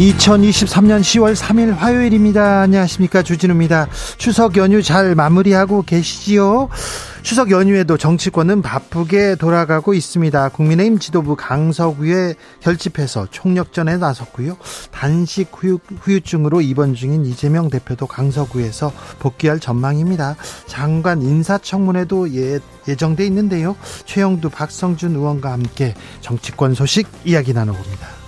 2023년 0.00 1.02
10월 1.02 1.36
3일 1.36 1.74
화요일입니다. 1.74 2.62
안녕하십니까. 2.62 3.22
주진우입니다. 3.22 3.86
추석 4.16 4.56
연휴 4.56 4.82
잘 4.82 5.14
마무리하고 5.14 5.82
계시지요? 5.82 6.70
추석 7.20 7.50
연휴에도 7.50 7.98
정치권은 7.98 8.62
바쁘게 8.62 9.34
돌아가고 9.34 9.92
있습니다. 9.92 10.48
국민의힘 10.48 10.98
지도부 11.00 11.36
강서구에 11.36 12.34
결집해서 12.60 13.26
총력전에 13.30 13.98
나섰고요. 13.98 14.56
단식 14.90 15.50
후유, 15.52 15.78
후유증으로 16.00 16.62
입원 16.62 16.94
중인 16.94 17.26
이재명 17.26 17.68
대표도 17.68 18.06
강서구에서 18.06 18.90
복귀할 19.18 19.60
전망입니다. 19.60 20.36
장관 20.66 21.20
인사청문회도 21.20 22.34
예, 22.36 22.58
예정돼 22.88 23.26
있는데요. 23.26 23.76
최영두 24.06 24.48
박성준 24.48 25.14
의원과 25.14 25.52
함께 25.52 25.92
정치권 26.22 26.72
소식 26.72 27.06
이야기 27.26 27.52
나눠봅니다. 27.52 28.19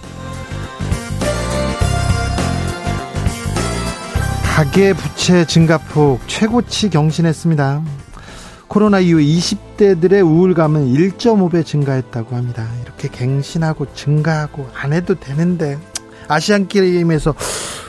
가계 4.63 4.93
부채 4.93 5.45
증가폭 5.45 6.21
최고치 6.29 6.91
경신했습니다. 6.91 7.83
코로나 8.69 9.01
이후 9.01 9.19
20대들의 9.19 10.25
우울감은 10.25 10.95
1.5배 10.95 11.67
증가했다고 11.67 12.37
합니다. 12.37 12.69
이렇게 12.85 13.09
갱신하고 13.09 13.93
증가하고 13.93 14.71
안 14.73 14.93
해도 14.93 15.17
되는데 15.17 15.81
아시안 16.29 16.69
게임에서 16.69 17.35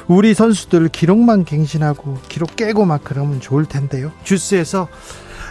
우리 0.08 0.34
선수들 0.34 0.90
기록만 0.90 1.46
갱신하고 1.46 2.18
기록 2.28 2.56
깨고 2.56 2.86
막 2.86 3.02
그러면 3.04 3.40
좋을 3.40 3.66
텐데요. 3.66 4.12
주스에서 4.24 4.88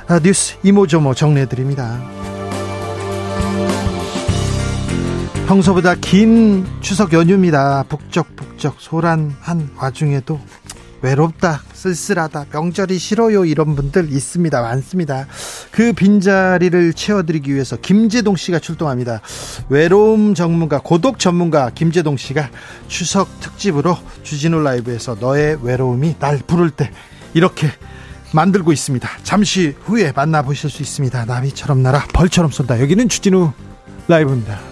아, 0.08 0.18
뉴스 0.18 0.56
이모저모 0.64 1.14
정리해 1.14 1.46
드립니다. 1.46 2.00
평소보다 5.46 5.94
긴 5.96 6.66
추석 6.80 7.12
연휴입니다. 7.12 7.84
북적북적 7.88 8.76
소란한 8.78 9.70
와중에도 9.76 10.40
외롭다, 11.02 11.62
쓸쓸하다, 11.72 12.46
명절이 12.52 12.98
싫어요 12.98 13.44
이런 13.44 13.74
분들 13.74 14.10
있습니다. 14.12 14.62
많습니다. 14.62 15.26
그 15.72 15.92
빈자리를 15.92 16.92
채워드리기 16.94 17.52
위해서 17.52 17.76
김재동 17.76 18.36
씨가 18.36 18.60
출동합니다. 18.60 19.20
외로움 19.68 20.34
전문가, 20.34 20.78
고독 20.78 21.18
전문가 21.18 21.70
김재동 21.70 22.16
씨가 22.16 22.50
추석 22.88 23.28
특집으로 23.40 23.96
주진우 24.22 24.62
라이브에서 24.62 25.16
너의 25.20 25.58
외로움이 25.62 26.16
날 26.18 26.38
부를 26.46 26.70
때 26.70 26.90
이렇게 27.34 27.68
만들고 28.32 28.72
있습니다. 28.72 29.08
잠시 29.24 29.74
후에 29.84 30.12
만나보실 30.12 30.70
수 30.70 30.82
있습니다. 30.82 31.24
나비처럼 31.26 31.82
날아 31.82 32.06
벌처럼 32.14 32.50
쏜다. 32.50 32.80
여기는 32.80 33.08
주진우 33.08 33.52
라이브입니다. 34.08 34.71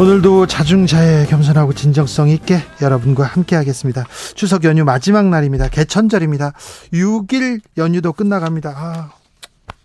오늘도 0.00 0.46
자중자애 0.46 1.26
겸손하고 1.26 1.74
진정성 1.74 2.30
있게 2.30 2.56
여러분과 2.80 3.22
함께 3.22 3.54
하겠습니다. 3.54 4.06
추석 4.34 4.64
연휴 4.64 4.82
마지막 4.82 5.28
날입니다. 5.28 5.68
개천절입니다. 5.68 6.54
6일 6.94 7.60
연휴도 7.76 8.14
끝나갑니다. 8.14 8.70
아, 8.70 9.12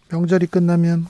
명절이 0.09 0.47
끝나면 0.47 1.05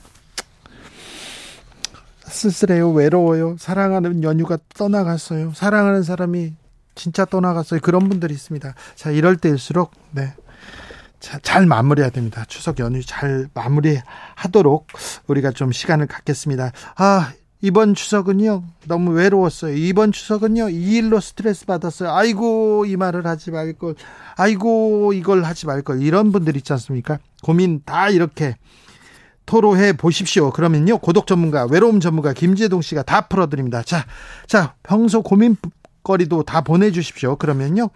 쓸쓸해요. 2.26 2.94
외로워요. 2.94 3.58
사랑하는 3.60 4.24
연휴가 4.24 4.58
떠나갔어요. 4.76 5.52
사랑하는 5.54 6.02
사람이 6.02 6.56
진짜 6.96 7.26
떠나갔어요. 7.26 7.82
그런 7.82 8.10
분들이 8.10 8.34
있습니다. 8.34 8.74
자, 8.96 9.12
이럴 9.12 9.36
때일수록 9.36 9.92
네. 10.14 10.34
자, 11.20 11.38
잘 11.44 11.68
마무리해야 11.68 12.10
됩니다. 12.10 12.44
추석 12.48 12.80
연휴 12.80 13.06
잘 13.06 13.50
마무리하도록 13.54 14.88
우리가 15.28 15.52
좀 15.52 15.72
시간을 15.72 16.08
갖겠습니다. 16.08 16.72
아, 16.96 17.34
이번 17.66 17.96
추석은요 17.96 18.64
너무 18.86 19.09
외로웠어요. 19.14 19.76
이번 19.76 20.12
추석은요 20.12 20.70
이 20.70 20.98
일로 20.98 21.20
스트레스 21.20 21.66
받았어요. 21.66 22.12
아이고 22.12 22.86
이 22.86 22.96
말을 22.96 23.26
하지 23.26 23.50
말 23.50 23.74
걸. 23.74 23.96
아이고 24.36 25.14
이걸 25.14 25.44
하지 25.44 25.66
말 25.66 25.81
걸. 25.81 26.03
이런 26.03 26.31
분들 26.31 26.56
있지 26.58 26.72
않습니까? 26.74 27.18
고민 27.42 27.81
다 27.84 28.09
이렇게 28.09 28.56
토로해 29.48 29.94
보십시오. 29.94 30.52
그러면요 30.52 31.00
고독 31.00 31.26
전문가, 31.26 31.66
외로움 31.66 32.00
전문가 32.00 32.34
김재동 32.34 32.84
씨가 32.84 33.02
다 33.02 33.22
풀어드립니다. 33.22 33.82
자, 33.82 34.06
자 34.46 34.76
평소 34.84 35.24
고민 35.24 35.58
거리도 36.03 36.44
다 36.44 36.62
보내주십시오. 36.62 37.36
그러면요 37.38 37.90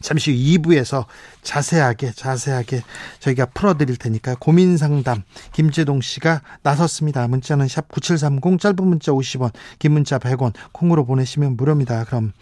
잠시 0.00 0.30
후 0.30 0.36
2부에서 0.36 1.06
자세하게 1.42 2.12
자세하게 2.12 2.82
저희가 3.20 3.46
풀어드릴 3.46 3.96
테니까 3.96 4.36
고민 4.38 4.76
상담 4.76 5.22
김재동 5.52 6.00
씨가 6.00 6.42
나섰습니다. 6.62 7.26
문자는 7.28 7.68
샵 7.68 7.88
9730 7.88 8.60
짧은 8.60 8.86
문자 8.86 9.12
50원 9.12 9.52
긴 9.78 9.92
문자 9.92 10.18
100원 10.18 10.52
콩으로 10.72 11.04
보내시면 11.04 11.56
무료입니다. 11.56 12.04
그럼 12.04 12.32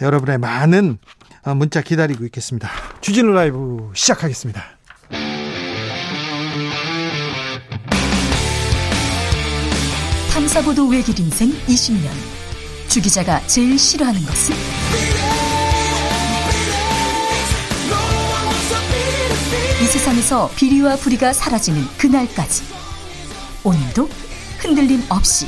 여러분의 0.00 0.38
많은 0.38 0.98
어, 1.44 1.54
문자 1.54 1.82
기다리고 1.82 2.24
있겠습니다. 2.24 2.70
주진우 3.00 3.32
라이브 3.32 3.90
시작하겠습니다. 3.94 4.62
탐사보도 10.32 10.88
외길 10.88 11.18
인생 11.20 11.50
20년 11.66 12.08
주 12.88 13.00
기자가 13.00 13.40
제일 13.46 13.78
싫어하는 13.78 14.20
것은? 14.20 15.23
이 19.84 19.86
세상에서 19.86 20.50
비리와 20.56 20.96
부리가 20.96 21.34
사라지는 21.34 21.82
그날까지 21.98 22.62
오늘도 23.64 24.08
흔들림 24.58 25.02
없이 25.10 25.46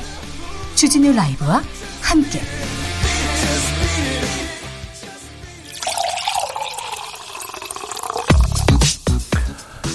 주진우 0.74 1.14
라이브와 1.14 1.62
함께 2.02 2.42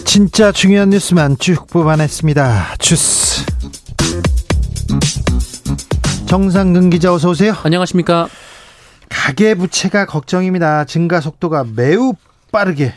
진짜 0.06 0.52
중요한 0.52 0.90
뉴스만 0.90 1.38
쭉 1.38 1.68
뽑아냈습니다. 1.68 2.78
주스 2.80 3.46
정상근 6.26 6.90
기자 6.90 7.14
어서 7.14 7.30
오세요. 7.30 7.56
안녕하십니까. 7.62 8.28
가계 9.08 9.54
부채가 9.54 10.08
걱정입니다. 10.08 10.86
증가 10.86 11.22
속도가 11.22 11.66
매우 11.76 12.14
빠르게 12.52 12.96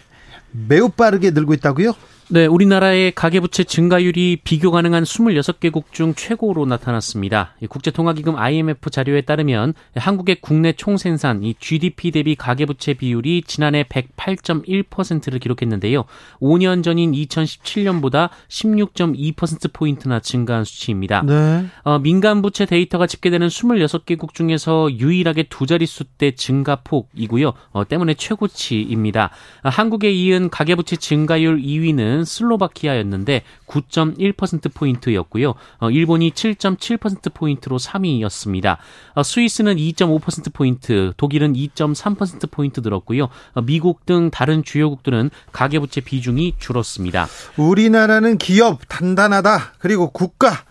매우 0.55 0.89
빠르게 0.89 1.31
늘고 1.31 1.53
있다고요? 1.55 1.95
네, 2.35 2.47
우리나라의 2.47 3.13
가계부채 3.13 3.63
증가율이 3.63 4.39
비교 4.43 4.73
가능한 4.73 5.05
26개국 5.05 5.93
중 5.93 6.15
최고로 6.17 6.67
나타났습니다. 6.67 7.55
국제통화기금 7.69 8.35
IMF 8.35 8.91
자료에 8.91 9.21
따르면 9.21 9.73
한국의 9.95 10.39
국내 10.41 10.73
총생산, 10.73 11.45
이 11.45 11.55
GDP 11.61 12.11
대비 12.11 12.35
가계부채 12.35 12.95
비율이 12.95 13.45
지난해 13.47 13.85
108.1%를 13.85 15.39
기록했는데요. 15.39 16.07
5년 16.41 16.83
전인 16.83 17.13
2017년보다 17.13 18.31
16.2%포인트나 18.49 20.19
증가한 20.19 20.65
수치입니다. 20.65 21.23
네. 21.23 21.67
어, 21.85 22.01
민간부채 22.01 22.67
데이터가 22.67 23.07
집계되는 23.07 23.47
26개국 23.47 24.35
중에서 24.35 24.91
유일하게 24.91 25.45
두 25.45 25.67
자릿수 25.67 26.03
대 26.19 26.33
증가폭이고요. 26.33 27.53
어, 27.71 27.87
때문에 27.87 28.15
최고치입니다. 28.15 29.31
한국에 29.63 30.11
이은 30.11 30.51
가계부채 30.51 30.97
증가율 30.97 31.63
2위는 31.63 32.24
는 32.25 32.27
슬로바키아였는데 32.27 33.43
9.1%포인트였고요. 33.67 35.55
어, 35.79 35.91
일본이 35.91 36.31
7.7%포인트로 36.31 37.79
3위였습니다. 37.79 38.79
어, 39.15 39.23
스위스는 39.23 39.77
2.5%포인트, 39.77 41.13
독일은 41.17 41.53
2.3%포인트 41.53 42.81
늘었고요. 42.81 43.29
어, 43.53 43.61
미국 43.63 44.07
등 44.07 44.31
다른 44.31 44.65
주요국들은 44.65 45.31
가계부채 45.53 46.01
비중이 46.01 46.55
줄었습니다. 46.59 47.29
우리나라는 47.57 48.39
기업 48.39 48.81
단단하다. 48.89 49.75
그리고 49.79 50.11
국가 50.11 50.65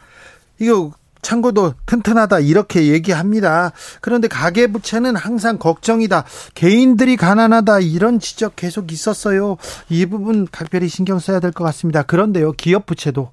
이거 0.60 0.92
창고도 1.24 1.74
튼튼하다 1.88 2.40
이렇게 2.40 2.88
얘기합니다. 2.88 3.72
그런데 4.02 4.28
가계 4.28 4.68
부채는 4.68 5.16
항상 5.16 5.58
걱정이다. 5.58 6.26
개인들이 6.54 7.18
가난하다 7.18 7.80
이런 7.80 8.20
지적 8.20 8.56
계속 8.56 8.92
있었어요. 8.92 9.58
이 9.90 10.06
부분 10.06 10.48
각별히 10.52 10.88
신경 10.90 11.18
써야 11.20 11.40
될 11.40 11.52
것 11.54 11.64
같습니다. 11.66 12.04
그런데요, 12.04 12.52
기업 12.54 12.86
부채도 12.86 13.32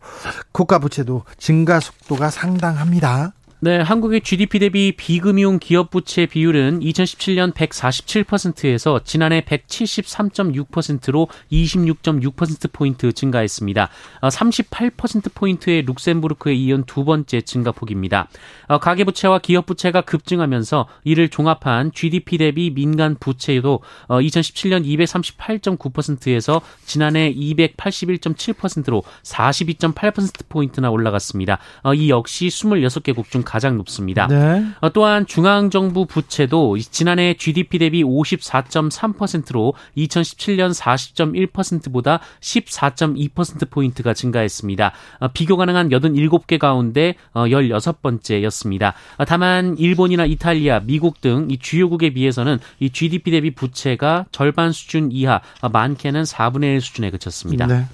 국가 0.52 0.78
부채도 0.78 1.25
증가 1.38 1.81
속도가 1.81 2.31
상당합니다. 2.31 3.32
네, 3.62 3.78
한국의 3.78 4.22
GDP 4.22 4.58
대비 4.58 4.92
비금융 4.96 5.58
기업 5.58 5.90
부채 5.90 6.24
비율은 6.24 6.80
2017년 6.80 7.52
147%에서 7.52 9.00
지난해 9.04 9.42
173.6%로 9.42 11.28
26.6% 11.52 12.72
포인트 12.72 13.12
증가했습니다. 13.12 13.90
38% 14.22 15.26
어, 15.26 15.30
포인트의 15.34 15.82
룩셈부르크에 15.82 16.54
이은 16.54 16.84
두 16.84 17.04
번째 17.04 17.42
증가폭입니다. 17.42 18.28
어, 18.68 18.78
가계 18.78 19.04
부채와 19.04 19.40
기업 19.40 19.66
부채가 19.66 20.00
급증하면서 20.00 20.88
이를 21.04 21.28
종합한 21.28 21.92
GDP 21.92 22.38
대비 22.38 22.70
민간 22.70 23.14
부채도 23.20 23.82
2017년 24.08 24.86
238.9%에서 24.86 26.62
지난해 26.86 27.30
281.7%로 27.34 29.02
42.8% 29.22 30.48
포인트나 30.48 30.88
올라갔습니다. 30.88 31.58
어, 31.82 31.92
이 31.92 32.08
역시 32.08 32.46
26개국 32.46 33.28
중 33.28 33.44
가장 33.50 33.76
높습니다. 33.76 34.26
네. 34.29 34.64
어, 34.81 34.91
또한 34.91 35.26
중앙정부 35.26 36.06
부채도 36.06 36.79
지난해 36.79 37.35
GDP 37.35 37.79
대비 37.79 38.05
54.3%로 38.05 39.75
2017년 39.97 40.73
40.1%보다 40.73 42.20
14.2%포인트가 42.41 44.14
증가했습니다. 44.14 44.93
어, 45.20 45.29
비교 45.29 45.56
가능한 45.56 45.91
87개 45.91 46.58
가운데 46.58 47.17
16번째였습니다. 47.35 48.94
어, 49.19 49.25
다만 49.25 49.76
일본이나 49.79 50.25
이탈리아, 50.25 50.81
미국 50.81 51.20
등 51.20 51.41
이 51.50 51.58
주요국에 51.58 52.11
비해서는 52.11 52.58
이 52.79 52.91
GDP 52.91 53.31
대비 53.31 53.50
부채가 53.50 54.26
절반 54.32 54.73
수준 54.73 55.11
이하, 55.12 55.41
많게는 55.73 56.23
4분의 56.23 56.75
1 56.75 56.81
수준에 56.81 57.11
그쳤습니다. 57.11 57.67
네. 57.67 57.87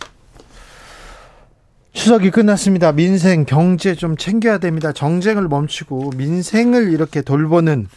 추석이 1.96 2.30
끝났습니다. 2.30 2.92
민생, 2.92 3.46
경제 3.46 3.94
좀 3.94 4.18
챙겨야 4.18 4.58
됩니다. 4.58 4.92
정쟁을 4.92 5.48
멈추고 5.48 6.12
민생을 6.16 6.92
이렇게 6.92 7.22
돌보는 7.22 7.88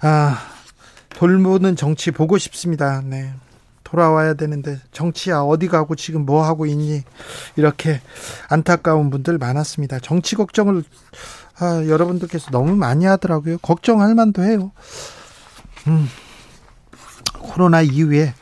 아 0.00 0.38
돌보는 1.10 1.76
정치 1.76 2.10
보고 2.10 2.38
싶습니다. 2.38 3.02
네. 3.04 3.32
돌아와야 3.84 4.32
되는데 4.32 4.80
정치야 4.92 5.40
어디 5.40 5.68
가고 5.68 5.94
지금 5.94 6.24
뭐 6.24 6.42
하고 6.42 6.64
있니? 6.64 7.02
이렇게 7.56 8.00
안타까운 8.48 9.10
분들 9.10 9.36
많았습니다. 9.36 10.00
정치 10.00 10.36
걱정을 10.36 10.82
아, 11.60 11.84
여러분들께서 11.86 12.50
너무 12.50 12.74
많이 12.74 13.04
하더라고요. 13.04 13.58
걱정할 13.58 14.14
만도 14.14 14.42
해요. 14.42 14.72
음, 15.86 16.08
코로나 17.38 17.82
이후에 17.82 18.34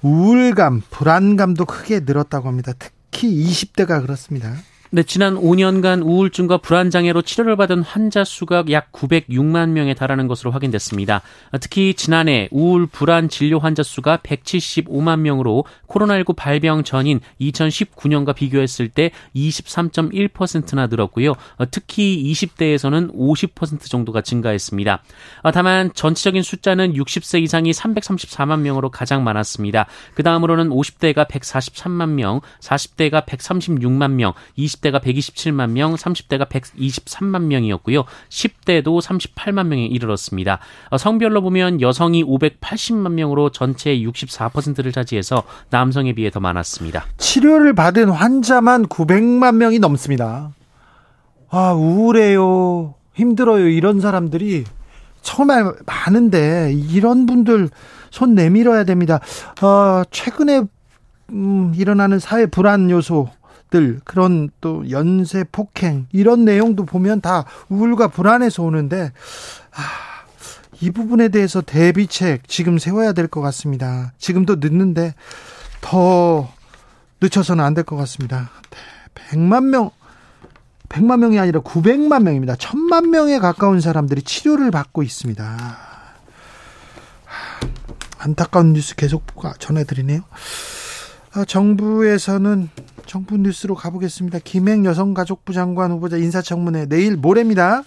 우울감, 0.00 0.82
불안감도 0.90 1.66
크게 1.66 2.00
늘었다고 2.00 2.48
합니다. 2.48 2.72
특 2.76 2.95
히 3.22 3.46
20대가 3.50 4.02
그렇습니다. 4.02 4.54
네, 4.96 5.02
지난 5.02 5.34
5년간 5.34 6.02
우울증과 6.06 6.56
불안장애로 6.56 7.20
치료를 7.20 7.56
받은 7.56 7.82
환자 7.82 8.24
수가 8.24 8.64
약 8.70 8.92
906만 8.92 9.68
명에 9.68 9.92
달하는 9.92 10.26
것으로 10.26 10.52
확인됐습니다. 10.52 11.20
특히 11.60 11.92
지난해 11.92 12.48
우울 12.50 12.86
불안 12.86 13.28
진료 13.28 13.58
환자 13.58 13.82
수가 13.82 14.16
175만 14.22 15.20
명으로 15.20 15.66
코로나19 15.86 16.34
발병 16.34 16.82
전인 16.84 17.20
2019년과 17.42 18.34
비교했을 18.34 18.88
때 18.88 19.10
23.1%나 19.34 20.86
늘었고요. 20.86 21.34
특히 21.70 22.32
20대에서는 22.32 23.14
50% 23.14 23.90
정도가 23.90 24.22
증가했습니다. 24.22 25.02
다만 25.52 25.90
전체적인 25.92 26.42
숫자는 26.42 26.94
60세 26.94 27.42
이상이 27.42 27.72
334만 27.72 28.60
명으로 28.60 28.90
가장 28.90 29.24
많았습니다. 29.24 29.88
그 30.14 30.22
다음으로는 30.22 30.70
50대가 30.70 31.28
143만 31.28 32.12
명, 32.12 32.40
40대가 32.62 33.26
136만 33.26 34.12
명, 34.12 34.32
20대 34.56 34.85
20대가 34.86 35.00
127만 35.00 35.70
명, 35.70 35.94
30대가 35.94 36.48
123만 36.48 37.42
명이었고요. 37.42 38.04
10대도 38.28 39.00
38만 39.00 39.66
명에 39.66 39.86
이르렀습니다. 39.86 40.58
어, 40.90 40.98
성별로 40.98 41.42
보면 41.42 41.80
여성이 41.80 42.24
580만 42.24 43.12
명으로 43.12 43.50
전체의 43.50 44.06
64%를 44.06 44.92
차지해서 44.92 45.42
남성에 45.70 46.14
비해 46.14 46.30
더 46.30 46.40
많았습니다. 46.40 47.06
치료를 47.18 47.74
받은 47.74 48.08
환자만 48.08 48.86
900만 48.86 49.56
명이 49.56 49.78
넘습니다. 49.78 50.52
아, 51.50 51.72
우울해요. 51.72 52.94
힘들어요. 53.14 53.68
이런 53.68 54.00
사람들이 54.00 54.64
정말 55.22 55.72
많은데 55.86 56.72
이런 56.74 57.26
분들 57.26 57.70
손 58.10 58.34
내밀어야 58.34 58.84
됩니다. 58.84 59.20
어, 59.62 60.02
최근에 60.10 60.62
음, 61.30 61.72
일어나는 61.74 62.20
사회 62.20 62.46
불안 62.46 62.90
요소 62.90 63.28
들 63.70 64.00
그런 64.04 64.48
또 64.60 64.88
연쇄 64.90 65.44
폭행 65.50 66.06
이런 66.12 66.44
내용도 66.44 66.84
보면 66.84 67.20
다 67.20 67.44
우울과 67.68 68.08
불안에서 68.08 68.62
오는데 68.62 69.12
아, 69.72 69.82
이 70.80 70.90
부분에 70.90 71.28
대해서 71.28 71.60
대비책 71.60 72.46
지금 72.48 72.78
세워야 72.78 73.12
될 73.12 73.26
것 73.28 73.40
같습니다. 73.40 74.12
지금도 74.18 74.56
늦는데 74.56 75.14
더 75.80 76.48
늦춰서는 77.20 77.64
안 77.64 77.74
될 77.74 77.82
것 77.84 77.96
같습니다. 77.96 78.50
100만 79.30 79.64
명 79.64 79.90
100만 80.88 81.18
명이 81.18 81.38
아니라 81.40 81.60
900만 81.60 82.22
명입니다. 82.22 82.54
1000만 82.54 83.08
명에 83.08 83.38
가까운 83.40 83.80
사람들이 83.80 84.22
치료를 84.22 84.70
받고 84.70 85.02
있습니다. 85.02 85.78
안타까운 88.18 88.72
뉴스 88.72 88.94
계속 88.94 89.24
전해드리네요. 89.58 90.20
아, 91.36 91.44
정부에서는 91.44 92.70
정부 93.04 93.36
뉴스로 93.36 93.74
가보겠습니다. 93.74 94.38
김행 94.42 94.86
여성가족부 94.86 95.52
장관 95.52 95.90
후보자 95.90 96.16
인사청문회 96.16 96.86
내일 96.86 97.16
모레입니다. 97.16 97.82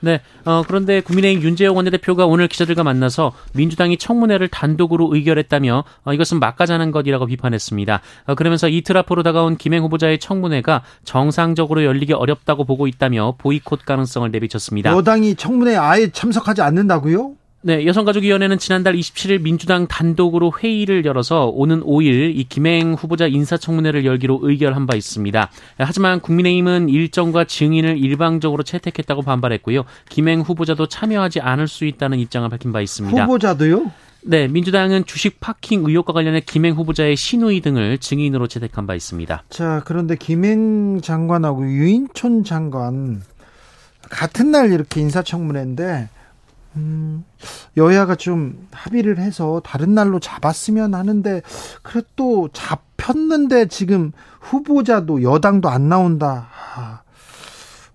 네. 0.00 0.20
어, 0.44 0.64
그런데 0.66 1.00
국민의힘 1.00 1.40
윤재영 1.40 1.76
원내대표가 1.76 2.26
오늘 2.26 2.48
기자들과 2.48 2.82
만나서 2.82 3.32
민주당이 3.54 3.96
청문회를 3.96 4.48
단독으로 4.48 5.14
의결했다며 5.14 5.84
어, 6.04 6.12
이것은 6.12 6.40
막가자는 6.40 6.90
것이라고 6.90 7.26
비판했습니다. 7.26 8.00
어, 8.24 8.34
그러면서 8.34 8.68
이틀 8.68 8.96
앞으로 8.96 9.22
다가온 9.22 9.56
김행 9.56 9.84
후보자의 9.84 10.18
청문회가 10.18 10.82
정상적으로 11.04 11.84
열리기 11.84 12.12
어렵다고 12.12 12.64
보고 12.64 12.88
있다며 12.88 13.36
보이콧 13.38 13.84
가능성을 13.84 14.28
내비쳤습니다. 14.32 14.90
여당이 14.90 15.36
청문회에 15.36 15.76
아예 15.76 16.10
참석하지 16.10 16.62
않는다고요? 16.62 17.36
네, 17.62 17.84
여성가족위원회는 17.84 18.56
지난달 18.56 18.94
27일 18.94 19.42
민주당 19.42 19.86
단독으로 19.86 20.50
회의를 20.58 21.04
열어서 21.04 21.44
오는 21.44 21.82
5일 21.82 22.34
이 22.34 22.44
김행 22.44 22.94
후보자 22.94 23.26
인사청문회를 23.26 24.06
열기로 24.06 24.40
의결한 24.42 24.86
바 24.86 24.96
있습니다. 24.96 25.50
하지만 25.76 26.20
국민의힘은 26.20 26.88
일정과 26.88 27.44
증인을 27.44 27.98
일방적으로 27.98 28.62
채택했다고 28.62 29.20
반발했고요. 29.20 29.84
김행 30.08 30.40
후보자도 30.40 30.86
참여하지 30.86 31.40
않을 31.40 31.68
수 31.68 31.84
있다는 31.84 32.18
입장을 32.18 32.48
밝힌 32.48 32.72
바 32.72 32.80
있습니다. 32.80 33.24
후보자도요? 33.24 33.92
네, 34.22 34.48
민주당은 34.48 35.04
주식 35.04 35.38
파킹 35.40 35.84
의혹과 35.84 36.14
관련해 36.14 36.40
김행 36.40 36.74
후보자의 36.74 37.14
신우이 37.14 37.60
등을 37.60 37.98
증인으로 37.98 38.46
채택한 38.46 38.86
바 38.86 38.94
있습니다. 38.94 39.44
자, 39.50 39.82
그런데 39.84 40.16
김행 40.16 41.02
장관하고 41.02 41.66
유인촌 41.66 42.44
장관 42.44 43.20
같은 44.08 44.50
날 44.50 44.72
이렇게 44.72 45.02
인사청문회인데 45.02 46.08
음, 46.76 47.24
여야가 47.76 48.14
좀 48.14 48.68
합의를 48.72 49.18
해서 49.18 49.60
다른 49.64 49.94
날로 49.94 50.20
잡았으면 50.20 50.94
하는데 50.94 51.42
그래도 51.82 52.48
잡혔는데 52.52 53.66
지금 53.66 54.12
후보자도 54.40 55.22
여당도 55.22 55.68
안 55.68 55.88
나온다. 55.88 56.48
아, 56.76 57.02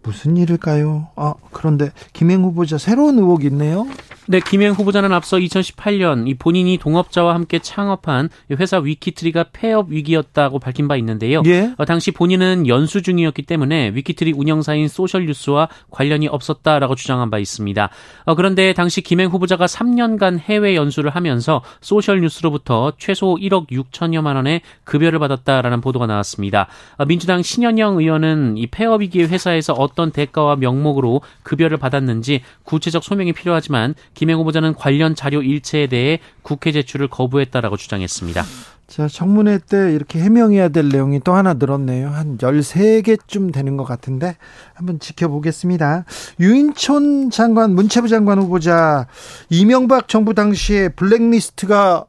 무슨 0.03 0.37
일일까요? 0.37 1.09
아, 1.15 1.33
그런데 1.51 1.91
김행 2.13 2.43
후보자 2.43 2.77
새로운 2.77 3.17
의혹이 3.17 3.47
있네요. 3.47 3.87
네, 4.27 4.39
김행 4.39 4.71
후보자는 4.71 5.13
앞서 5.13 5.37
2018년 5.37 6.27
이 6.27 6.33
본인이 6.33 6.79
동업자와 6.79 7.35
함께 7.35 7.59
창업한 7.59 8.29
회사 8.53 8.79
위키트리가 8.79 9.45
폐업 9.53 9.91
위기였다고 9.91 10.57
밝힌 10.57 10.87
바 10.87 10.95
있는데요. 10.95 11.43
예? 11.45 11.75
어, 11.77 11.85
당시 11.85 12.09
본인은 12.09 12.67
연수 12.67 13.03
중이었기 13.03 13.43
때문에 13.43 13.91
위키트리 13.93 14.31
운영사인 14.31 14.87
소셜뉴스와 14.87 15.69
관련이 15.91 16.27
없었다라고 16.27 16.95
주장한 16.95 17.29
바 17.29 17.37
있습니다. 17.37 17.89
어, 18.25 18.33
그런데 18.35 18.73
당시 18.73 19.01
김행 19.01 19.29
후보자가 19.29 19.67
3년간 19.67 20.39
해외 20.39 20.75
연수를 20.75 21.11
하면서 21.11 21.61
소셜뉴스로부터 21.81 22.93
최소 22.97 23.35
1억 23.35 23.69
6천여만 23.69 24.37
원의 24.37 24.61
급여를 24.85 25.19
받았다라는 25.19 25.81
보도가 25.81 26.07
나왔습니다. 26.07 26.67
어, 26.97 27.05
민주당 27.05 27.43
신현영 27.43 27.99
의원은 27.99 28.57
이 28.57 28.65
폐업 28.65 29.01
위기의 29.01 29.27
회사에서 29.27 29.73
어떤 29.73 30.09
대가와 30.09 30.55
명목으로 30.55 31.21
급여를 31.43 31.77
받았는지 31.77 32.41
구체적 32.63 33.03
소명이 33.03 33.33
필요하지만 33.33 33.93
김행 34.15 34.39
후보자는 34.39 34.73
관련 34.73 35.13
자료 35.13 35.43
일체에 35.43 35.87
대해 35.87 36.19
국회 36.41 36.71
제출을 36.71 37.07
거부했다라고 37.09 37.77
주장했습니다. 37.77 38.43
자, 38.87 39.07
청문회 39.07 39.59
때 39.67 39.93
이렇게 39.93 40.19
해명해야 40.19 40.69
될 40.69 40.89
내용이 40.89 41.19
또 41.23 41.33
하나 41.33 41.53
늘었네요. 41.53 42.09
한 42.09 42.37
13개쯤 42.37 43.51
되는 43.51 43.77
것 43.77 43.83
같은데 43.83 44.37
한번 44.73 44.99
지켜보겠습니다. 44.99 46.05
유인촌 46.39 47.31
장관, 47.31 47.73
문체부 47.73 48.07
장관 48.07 48.39
후보자 48.39 49.07
이명박 49.49 50.07
정부 50.07 50.33
당시에 50.33 50.89
블랙리스트가 50.89 52.05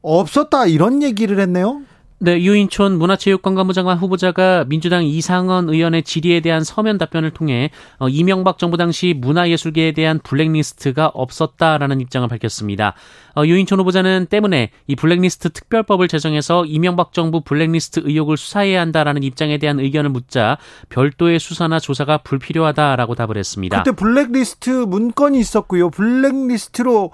없었다 0.00 0.66
이런 0.66 1.02
얘기를 1.02 1.40
했네요. 1.40 1.82
네, 2.18 2.40
유인촌 2.40 2.96
문화체육관광부 2.96 3.74
장관 3.74 3.98
후보자가 3.98 4.64
민주당 4.68 5.04
이상원 5.04 5.68
의원의 5.68 6.02
질의에 6.02 6.40
대한 6.40 6.64
서면 6.64 6.96
답변을 6.96 7.30
통해 7.32 7.70
어, 7.98 8.08
이명박 8.08 8.56
정부 8.56 8.78
당시 8.78 9.14
문화예술계에 9.16 9.92
대한 9.92 10.18
블랙리스트가 10.20 11.08
없었다라는 11.08 12.00
입장을 12.00 12.26
밝혔습니다. 12.26 12.94
어, 13.36 13.44
유인촌 13.44 13.80
후보자는 13.80 14.28
때문에 14.30 14.70
이 14.86 14.96
블랙리스트 14.96 15.50
특별법을 15.50 16.08
제정해서 16.08 16.64
이명박 16.64 17.12
정부 17.12 17.42
블랙리스트 17.42 18.00
의혹을 18.04 18.38
수사해야 18.38 18.80
한다라는 18.80 19.22
입장에 19.22 19.58
대한 19.58 19.78
의견을 19.78 20.08
묻자 20.08 20.56
별도의 20.88 21.38
수사나 21.38 21.78
조사가 21.78 22.18
불필요하다라고 22.18 23.14
답을 23.14 23.36
했습니다. 23.36 23.82
그때 23.82 23.94
블랙리스트 23.94 24.70
문건이 24.70 25.38
있었고요. 25.38 25.90
블랙리스트로 25.90 27.12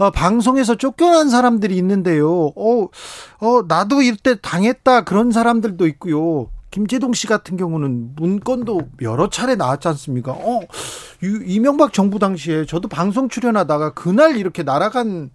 어, 0.00 0.10
방송에서 0.10 0.76
쫓겨난 0.76 1.28
사람들이 1.28 1.76
있는데요. 1.76 2.52
어, 2.56 2.88
어, 3.40 3.62
나도 3.68 4.00
이때 4.00 4.40
당했다 4.40 5.04
그런 5.04 5.30
사람들도 5.30 5.86
있고요. 5.88 6.48
김재동 6.70 7.12
씨 7.12 7.26
같은 7.26 7.58
경우는 7.58 8.12
문건도 8.16 8.80
여러 9.02 9.28
차례 9.28 9.56
나왔지 9.56 9.88
않습니까? 9.88 10.32
어, 10.32 10.60
유, 11.22 11.42
이명박 11.44 11.92
정부 11.92 12.18
당시에 12.18 12.64
저도 12.64 12.88
방송 12.88 13.28
출연하다가 13.28 13.92
그날 13.92 14.38
이렇게 14.38 14.62
날아간 14.62 15.30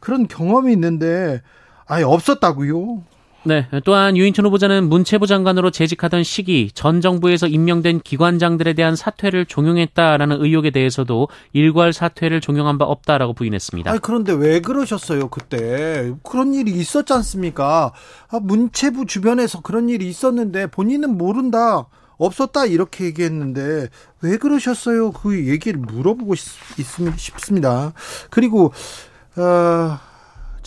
그런 0.00 0.26
경험이 0.26 0.72
있는데 0.72 1.40
아예 1.86 2.02
없었다고요. 2.02 3.04
네. 3.48 3.66
또한 3.84 4.16
유인천 4.16 4.44
후보자는 4.44 4.88
문체부 4.88 5.26
장관으로 5.26 5.70
재직하던 5.70 6.22
시기 6.22 6.70
전 6.74 7.00
정부에서 7.00 7.46
임명된 7.46 8.00
기관장들에 8.00 8.74
대한 8.74 8.94
사퇴를 8.94 9.46
종용했다라는 9.46 10.44
의혹에 10.44 10.70
대해서도 10.70 11.28
일괄 11.54 11.94
사퇴를 11.94 12.42
종용한 12.42 12.76
바 12.76 12.84
없다라고 12.84 13.32
부인했습니다. 13.32 13.90
아니, 13.90 14.00
그런데 14.00 14.32
왜 14.32 14.60
그러셨어요, 14.60 15.28
그때? 15.28 16.12
그런 16.22 16.52
일이 16.52 16.72
있었지 16.72 17.12
않습니까? 17.14 17.92
아, 18.28 18.38
문체부 18.40 19.06
주변에서 19.06 19.62
그런 19.62 19.88
일이 19.88 20.06
있었는데 20.08 20.66
본인은 20.68 21.16
모른다. 21.16 21.86
없었다 22.18 22.66
이렇게 22.66 23.04
얘기했는데 23.04 23.88
왜 24.22 24.36
그러셨어요? 24.38 25.12
그 25.12 25.46
얘기를 25.46 25.78
물어보고 25.80 26.34
싶, 26.34 26.50
습니다 27.38 27.92
그리고 28.28 28.72
어, 29.36 29.98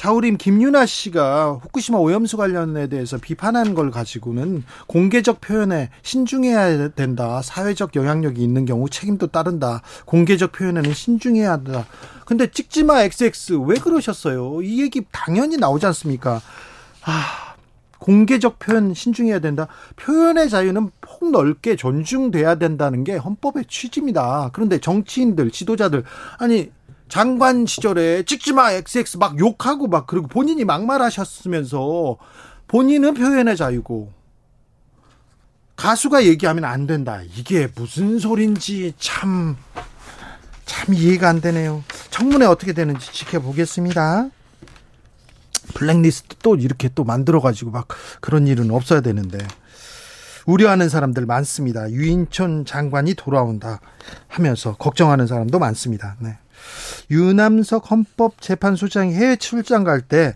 자우림 0.01 0.37
김윤아 0.37 0.87
씨가 0.87 1.59
후쿠시마 1.61 1.99
오염수 1.99 2.35
관련에 2.35 2.87
대해서 2.87 3.19
비판한 3.19 3.75
걸 3.75 3.91
가지고는 3.91 4.63
공개적 4.87 5.41
표현에 5.41 5.91
신중해야 6.01 6.89
된다. 6.95 7.43
사회적 7.43 7.95
영향력이 7.95 8.41
있는 8.41 8.65
경우 8.65 8.89
책임도 8.89 9.27
따른다. 9.27 9.83
공개적 10.05 10.53
표현에는 10.53 10.91
신중해야 10.91 11.51
한다. 11.51 11.85
근데 12.25 12.49
찍지마 12.49 13.03
XX 13.03 13.57
왜 13.67 13.75
그러셨어요? 13.75 14.63
이 14.63 14.81
얘기 14.81 15.03
당연히 15.11 15.57
나오지 15.57 15.85
않습니까? 15.85 16.41
아, 17.03 17.53
공개적 17.99 18.57
표현 18.57 18.95
신중해야 18.95 19.37
된다. 19.37 19.67
표현의 19.97 20.49
자유는 20.49 20.89
폭넓게 21.01 21.75
존중돼야 21.75 22.55
된다는 22.55 23.03
게 23.03 23.17
헌법의 23.17 23.65
취지입니다. 23.67 24.49
그런데 24.51 24.79
정치인들, 24.79 25.51
지도자들 25.51 26.03
아니 26.39 26.71
장관 27.11 27.65
시절에 27.65 28.23
찍지 28.23 28.53
마 28.53 28.71
XX 28.71 29.17
막 29.17 29.37
욕하고 29.37 29.87
막 29.87 30.07
그리고 30.07 30.27
본인이 30.27 30.63
막말하셨으면서 30.63 32.15
본인은 32.69 33.15
표현의 33.15 33.57
자유고 33.57 34.13
가수가 35.75 36.23
얘기하면 36.23 36.63
안 36.63 36.87
된다. 36.87 37.21
이게 37.35 37.67
무슨 37.75 38.17
소린지 38.17 38.93
참, 38.97 39.57
참 40.65 40.93
이해가 40.93 41.27
안 41.27 41.41
되네요. 41.41 41.83
청문회 42.11 42.45
어떻게 42.45 42.71
되는지 42.71 43.11
지켜보겠습니다. 43.11 44.29
블랙리스트 45.73 46.37
또 46.41 46.55
이렇게 46.55 46.87
또 46.95 47.03
만들어가지고 47.03 47.71
막 47.71 47.89
그런 48.21 48.47
일은 48.47 48.71
없어야 48.71 49.01
되는데. 49.01 49.37
우려하는 50.45 50.87
사람들 50.87 51.25
많습니다. 51.25 51.91
유인촌 51.91 52.63
장관이 52.63 53.15
돌아온다 53.15 53.81
하면서 54.29 54.75
걱정하는 54.77 55.27
사람도 55.27 55.59
많습니다. 55.59 56.15
네. 56.19 56.37
유남석 57.09 57.89
헌법재판소장이 57.91 59.13
해외 59.13 59.35
출장 59.35 59.83
갈 59.83 60.01
때 60.01 60.35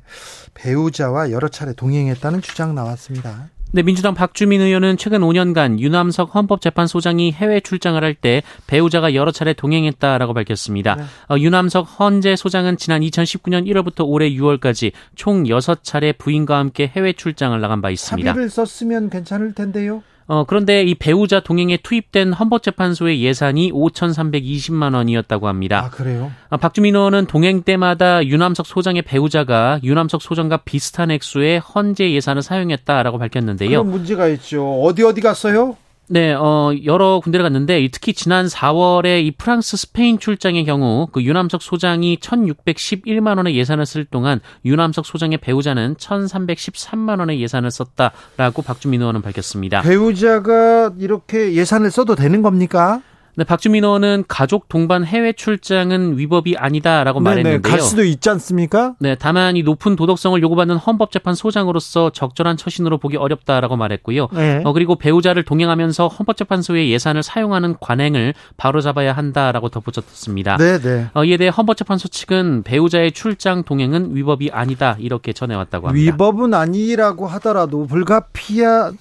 배우자와 0.54 1.32
여러 1.32 1.48
차례 1.48 1.74
동행했다는 1.74 2.42
주장 2.42 2.76
나왔습니다. 2.76 3.50
네, 3.72 3.84
민주당 3.84 4.14
박주민 4.14 4.62
의원은 4.62 4.96
최근 4.96 5.20
5년간 5.20 5.80
유남석 5.80 6.34
헌법재판소장이 6.34 7.34
해외 7.34 7.60
출장을 7.60 8.02
할 8.02 8.16
때 8.16 8.42
배우자가 8.68 9.14
여러 9.16 9.32
차례 9.32 9.54
동행했다라고 9.54 10.34
밝혔습니다. 10.34 10.96
네. 10.96 11.04
어, 11.30 11.38
유남석 11.38 12.00
헌재 12.00 12.38
소장은 12.38 12.78
지난 12.78 13.02
2019년 13.02 13.66
1월부터 13.68 14.06
올해 14.08 14.30
6월까지 14.30 14.94
총 15.16 15.44
6차례 15.44 16.18
부인과 16.18 16.58
함께 16.58 16.90
해외 16.96 17.12
출장을 17.12 17.60
나간 17.60 17.82
바 17.82 17.90
있습니다. 17.90 18.30
사비를 18.30 18.50
썼으면 18.50 19.10
괜찮을 19.10 19.54
텐데요. 19.54 20.04
어, 20.28 20.44
그런데 20.44 20.84
이 20.84 20.96
배우자 20.96 21.40
동행에 21.40 21.78
투입된 21.78 22.34
헌법재판소의 22.34 23.22
예산이 23.22 23.72
5,320만 23.72 24.96
원이었다고 24.96 25.48
합니다. 25.48 25.84
아, 25.86 25.90
그래요? 25.90 26.32
어, 26.50 26.58
박주민 26.58 26.96
의원은 26.96 27.28
동행 27.28 27.62
때마다 27.62 28.26
유남석 28.26 28.66
소장의 28.66 29.04
배우자가 29.04 29.80
유남석 29.84 30.22
소장과 30.22 30.58
비슷한 30.58 31.12
액수의 31.12 31.60
헌재 31.60 32.12
예산을 32.12 32.42
사용했다라고 32.42 33.20
밝혔는데요. 33.20 33.70
그런 33.70 33.92
문제가 33.92 34.28
있죠. 34.30 34.82
어디 34.82 35.04
어디 35.04 35.22
갔어요? 35.22 35.78
네, 36.08 36.34
어, 36.34 36.72
여러 36.84 37.20
군데를 37.20 37.44
갔는데, 37.44 37.88
특히 37.92 38.14
지난 38.14 38.46
4월에 38.46 39.24
이 39.24 39.32
프랑스 39.32 39.76
스페인 39.76 40.20
출장의 40.20 40.66
경우, 40.66 41.08
그 41.12 41.24
유남석 41.24 41.64
소장이 41.64 42.18
1,611만 42.18 43.38
원의 43.38 43.56
예산을 43.56 43.86
쓸 43.86 44.06
동안, 44.06 44.40
유남석 44.66 45.06
소장의 45.06 45.40
배우자는 45.40 45.96
1,313만 45.96 47.20
원의 47.20 47.42
예산을 47.42 47.72
썼다라고 47.72 48.62
박주민 48.62 49.02
의원은 49.02 49.24
밝혔습니다. 49.24 49.82
배우자가 49.82 50.92
이렇게 51.00 51.54
예산을 51.54 51.90
써도 51.90 52.16
되는 52.16 52.42
겁니까? 52.44 53.02
네, 53.38 53.44
박주민 53.44 53.84
의원은 53.84 54.26
가족 54.28 54.70
동반 54.70 55.04
해외 55.04 55.34
출장은 55.34 56.18
위법이 56.18 56.56
아니다라고 56.58 57.20
네네, 57.20 57.30
말했는데요. 57.30 57.62
갈 57.62 57.82
수도 57.82 58.04
있지 58.04 58.30
않습니까? 58.30 58.96
네, 59.00 59.16
다만 59.20 59.58
이 59.58 59.64
높은 59.64 59.96
도덕성을 59.96 60.42
요구받는 60.42 60.78
헌법재판소장으로서 60.78 62.12
적절한 62.12 62.56
처신으로 62.56 62.98
보기 62.98 63.18
어렵다라고 63.18 63.76
말했고요. 63.76 64.30
네. 64.32 64.62
어, 64.64 64.72
그리고 64.72 64.96
배우자를 64.96 65.44
동행하면서 65.44 66.08
헌법재판소의 66.08 66.90
예산을 66.92 67.24
사용하는 67.24 67.76
관행을 67.82 68.34
바로잡아야 68.56 69.14
한다라고 69.14 69.70
덧붙였습니다. 69.70 70.58
네, 70.58 70.80
네. 70.80 71.08
어, 71.14 71.26
이에 71.26 71.38
대해 71.38 71.50
헌법재판소 71.50 72.08
측은 72.08 72.64
배우자의 72.64 73.12
출장 73.12 73.64
동행은 73.64 74.16
위법이 74.16 74.52
아니다 74.52 74.96
이렇게 75.00 75.34
전해왔다고 75.34 75.90
합니다. 75.90 76.12
위법은 76.14 76.54
아니라고 76.54 77.28
하더라도 77.28 77.86
불가피하 77.86 78.94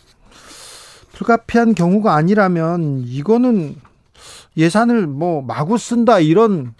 불가피한 1.13 1.75
경우가 1.75 2.15
아니라면 2.15 3.05
이거는 3.07 3.77
예산을 4.57 5.07
뭐 5.07 5.43
마구 5.43 5.79
쓴다 5.79 6.21
이런 6.21 6.75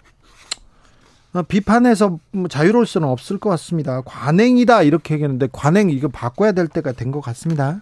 비판에서 1.49 2.19
뭐 2.31 2.47
자유로울 2.47 2.85
수는 2.85 3.07
없을 3.07 3.37
것 3.39 3.49
같습니다. 3.51 4.01
관행이다 4.01 4.83
이렇게 4.83 5.15
얘기하는데 5.15 5.49
관행 5.51 5.89
이거 5.89 6.07
바꿔야 6.07 6.53
될 6.53 6.67
때가 6.67 6.93
된 6.93 7.11
것 7.11 7.19
같습니다. 7.21 7.81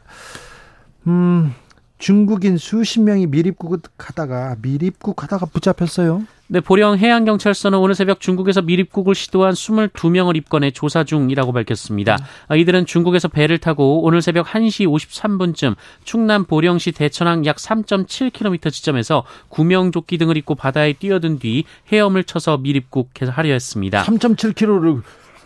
음, 1.06 1.54
중국인 2.04 2.58
수십 2.58 3.00
명이 3.00 3.28
미입국하다가 3.28 4.58
미입국하다가 4.62 5.46
붙잡혔어요. 5.46 6.24
네, 6.48 6.60
보령 6.60 6.98
해양경찰서는 6.98 7.80
오늘 7.80 7.96
새벽 7.96 8.20
중국에서 8.20 8.62
미입국을 8.62 9.16
시도한 9.16 9.54
22명을 9.54 10.36
입건해 10.36 10.72
조사 10.72 11.06
중이라고 11.06 11.54
밝혔습니다. 11.54 12.18
음. 12.52 12.58
이들은 12.58 12.88
중국에서 12.88 13.30
배를 13.30 13.58
타고 13.58 14.04
오늘 14.04 14.22
새벽 14.22 14.48
1시 14.48 14.86
53분쯤 14.86 15.78
충남 16.04 16.44
보령시 16.44 16.92
대천항 16.92 17.46
약 17.46 17.56
3.7km 17.56 18.70
지점에서 18.70 19.24
구명조끼 19.48 20.18
등을 20.18 20.36
입고 20.36 20.56
바다에 20.56 20.92
뛰어든 20.92 21.40
뒤 21.40 21.64
헤엄을 21.90 22.26
쳐서 22.26 22.58
미입국하려 22.58 23.54
했습니다. 23.54 24.04
3.7km를 24.04 25.04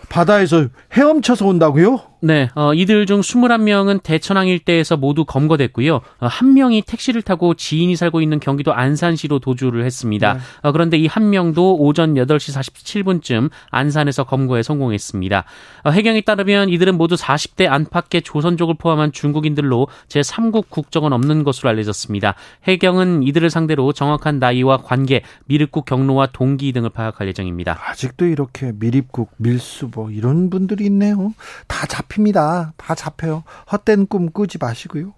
바다에서 0.09 0.67
헤엄쳐서 0.93 1.45
온다고요? 1.45 1.99
네, 2.19 2.49
어, 2.55 2.73
이들 2.73 3.05
중 3.05 3.19
21명은 3.21 4.01
대천항 4.01 4.47
일대에서 4.47 4.97
모두 4.97 5.23
검거됐고요. 5.25 5.95
어, 5.95 6.25
한 6.25 6.53
명이 6.55 6.81
택시를 6.81 7.21
타고 7.21 7.53
지인이 7.53 7.95
살고 7.95 8.21
있는 8.21 8.39
경기도 8.39 8.73
안산시로 8.73 9.37
도주를 9.39 9.85
했습니다. 9.85 10.33
네. 10.33 10.39
어, 10.63 10.71
그런데 10.71 10.97
이 10.97 11.07
한 11.07 11.29
명도 11.31 11.77
오전 11.77 12.13
8시 12.15 12.53
47분쯤 12.59 13.49
안산에서 13.71 14.23
검거에 14.23 14.61
성공했습니다. 14.63 15.43
어, 15.83 15.89
해경에 15.89 16.21
따르면 16.21 16.69
이들은 16.69 16.95
모두 16.97 17.15
40대 17.15 17.67
안팎의 17.67 18.21
조선족을 18.23 18.75
포함한 18.77 19.11
중국인들로 19.11 19.87
제3국 20.09 20.65
국적은 20.69 21.13
없는 21.13 21.43
것으로 21.43 21.69
알려졌습니다. 21.69 22.35
해경은 22.65 23.23
이들을 23.23 23.49
상대로 23.49 23.93
정확한 23.93 24.39
나이와 24.39 24.77
관계, 24.77 25.21
미륵국 25.45 25.85
경로와 25.85 26.27
동기 26.33 26.71
등을 26.71 26.89
파악할 26.91 27.27
예정입니다. 27.29 27.79
아직도 27.83 28.25
이렇게 28.25 28.71
미립국, 28.79 29.31
밀수 29.37 29.89
뭐 29.97 30.11
이런 30.11 30.51
분들이 30.51 30.85
있네요. 30.85 31.33
다 31.67 31.87
잡힙니다. 31.87 32.73
다 32.77 32.93
잡혀요. 32.93 33.43
헛된 33.71 34.05
꿈 34.05 34.29
꾸지 34.29 34.59
마시고요. 34.59 35.15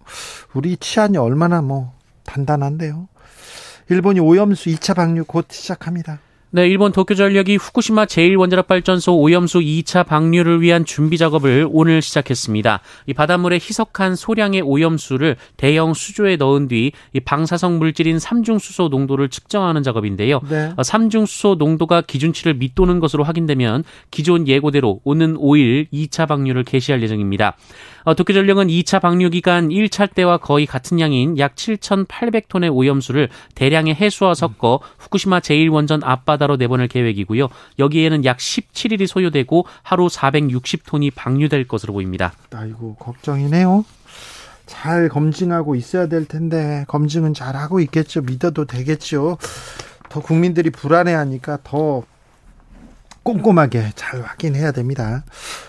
우리 0.53 0.77
치안이 0.77 1.17
얼마나 1.17 1.61
뭐 1.61 1.93
단단한데요. 2.23 3.09
일본이 3.89 4.21
오염수 4.21 4.69
2차 4.69 4.95
방류 4.95 5.25
곧 5.25 5.47
시작합니다. 5.49 6.19
네, 6.51 6.67
일본 6.67 6.91
도쿄전력이 6.91 7.57
후쿠시마 7.57 8.05
제1원자력발전소 8.05 9.15
오염수 9.19 9.59
2차 9.59 10.05
방류를 10.05 10.61
위한 10.61 10.83
준비 10.83 11.17
작업을 11.19 11.67
오늘 11.69 12.01
시작했습니다. 12.01 12.79
이 13.05 13.13
바닷물에 13.13 13.57
희석한 13.57 14.15
소량의 14.15 14.61
오염수를 14.61 15.35
대형 15.57 15.93
수조에 15.93 16.37
넣은 16.37 16.67
뒤 16.67 16.91
이 17.13 17.19
방사성 17.19 17.79
물질인 17.79 18.19
삼중수소 18.19 18.89
농도를 18.89 19.29
측정하는 19.29 19.83
작업인데요. 19.83 20.41
네. 20.49 20.71
어, 20.75 20.83
삼중수소 20.83 21.55
농도가 21.55 22.01
기준치를 22.01 22.55
밑도는 22.55 22.99
것으로 22.99 23.23
확인되면 23.23 23.83
기존 24.11 24.47
예고대로 24.47 25.01
오는 25.03 25.35
5일 25.35 25.87
2차 25.91 26.27
방류를 26.27 26.63
개시할 26.63 27.01
예정입니다. 27.01 27.57
어, 28.03 28.13
도쿄전력은 28.13 28.67
2차 28.67 29.01
방류 29.01 29.29
기간 29.29 29.69
1차 29.69 30.13
때와 30.13 30.37
거의 30.37 30.65
같은 30.65 30.99
양인 30.99 31.37
약 31.37 31.55
7,800톤의 31.55 32.73
오염수를 32.73 33.29
대량의 33.55 33.95
해수와 33.95 34.33
섞어 34.33 34.79
후쿠시마 34.97 35.39
제1원전 35.39 36.01
앞바다로 36.03 36.57
내보낼 36.57 36.87
계획이고요. 36.87 37.47
여기에는 37.77 38.25
약 38.25 38.37
17일이 38.37 39.07
소요되고 39.07 39.65
하루 39.81 40.07
460톤이 40.07 41.13
방류될 41.15 41.67
것으로 41.67 41.93
보입니다. 41.93 42.33
아이고 42.53 42.95
걱정이네요. 42.95 43.85
잘 44.65 45.09
검증하고 45.09 45.75
있어야 45.75 46.07
될 46.07 46.25
텐데 46.25 46.85
검증은 46.87 47.33
잘 47.33 47.55
하고 47.55 47.79
있겠죠. 47.79 48.21
믿어도 48.21 48.65
되겠죠. 48.65 49.37
더 50.09 50.19
국민들이 50.21 50.69
불안해하니까 50.69 51.59
더 51.63 52.03
꼼꼼하게 53.29 53.91
잘 53.95 54.23
확인해야 54.23 54.71
됩니다. 54.71 55.23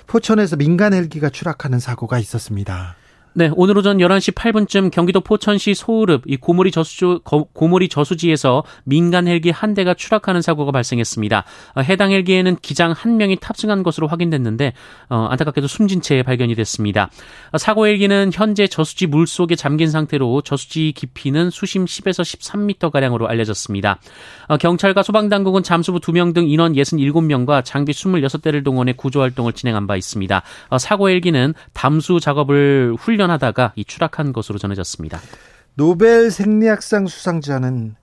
포천에서 0.06 0.56
민간 0.56 0.94
헬기가 0.94 1.28
추락하는 1.28 1.78
사고가 1.78 2.18
있었습니다. 2.18 2.96
네, 3.32 3.48
오늘 3.54 3.78
오전 3.78 3.98
11시 3.98 4.34
8분쯤 4.34 4.90
경기도 4.90 5.20
포천시 5.20 5.74
소우릅 5.74 6.22
이 6.26 6.36
고모리 6.36 6.72
저수 6.72 7.20
고모리 7.22 7.88
저수지에서 7.88 8.64
민간 8.82 9.28
헬기 9.28 9.50
한 9.50 9.72
대가 9.74 9.94
추락하는 9.94 10.42
사고가 10.42 10.72
발생했습니다. 10.72 11.44
어, 11.76 11.80
해당 11.80 12.10
헬기에는 12.10 12.56
기장 12.60 12.90
한 12.90 13.18
명이 13.18 13.36
탑승한 13.36 13.84
것으로 13.84 14.08
확인됐는데 14.08 14.72
어, 15.10 15.28
안타깝게도 15.30 15.68
숨진 15.68 16.00
채 16.00 16.24
발견이 16.24 16.56
됐습니다. 16.56 17.08
어, 17.52 17.58
사고 17.58 17.86
헬기는 17.86 18.32
현재 18.34 18.66
저수지 18.66 19.06
물 19.06 19.28
속에 19.28 19.54
잠긴 19.54 19.90
상태로 19.90 20.42
저수지 20.42 20.92
깊이는 20.96 21.50
수심 21.50 21.84
10에서 21.84 22.22
13m 22.22 22.90
가량으로 22.90 23.28
알려졌습니다. 23.28 24.00
어, 24.48 24.56
경찰과 24.56 25.04
소방 25.04 25.28
당국은 25.28 25.62
잠수부 25.62 26.00
2명 26.00 26.34
등 26.34 26.48
인원 26.48 26.72
67명과 26.72 27.64
장비 27.64 27.92
26대를 27.92 28.64
동원해 28.64 28.94
구조 28.96 29.20
활동을 29.20 29.52
진행한 29.52 29.86
바 29.86 29.94
있습니다. 29.94 30.42
어, 30.70 30.78
사고 30.78 31.08
헬기는 31.08 31.54
담수 31.74 32.18
작업을 32.18 32.96
훈련 32.98 33.19
훈련하다가 33.20 33.72
이 33.76 33.84
추락한 33.84 34.32
것으로 34.32 34.58
전해졌습니다. 34.58 35.20
노벨 35.74 36.30
생리학상 36.30 37.06
수상자는 37.06 37.96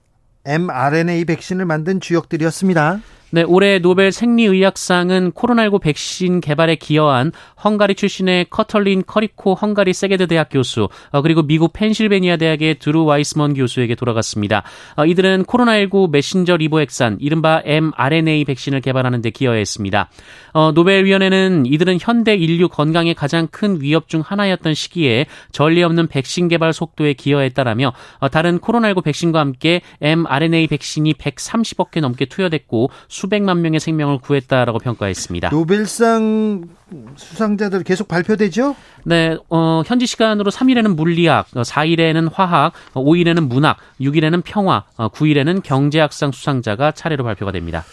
mRNA 0.44 1.24
백신을 1.24 1.64
만든 1.64 2.00
주역들이었습니다. 2.00 3.00
네, 3.30 3.42
올해 3.42 3.78
노벨 3.78 4.10
생리의학상은 4.10 5.32
코로나19 5.32 5.82
백신 5.82 6.40
개발에 6.40 6.76
기여한 6.76 7.32
헝가리 7.62 7.94
출신의 7.94 8.46
커털린 8.48 9.02
커리코 9.06 9.52
헝가리 9.52 9.92
세게드 9.92 10.28
대학 10.28 10.48
교수, 10.48 10.88
어, 11.10 11.20
그리고 11.20 11.42
미국 11.42 11.74
펜실베니아 11.74 12.38
대학의 12.38 12.78
드루 12.78 13.04
와이스먼 13.04 13.52
교수에게 13.52 13.96
돌아갔습니다. 13.96 14.62
어, 14.96 15.04
이들은 15.04 15.44
코로나19 15.44 16.10
메신저 16.10 16.56
리보핵산, 16.56 17.18
이른바 17.20 17.60
mRNA 17.66 18.46
백신을 18.46 18.80
개발하는 18.80 19.20
데 19.20 19.28
기여했습니다. 19.28 20.08
어, 20.54 20.72
노벨위원회는 20.72 21.66
이들은 21.66 21.98
현대 22.00 22.34
인류 22.34 22.70
건강에 22.70 23.12
가장 23.12 23.46
큰 23.48 23.82
위협 23.82 24.08
중 24.08 24.22
하나였던 24.22 24.72
시기에 24.72 25.26
전례 25.52 25.82
없는 25.82 26.06
백신 26.06 26.48
개발 26.48 26.72
속도에 26.72 27.12
기여했다라며 27.12 27.92
다른 28.32 28.58
코로나19 28.58 29.04
백신과 29.04 29.38
함께 29.38 29.82
mRNA 30.00 30.68
백신이 30.68 31.12
130억 31.12 31.90
개 31.90 32.00
넘게 32.00 32.24
투여됐고 32.24 32.90
수백만 33.18 33.62
명의 33.62 33.80
생명을 33.80 34.18
구했다라고 34.18 34.78
평가했습니다. 34.78 35.50
노벨상 35.50 36.68
수상자들 37.16 37.82
계속 37.82 38.06
발표되죠? 38.06 38.76
네, 39.04 39.36
어, 39.50 39.82
현지 39.84 40.06
시간으로 40.06 40.52
3일에는 40.52 40.94
물리학, 40.94 41.48
4일에는 41.50 42.30
화학, 42.32 42.72
5일에는 42.94 43.48
문학, 43.48 43.78
6일에는 44.00 44.42
평화, 44.44 44.84
9일에는 44.96 45.62
경제학상 45.64 46.30
수상자가 46.30 46.92
차례로 46.92 47.24
발표가 47.24 47.50
됩니다. 47.50 47.84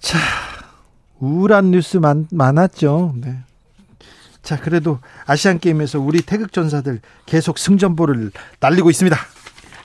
자, 0.00 0.18
우울한 1.20 1.70
뉴스 1.70 1.98
많, 1.98 2.26
많았죠. 2.30 3.14
네. 3.16 3.36
자, 4.42 4.58
그래도 4.58 4.98
아시안 5.26 5.58
게임에서 5.58 6.00
우리 6.00 6.22
태극 6.22 6.54
전사들 6.54 7.00
계속 7.26 7.58
승전보를 7.58 8.30
날리고 8.60 8.88
있습니다. 8.88 9.14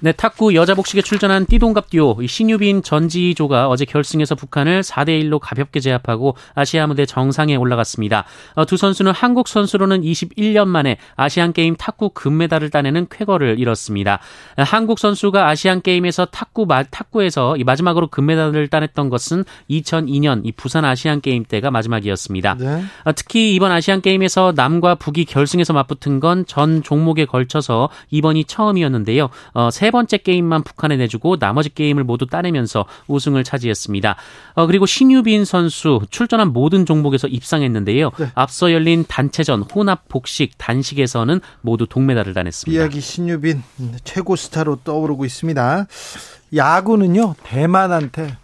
네, 0.03 0.11
탁구 0.11 0.53
여자 0.55 0.75
복식에 0.75 1.01
출전한 1.01 1.45
띠동갑 1.45 1.89
듀오 1.89 2.17
신유빈 2.25 2.83
전지희 2.83 3.43
조가 3.43 3.69
어제 3.69 3.85
결승에서 3.85 4.35
북한을 4.35 4.81
4대 4.81 5.23
1로 5.23 5.39
가볍게 5.39 5.79
제압하고 5.79 6.35
아시아 6.53 6.87
무대 6.87 7.05
정상에 7.05 7.55
올라갔습니다. 7.55 8.25
어, 8.55 8.65
두 8.65 8.77
선수는 8.77 9.11
한국 9.13 9.47
선수로는 9.47 10.01
21년 10.01 10.67
만에 10.67 10.97
아시안 11.15 11.53
게임 11.53 11.75
탁구 11.75 12.09
금메달을 12.09 12.69
따내는 12.69 13.07
쾌거를 13.09 13.59
이뤘습니다. 13.59 14.19
한국 14.57 14.99
선수가 14.99 15.47
아시안 15.47 15.81
게임에서 15.81 16.25
탁구 16.25 16.65
마, 16.65 16.83
탁구에서 16.83 17.55
마지막으로 17.65 18.07
금메달을 18.07 18.67
따냈던 18.67 19.09
것은 19.09 19.45
2002년 19.69 20.41
이 20.43 20.51
부산 20.51 20.85
아시안 20.85 21.21
게임 21.21 21.45
때가 21.45 21.71
마지막이었습니다. 21.71 22.55
네. 22.59 22.83
어, 23.05 23.13
특히 23.13 23.55
이번 23.55 23.71
아시안 23.71 24.01
게임에서 24.01 24.53
남과 24.55 24.95
북이 24.95 25.25
결승에서 25.25 25.73
맞붙은 25.73 26.19
건 26.19 26.43
전 26.53 26.83
종목에 26.83 27.25
걸쳐서 27.25 27.89
이번이 28.11 28.45
처음이었는데요. 28.45 29.29
어, 29.53 29.69
세 29.71 29.89
번째 29.93 30.17
게임만 30.17 30.63
북한에 30.63 30.97
내주고 30.97 31.37
나머지 31.37 31.69
게임을 31.73 32.03
모두 32.03 32.25
따내면서 32.25 32.85
우승을 33.07 33.43
차지했습니다. 33.43 34.15
어, 34.55 34.65
그리고 34.65 34.87
신유빈 34.87 35.45
선수 35.45 36.01
출전한 36.09 36.51
모든 36.51 36.85
종목에서 36.87 37.27
입상했는데요. 37.27 38.11
네. 38.17 38.31
앞서 38.33 38.73
열린 38.73 39.05
단체전 39.07 39.61
혼합 39.61 40.09
복식 40.09 40.57
단식에서는 40.57 41.39
모두 41.61 41.85
동메달을 41.87 42.33
따냈습니다. 42.33 42.81
이야 42.81 42.99
신유빈 42.99 43.61
최고 44.03 44.35
스타로 44.35 44.79
떠오르고 44.83 45.25
있습니다. 45.25 45.85
야구는요 46.55 47.35
대만한테 47.43 48.35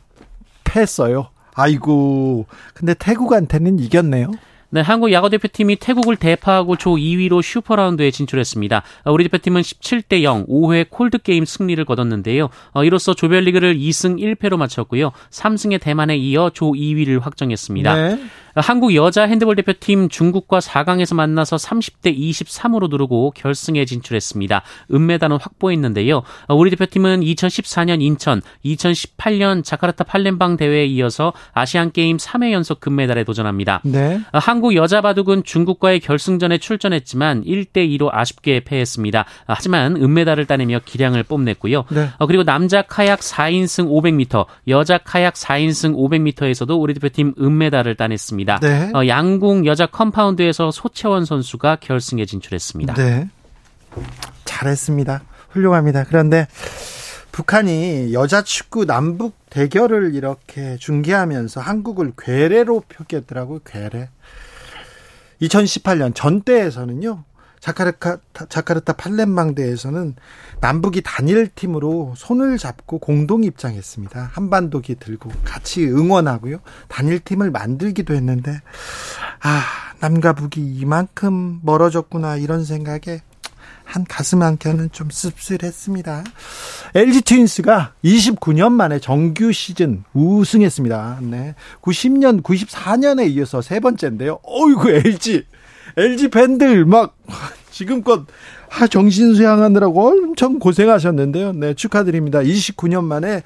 패했어요. 0.64 1.30
아이고 1.56 2.46
근데 2.76 2.94
태국한테는 2.94 3.80
이겼네요. 3.80 4.32
네, 4.72 4.82
한국 4.82 5.12
야구 5.12 5.30
대표팀이 5.30 5.78
태국을 5.78 6.16
대파하고 6.16 6.76
조 6.76 6.92
2위로 6.92 7.42
슈퍼라운드에 7.42 8.12
진출했습니다. 8.12 8.84
어, 9.06 9.12
우리 9.12 9.24
대표팀은 9.24 9.62
17대 9.62 10.22
0 10.22 10.46
5회 10.46 10.88
콜드 10.90 11.20
게임 11.20 11.46
승리를 11.46 11.84
거뒀는데요. 11.86 12.50
어, 12.74 12.84
이로써 12.84 13.16
조별리그를 13.16 13.76
2승 13.76 14.20
1패로 14.20 14.58
마쳤고요. 14.58 15.12
3승의 15.32 15.82
대만에 15.82 16.18
이어 16.18 16.52
조 16.54 16.74
2위를 16.74 17.22
확정했습니다. 17.22 17.96
네. 17.96 18.20
한국 18.56 18.96
여자 18.96 19.24
핸드볼 19.24 19.56
대표팀 19.56 20.10
중국과 20.10 20.60
4강에서 20.60 21.16
만나서 21.16 21.58
30대 21.58 22.18
23으로 22.18 22.90
누르고 22.90 23.32
결승에 23.32 23.86
진출했습니다. 23.86 24.64
은메달은 24.92 25.38
확보했는데요. 25.40 26.24
우리 26.50 26.70
대표팀은 26.72 27.22
2014년 27.22 28.02
인천, 28.02 28.42
2018년 28.66 29.64
자카르타 29.64 30.04
팔렘방 30.04 30.58
대회에 30.58 30.86
이어서 30.86 31.34
아시안 31.54 31.92
게임 31.92 32.18
3회 32.18 32.52
연속 32.52 32.80
금메달에 32.80 33.24
도전합니다. 33.24 33.82
네. 33.86 34.20
한국 34.34 34.76
여자 34.76 35.02
바둑은 35.02 35.44
중국과의 35.44 36.00
결승전에 36.00 36.58
출전했지만 36.58 37.44
1대 37.44 37.88
2로 37.98 38.10
아쉽게 38.12 38.62
패했습니다. 38.62 39.26
하지만 39.46 39.96
은메달을 39.96 40.46
따내며 40.46 40.80
기량을 40.86 41.24
뽐냈고요. 41.24 41.86
네. 41.90 42.10
그리고 42.28 42.44
남자 42.44 42.82
카약 42.82 43.20
4인승 43.20 43.90
500m, 43.90 44.46
여자 44.68 44.98
카약 44.98 45.36
4인승 45.36 45.96
500m에서도 45.96 46.82
우리 46.82 46.94
대표팀 46.96 47.36
은메달을 47.40 47.96
따냈습니다. 47.96 48.39
있습니다. 48.40 48.60
네. 48.60 48.92
어, 48.94 49.08
양궁 49.08 49.66
여자 49.66 49.86
컴파운드에서 49.86 50.72
소채원 50.72 51.26
선수가 51.26 51.78
결승에 51.78 52.26
진출했습니다. 52.26 52.94
네. 52.94 53.30
잘했습니다. 54.46 55.22
훌륭합니다. 55.50 56.06
그런데 56.06 56.48
북한이 57.32 58.14
여자 58.14 58.42
축구 58.42 58.86
남북 58.86 59.36
대결을 59.50 60.14
이렇게 60.16 60.78
중계하면서 60.78 61.62
한국을 61.62 62.14
괴뢰로 62.18 62.84
표기했더라고요. 62.88 63.60
괴뢰. 63.66 64.10
2018년 65.42 66.14
전대에서는요. 66.14 67.24
자카르타, 67.60 68.18
자카르타 68.48 68.94
팔렘방대에서는 68.94 70.16
남북이 70.62 71.02
단일 71.04 71.48
팀으로 71.48 72.14
손을 72.18 72.58
잡고 72.58 73.00
공동 73.00 73.44
입장했습니다. 73.44 74.32
한반도기 74.34 74.96
들고 74.96 75.30
같이 75.44 75.86
응원하고요. 75.86 76.60
단일 76.88 77.20
팀을 77.20 77.52
만들기도 77.52 78.14
했는데, 78.14 78.60
아, 79.42 79.62
남과 80.00 80.34
북이 80.34 80.58
이만큼 80.58 81.60
멀어졌구나, 81.64 82.38
이런 82.38 82.66
생각에 82.66 83.22
한 83.90 84.06
가슴 84.06 84.44
한켠은 84.44 84.92
좀 84.92 85.10
씁쓸했습니다. 85.10 86.24
LG 86.94 87.22
트윈스가 87.22 87.94
29년 88.04 88.72
만에 88.72 89.00
정규 89.00 89.52
시즌 89.52 90.04
우승했습니다. 90.14 91.20
네. 91.24 91.56
90년, 91.82 92.44
94년에 92.44 93.32
이어서 93.32 93.62
세 93.62 93.80
번째인데요. 93.80 94.40
어이구, 94.44 94.92
LG. 94.92 95.44
LG 95.98 96.30
팬들 96.30 96.86
막 96.86 97.18
지금껏 97.72 98.28
하 98.70 98.88
정신 98.88 99.34
수양하느라고 99.34 100.08
엄청 100.08 100.60
고생하셨는데요. 100.60 101.54
네, 101.54 101.74
축하드립니다. 101.74 102.40
29년 102.40 103.04
만에 103.04 103.44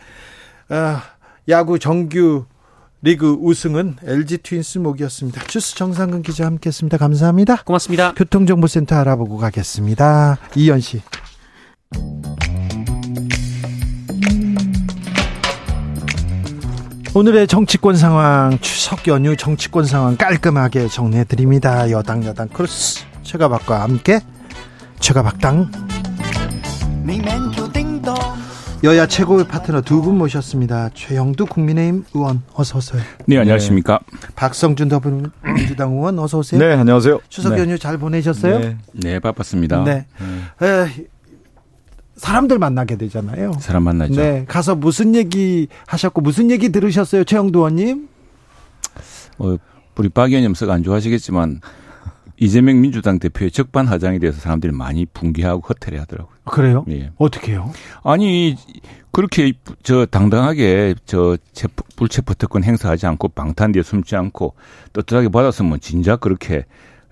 아, 0.69 1.01
야구 1.49 1.79
정규 1.79 2.45
리그 3.01 3.37
우승은 3.41 3.97
LG 4.03 4.39
트윈스 4.39 4.77
목이었습니다. 4.79 5.43
주스 5.47 5.75
정상근 5.75 6.21
기자 6.21 6.45
함께했습니다. 6.45 6.97
감사합니다. 6.97 7.63
고맙습니다. 7.63 8.13
교통정보센터 8.13 8.95
알아보고 8.95 9.37
가겠습니다. 9.37 10.37
이현 10.55 10.79
씨. 10.79 11.01
오늘의 17.15 17.47
정치권 17.47 17.95
상황, 17.95 18.57
추석 18.59 19.07
연휴 19.07 19.35
정치권 19.35 19.85
상황 19.85 20.17
깔끔하게 20.17 20.87
정리해 20.87 21.25
드립니다. 21.25 21.91
여당 21.91 22.23
여당 22.25 22.47
크로스 22.47 23.03
최가박과 23.21 23.81
함께 23.81 24.21
최가박당 25.03 25.69
여야 28.85 29.05
최고의 29.05 29.47
파트너 29.49 29.81
두 29.81 30.01
분 30.01 30.17
모셨습니다. 30.17 30.91
최영두 30.93 31.45
국민의힘 31.45 32.05
의원 32.13 32.41
어서 32.53 32.77
오세요. 32.77 33.01
네, 33.25 33.37
안녕하십니까. 33.37 33.99
네. 34.09 34.27
박성준 34.35 34.87
더불어민주당 34.87 35.91
의원 35.91 36.19
어서 36.19 36.37
오세요. 36.39 36.57
네, 36.59 36.73
안녕하세요. 36.73 37.19
추석 37.27 37.55
네. 37.55 37.59
연휴 37.61 37.77
잘 37.77 37.97
보내셨어요? 37.97 38.59
네, 38.59 38.77
네 38.93 39.19
바빴습니다. 39.19 39.83
네. 39.83 40.05
에, 40.61 41.07
사람들 42.15 42.57
만나게 42.59 42.95
되잖아요. 42.97 43.51
사람 43.59 43.83
만나죠. 43.83 44.15
네. 44.15 44.45
가서 44.47 44.75
무슨 44.75 45.15
얘기 45.15 45.67
하셨고 45.85 46.21
무슨 46.21 46.49
얘기 46.49 46.69
들으셨어요, 46.69 47.25
최영두 47.25 47.59
의원님? 47.59 48.07
어, 49.39 49.57
우리 49.97 50.07
박 50.07 50.29
의원님 50.29 50.53
썩 50.55 50.69
안 50.69 50.81
좋아하시겠지만 50.81 51.59
이재명 52.43 52.81
민주당 52.81 53.19
대표의 53.19 53.51
적반 53.51 53.87
하장에 53.87 54.19
대해서 54.19 54.41
사람들이 54.41 54.73
많이 54.73 55.05
붕괴하고 55.05 55.61
허탈해 55.61 55.97
하더라고요. 55.99 56.35
그래요? 56.43 56.83
예. 56.89 57.09
어떻게요? 57.17 57.71
아니 58.03 58.57
그렇게 59.11 59.53
저 59.81 60.05
당당하게 60.05 60.95
저 61.05 61.37
체포, 61.53 61.85
불체포 61.95 62.33
특권 62.33 62.65
행사하지 62.65 63.05
않고 63.07 63.29
방탄 63.29 63.71
뒤에 63.71 63.81
숨지 63.81 64.17
않고 64.17 64.55
떳떳하게 64.91 65.29
받았으면 65.29 65.79
진작 65.79 66.19
그렇게 66.19 66.65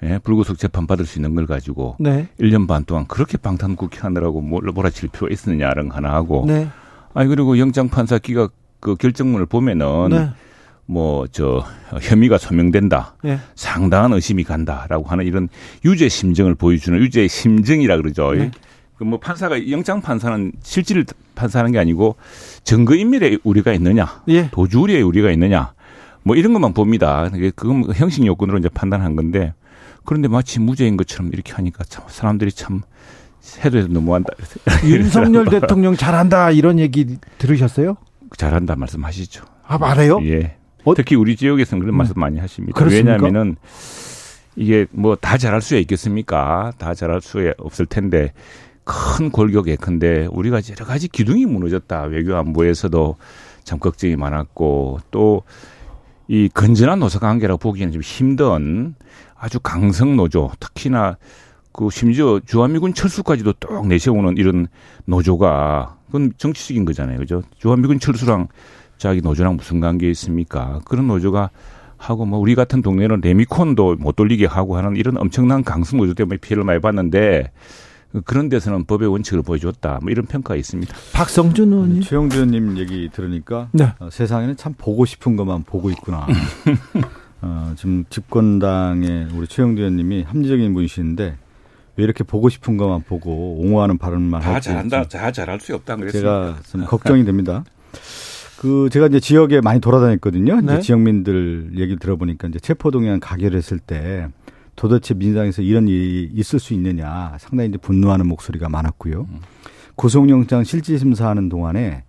예, 0.03 0.19
불구속 0.21 0.57
재판 0.57 0.85
받을 0.85 1.05
수 1.05 1.19
있는 1.19 1.33
걸 1.33 1.45
가지고 1.45 1.95
네. 1.99 2.27
1년 2.39 2.67
반 2.67 2.83
동안 2.83 3.05
그렇게 3.07 3.37
방탄 3.37 3.77
국회 3.77 3.99
하느라고 4.01 4.41
뭘 4.41 4.63
몰아칠 4.63 5.09
필요가 5.09 5.31
있었느냐는 5.31 5.91
하나 5.91 6.11
하고 6.11 6.43
네. 6.45 6.67
아니 7.13 7.29
그리고 7.29 7.57
영장 7.57 7.87
판사 7.87 8.17
기각 8.17 8.51
그 8.81 8.95
결정문을 8.95 9.45
보면은 9.45 10.09
네. 10.09 10.29
뭐 10.91 11.25
저 11.31 11.63
혐의가 12.01 12.37
소명된다. 12.37 13.15
네. 13.23 13.39
상당한 13.55 14.11
의심이 14.13 14.43
간다라고 14.43 15.05
하는 15.05 15.25
이런 15.25 15.47
유죄 15.85 16.09
심정을 16.09 16.55
보여주는 16.55 16.99
유죄 16.99 17.27
심정이라 17.27 17.97
그러죠. 17.97 18.33
네. 18.33 18.51
그뭐 18.97 19.19
판사가 19.19 19.69
영장 19.71 20.01
판사는 20.01 20.51
실질을 20.61 21.05
판사하는 21.33 21.71
게 21.71 21.79
아니고 21.79 22.17
증거 22.63 22.93
인멸에 22.93 23.37
우리가 23.43 23.73
있느냐, 23.73 24.21
예. 24.27 24.49
도주 24.51 24.81
우려에 24.81 25.01
우리가 25.01 25.31
있느냐, 25.31 25.73
뭐 26.23 26.35
이런 26.35 26.53
것만 26.53 26.73
봅니다. 26.73 27.29
그건 27.55 27.77
뭐 27.79 27.93
형식 27.93 28.25
요건으로 28.25 28.59
이제 28.59 28.69
판단한 28.69 29.15
건데 29.15 29.53
그런데 30.05 30.27
마치 30.27 30.59
무죄인 30.59 30.97
것처럼 30.97 31.31
이렇게 31.33 31.53
하니까 31.53 31.83
참 31.85 32.03
사람들이 32.07 32.51
참 32.51 32.81
해도 33.63 33.77
해도 33.79 33.87
너무한다. 33.87 34.33
윤석열 34.85 35.45
대통령 35.45 35.95
잘한다 35.95 36.51
이런 36.51 36.77
얘기 36.77 37.17
들으셨어요? 37.37 37.95
잘한다 38.37 38.75
말씀하시죠. 38.75 39.45
아, 39.65 39.77
말해요? 39.77 40.19
예. 40.25 40.57
어? 40.83 40.95
특히 40.95 41.15
우리 41.15 41.35
지역에서는 41.35 41.79
그런 41.81 41.95
음. 41.95 41.97
말씀 41.97 42.15
많이 42.17 42.39
하십니다. 42.39 42.77
그렇습니까? 42.77 43.11
왜냐하면은 43.13 43.55
이게 44.55 44.85
뭐 44.91 45.15
다 45.15 45.37
잘할 45.37 45.61
수야 45.61 45.79
있겠습니까? 45.79 46.73
다 46.77 46.93
잘할 46.93 47.21
수야 47.21 47.53
없을 47.57 47.85
텐데 47.85 48.33
큰 48.83 49.29
골격에 49.29 49.75
큰데 49.75 50.27
우리가 50.31 50.61
여러 50.71 50.85
가지 50.85 51.07
기둥이 51.07 51.45
무너졌다. 51.45 52.03
외교 52.03 52.35
안보에서도 52.35 53.15
참 53.63 53.79
걱정이 53.79 54.15
많았고 54.15 54.99
또 55.11 55.43
이 56.31 56.47
건전한 56.53 56.99
노사 56.99 57.19
관계라고 57.19 57.57
보기에는 57.57 57.91
좀 57.91 58.01
힘든 58.01 58.95
아주 59.35 59.59
강성 59.59 60.15
노조 60.15 60.49
특히나 60.61 61.17
그 61.73 61.89
심지어 61.91 62.39
주한미군 62.45 62.93
철수까지도 62.93 63.51
뚝 63.59 63.85
내세우는 63.87 64.37
이런 64.37 64.67
노조가 65.03 65.97
그건 66.05 66.31
정치적인 66.37 66.85
거잖아요. 66.85 67.17
그죠? 67.19 67.41
주한미군 67.57 67.99
철수랑 67.99 68.47
자기 69.01 69.19
노조랑 69.19 69.55
무슨 69.55 69.79
관계 69.79 70.11
있습니까? 70.11 70.79
그런 70.85 71.07
노조가 71.07 71.49
하고 71.97 72.23
뭐 72.27 72.37
우리 72.37 72.53
같은 72.53 72.83
동네는 72.83 73.21
레미콘도 73.21 73.95
못 73.95 74.15
돌리게 74.15 74.45
하고 74.45 74.77
하는 74.77 74.95
이런 74.95 75.17
엄청난 75.17 75.63
강성 75.63 75.97
노조 75.97 76.13
때문에 76.13 76.37
피해를 76.37 76.63
많이 76.63 76.79
봤는데 76.79 77.49
그런 78.25 78.47
데서는 78.47 78.85
법의 78.85 79.07
원칙을 79.07 79.41
보여줬다. 79.41 80.01
뭐 80.03 80.11
이런 80.11 80.27
평가가 80.27 80.55
있습니다. 80.55 80.95
박성준 81.13 81.73
의원님. 81.73 82.01
최영주 82.03 82.37
의원님 82.37 82.77
얘기 82.77 83.09
들으니까 83.11 83.69
네. 83.71 83.91
어, 83.97 84.09
세상에는 84.11 84.55
참 84.55 84.75
보고 84.77 85.03
싶은 85.05 85.35
것만 85.35 85.63
보고 85.63 85.89
있구나. 85.89 86.27
어, 87.41 87.73
지금 87.77 88.05
집권당의 88.07 89.29
우리 89.33 89.47
최영주 89.47 89.81
의원님이 89.81 90.25
합리적인 90.27 90.75
분이시는데 90.75 91.37
왜 91.95 92.03
이렇게 92.03 92.23
보고 92.23 92.49
싶은 92.49 92.77
것만 92.77 93.01
보고 93.07 93.57
옹호하는 93.61 93.97
발언만 93.97 94.41
다 94.41 94.59
잘한다, 94.59 95.07
좀다 95.07 95.31
잘할 95.31 95.59
수 95.59 95.73
없다 95.73 95.95
그랬습니다. 95.95 96.45
제가 96.45 96.59
좀 96.69 96.85
걱정이 96.85 97.25
됩니다. 97.25 97.63
그 98.61 98.89
제가 98.91 99.07
이제 99.07 99.19
지역에 99.19 99.59
많이 99.59 99.79
돌아다녔거든요. 99.79 100.61
네. 100.61 100.81
지역민들 100.81 101.71
얘기 101.77 101.95
들어보니까 101.95 102.47
이제 102.47 102.59
체포동의안 102.59 103.19
가결 103.19 103.55
했을 103.55 103.79
때 103.79 104.27
도대체 104.75 105.15
민주당에서 105.15 105.63
이런 105.63 105.87
일이 105.87 106.29
있을 106.31 106.59
수 106.59 106.75
있느냐 106.75 107.35
상당히 107.39 107.69
이제 107.69 107.79
분노하는 107.79 108.27
목소리가 108.27 108.69
많았고요. 108.69 109.25
구속영장 109.95 110.63
실질심사하는 110.63 111.49
동안에 111.49 112.03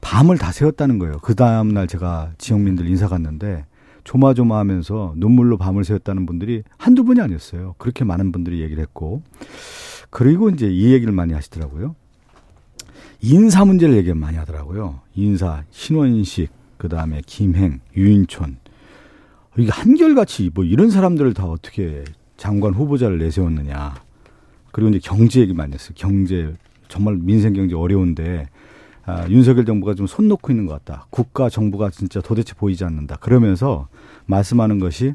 밤을 0.00 0.38
다 0.38 0.52
새웠다는 0.52 1.00
거예요. 1.00 1.18
그 1.22 1.34
다음 1.34 1.74
날 1.74 1.88
제가 1.88 2.30
지역민들 2.38 2.86
인사 2.86 3.08
갔는데 3.08 3.64
조마조마하면서 4.04 5.14
눈물로 5.16 5.58
밤을 5.58 5.82
새웠다는 5.82 6.24
분들이 6.24 6.62
한두 6.78 7.02
분이 7.02 7.20
아니었어요. 7.20 7.74
그렇게 7.78 8.04
많은 8.04 8.30
분들이 8.30 8.60
얘기를 8.60 8.80
했고 8.80 9.24
그리고 10.10 10.50
이제 10.50 10.68
이 10.68 10.92
얘기를 10.92 11.12
많이 11.12 11.32
하시더라고요. 11.32 11.96
인사 13.20 13.64
문제를 13.64 13.96
얘기 13.96 14.12
많이 14.14 14.36
하더라고요. 14.36 15.00
인사, 15.14 15.64
신원식, 15.70 16.50
그 16.76 16.88
다음에 16.88 17.22
김행, 17.26 17.80
유인촌. 17.96 18.58
이게 19.58 19.70
한결같이 19.70 20.50
뭐 20.54 20.64
이런 20.64 20.90
사람들을 20.90 21.32
다 21.34 21.46
어떻게 21.46 22.04
장관 22.36 22.74
후보자를 22.74 23.18
내세웠느냐. 23.18 23.94
그리고 24.70 24.90
이제 24.90 25.00
경제 25.02 25.40
얘기 25.40 25.54
많이 25.54 25.72
했어요. 25.72 25.92
경제, 25.96 26.52
정말 26.88 27.16
민생 27.16 27.54
경제 27.54 27.74
어려운데, 27.74 28.48
아, 29.06 29.26
윤석열 29.30 29.64
정부가 29.64 29.94
좀 29.94 30.06
손 30.06 30.28
놓고 30.28 30.52
있는 30.52 30.66
것 30.66 30.84
같다. 30.84 31.06
국가 31.10 31.48
정부가 31.48 31.90
진짜 31.90 32.20
도대체 32.20 32.52
보이지 32.54 32.84
않는다. 32.84 33.16
그러면서 33.16 33.88
말씀하는 34.26 34.78
것이 34.78 35.14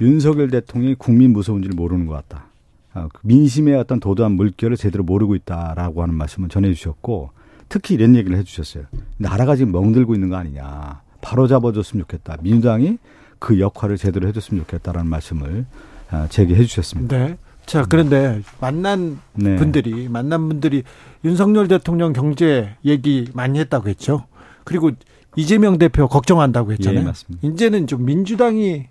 윤석열 0.00 0.50
대통령이 0.50 0.94
국민 0.94 1.32
무서운지를 1.32 1.74
모르는 1.74 2.06
것 2.06 2.12
같다. 2.12 2.46
아, 2.96 3.08
그 3.12 3.20
민심의 3.24 3.76
어떤 3.76 4.00
도도한 4.00 4.32
물결을 4.32 4.78
제대로 4.78 5.04
모르고 5.04 5.34
있다라고 5.34 6.02
하는 6.02 6.14
말씀을 6.14 6.48
전해 6.48 6.72
주셨고 6.72 7.30
특히 7.68 7.94
이런 7.94 8.16
얘기를 8.16 8.38
해 8.38 8.42
주셨어요. 8.42 8.84
나라가 9.18 9.54
지금 9.54 9.72
멍들고 9.72 10.14
있는 10.14 10.30
거 10.30 10.36
아니냐. 10.36 11.02
바로 11.20 11.46
잡아줬으면 11.46 12.04
좋겠다. 12.04 12.38
민주당이 12.40 12.96
그 13.38 13.60
역할을 13.60 13.98
제대로 13.98 14.26
해줬으면 14.28 14.62
좋겠다라는 14.62 15.10
말씀을 15.10 15.66
아, 16.10 16.26
제기해 16.28 16.64
주셨습니다. 16.64 17.18
네. 17.18 17.36
자, 17.66 17.84
그런데 17.86 18.40
만난 18.60 19.18
네. 19.34 19.56
분들이 19.56 20.08
만난 20.08 20.48
분들이 20.48 20.84
윤석열 21.24 21.68
대통령 21.68 22.12
경제 22.12 22.76
얘기 22.84 23.28
많이 23.34 23.58
했다고 23.58 23.88
했죠. 23.88 24.24
그리고 24.64 24.92
이재명 25.34 25.76
대표 25.76 26.08
걱정한다고 26.08 26.72
했잖아요. 26.72 27.00
예, 27.00 27.04
맞습니다. 27.04 27.46
이제는 27.46 27.88
좀 27.88 28.04
민주당이 28.06 28.86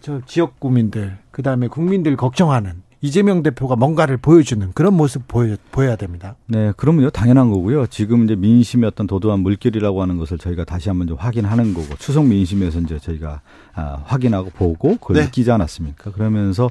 저 0.00 0.20
지역 0.26 0.60
구민들 0.60 1.18
그 1.30 1.42
다음에 1.42 1.66
국민들 1.68 2.16
걱정하는 2.16 2.81
이재명 3.04 3.42
대표가 3.42 3.74
뭔가를 3.74 4.16
보여주는 4.16 4.70
그런 4.74 4.94
모습 4.94 5.26
보여 5.26 5.56
보여야 5.72 5.96
됩니다. 5.96 6.36
네, 6.46 6.72
그러면요 6.76 7.10
당연한 7.10 7.50
거고요. 7.50 7.88
지금 7.88 8.24
이제 8.24 8.36
민심의 8.36 8.86
어떤 8.86 9.08
도도한 9.08 9.40
물결이라고 9.40 10.00
하는 10.00 10.18
것을 10.18 10.38
저희가 10.38 10.64
다시 10.64 10.88
한번 10.88 11.08
좀 11.08 11.16
확인하는 11.18 11.74
거고 11.74 11.96
추석 11.96 12.26
민심에서 12.26 12.78
이제 12.78 13.00
저희가 13.00 13.40
아, 13.74 14.02
확인하고 14.04 14.50
보고 14.50 14.96
그걸 14.96 15.16
네. 15.16 15.24
느끼지 15.24 15.50
않았습니까? 15.50 16.12
그러면서 16.12 16.70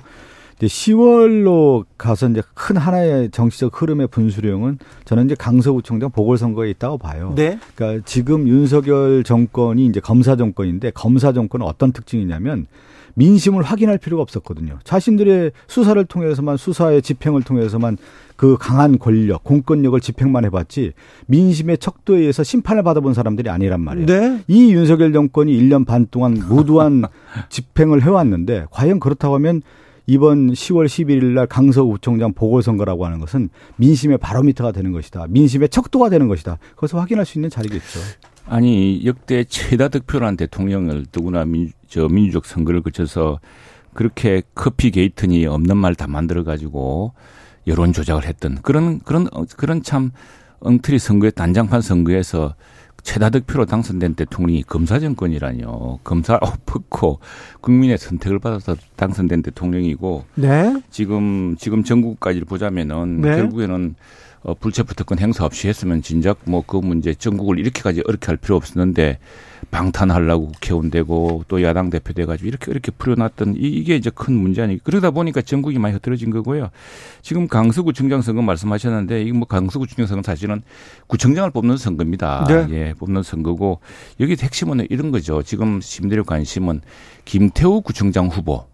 이제 0.56 0.68
10월로 0.68 1.86
가서 1.98 2.30
이제 2.30 2.42
큰 2.54 2.78
하나의 2.78 3.32
정치적 3.32 3.82
흐름의 3.82 4.08
분수령은 4.08 4.80
저는 5.04 5.26
이제 5.26 5.36
강서구청장 5.36 6.12
보궐선거에 6.12 6.70
있다고 6.70 6.98
봐요. 6.98 7.34
네. 7.36 7.60
그러니까 7.76 8.04
지금 8.06 8.48
윤석열 8.48 9.26
정권이 9.26 9.86
이제 9.88 10.00
검사 10.00 10.38
정권인데 10.38 10.92
검사 10.92 11.34
정권은 11.34 11.66
어떤 11.66 11.92
특징이냐면 11.92 12.68
민심을 13.16 13.64
확인할 13.64 13.98
필요가 13.98 14.22
없었거든요. 14.24 14.80
자신들의 14.84 15.52
수사를 15.68 16.04
통해서만 16.06 16.58
수사의 16.58 17.02
집행을 17.02 17.44
통해서만 17.44 17.98
그 18.36 18.58
강한 18.60 18.98
권력, 18.98 19.44
공권력을 19.44 20.00
집행만 20.00 20.46
해봤지 20.46 20.94
민심의 21.28 21.78
척도에 21.78 22.20
의해서 22.20 22.44
심판을 22.44 22.82
받아본 22.84 23.14
사람들이 23.14 23.50
아니란 23.50 23.82
말이에요. 23.82 24.06
네. 24.08 24.44
이 24.48 24.74
윤석열 24.74 25.14
정권이 25.14 25.56
1년 25.62 25.86
반 25.86 26.08
동안 26.10 26.34
무도한 26.34 27.04
집행을 27.50 28.02
해왔는데 28.02 28.66
과연 28.72 29.00
그렇다고 29.00 29.36
하면 29.36 29.62
이번 30.08 30.52
10월 30.52 30.88
11일 30.88 31.26
날 31.34 31.48
강서구청장 31.48 32.34
보궐선거라고 32.34 33.06
하는 33.06 33.20
것은 33.20 33.50
민심의 33.78 34.18
바로미터가 34.18 34.72
되는 34.72 34.92
것이다. 34.92 35.28
민심의 35.30 35.70
척도가 35.70 36.10
되는 36.10 36.28
것이다. 36.28 36.58
그것을 36.76 37.00
확인할 37.00 37.26
수 37.26 37.38
있는 37.38 37.50
자리겠죠. 37.50 38.00
아니 38.48 39.06
역대 39.06 39.44
최다 39.44 39.90
득표란 39.90 40.38
대통령을 40.38 41.06
누구나 41.14 41.46
민, 41.46 41.72
저 41.88 42.08
민주적 42.08 42.46
선거를 42.46 42.82
거쳐서 42.82 43.40
그렇게 43.94 44.42
커피 44.56 44.92
게이트니 44.92 45.46
없는 45.46 45.78
말 45.78 45.96
다 45.96 46.08
만들어 46.08 46.44
가지고 46.44 47.14
여론 47.68 47.94
조작을 47.94 48.26
했던 48.26 48.62
그런 48.62 49.00
그런 49.00 49.28
그런 49.58 49.84
참 49.84 50.12
엉터리 50.60 51.00
선거에 51.00 51.32
단장판 51.32 51.82
선거에서 51.82 52.56
최다 53.04 53.32
득표로 53.32 53.66
당선된 53.66 54.14
대통령이 54.14 54.64
검사 54.64 55.00
정권이라뇨. 55.00 56.00
검사 56.04 56.36
엎고 56.42 57.20
국민의 57.62 57.98
선택을 57.98 58.38
받아서 58.40 58.76
당선된 58.96 59.42
대통령이고 59.42 60.26
네. 60.36 60.82
지금 60.92 61.56
지금 61.58 61.84
전국까지 61.84 62.42
보자면은 62.42 63.22
네. 63.22 63.36
결국에는 63.38 63.96
어, 64.44 64.54
불체포 64.56 64.94
특권 64.96 65.20
행사 65.20 65.46
없이 65.46 65.68
했으면 65.68 66.02
진작 66.02 66.40
뭐 66.46 66.64
그 66.72 66.78
문제 66.78 67.14
전국을 67.14 67.60
이렇게까지 67.60 68.04
어렵게 68.08 68.28
할 68.28 68.38
필요 68.38 68.56
없었는데 68.56 69.20
방탄하려고 69.72 70.48
국회의원 70.48 70.90
되고 70.90 71.44
또 71.48 71.62
야당 71.62 71.90
대표 71.90 72.14
돼가지고 72.14 72.48
이렇게 72.48 72.72
이렇게 72.72 72.92
풀어놨던 72.92 73.56
이, 73.56 73.60
이게 73.60 73.96
이제 73.96 74.10
큰 74.10 74.34
문제 74.34 74.62
아니 74.62 74.78
그러다 74.78 75.12
보니까 75.12 75.42
전국이 75.42 75.80
많이 75.80 75.94
흐트러진 75.94 76.30
거고요. 76.30 76.70
지금 77.22 77.48
강서구 77.48 77.94
청장 77.94 78.22
선거 78.22 78.42
말씀하셨는데 78.42 79.24
이거 79.24 79.38
뭐 79.38 79.48
강서구 79.48 79.88
청장 79.88 80.08
선거 80.08 80.24
사실은 80.24 80.62
구청장을 81.08 81.50
뽑는 81.52 81.78
선거입니다. 81.78 82.46
네. 82.48 82.68
예, 82.72 82.94
뽑는 82.98 83.24
선거고 83.24 83.80
여기 84.20 84.36
핵심은 84.40 84.88
이런 84.90 85.12
거죠. 85.12 85.44
지금 85.44 85.82
시민들의 85.82 86.24
관심은 86.24 86.82
김태우 87.26 87.82
구청장 87.82 88.28
후보. 88.28 88.71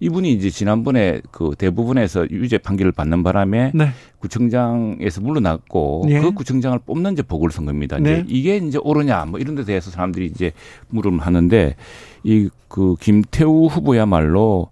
이분이 0.00 0.32
이제 0.32 0.50
지난번에 0.50 1.20
그 1.30 1.52
대부분에서 1.56 2.28
유죄 2.30 2.58
판결을 2.58 2.92
받는 2.92 3.22
바람에 3.22 3.72
네. 3.74 3.88
구청장에서 4.18 5.20
물러났고 5.20 6.06
예. 6.08 6.20
그 6.20 6.32
구청장을 6.32 6.78
뽑는 6.84 7.12
이제 7.12 7.22
보궐선거입니다. 7.22 7.98
이제 7.98 8.10
네. 8.16 8.24
이게 8.26 8.56
이제 8.56 8.78
옳으냐 8.82 9.24
뭐 9.26 9.38
이런 9.38 9.54
데 9.54 9.64
대해서 9.64 9.90
사람들이 9.90 10.26
이제 10.26 10.52
물음을 10.88 11.20
하는데 11.20 11.76
이 12.24 12.48
그 12.74 12.96
김태우 12.98 13.66
후보야말로 13.66 14.68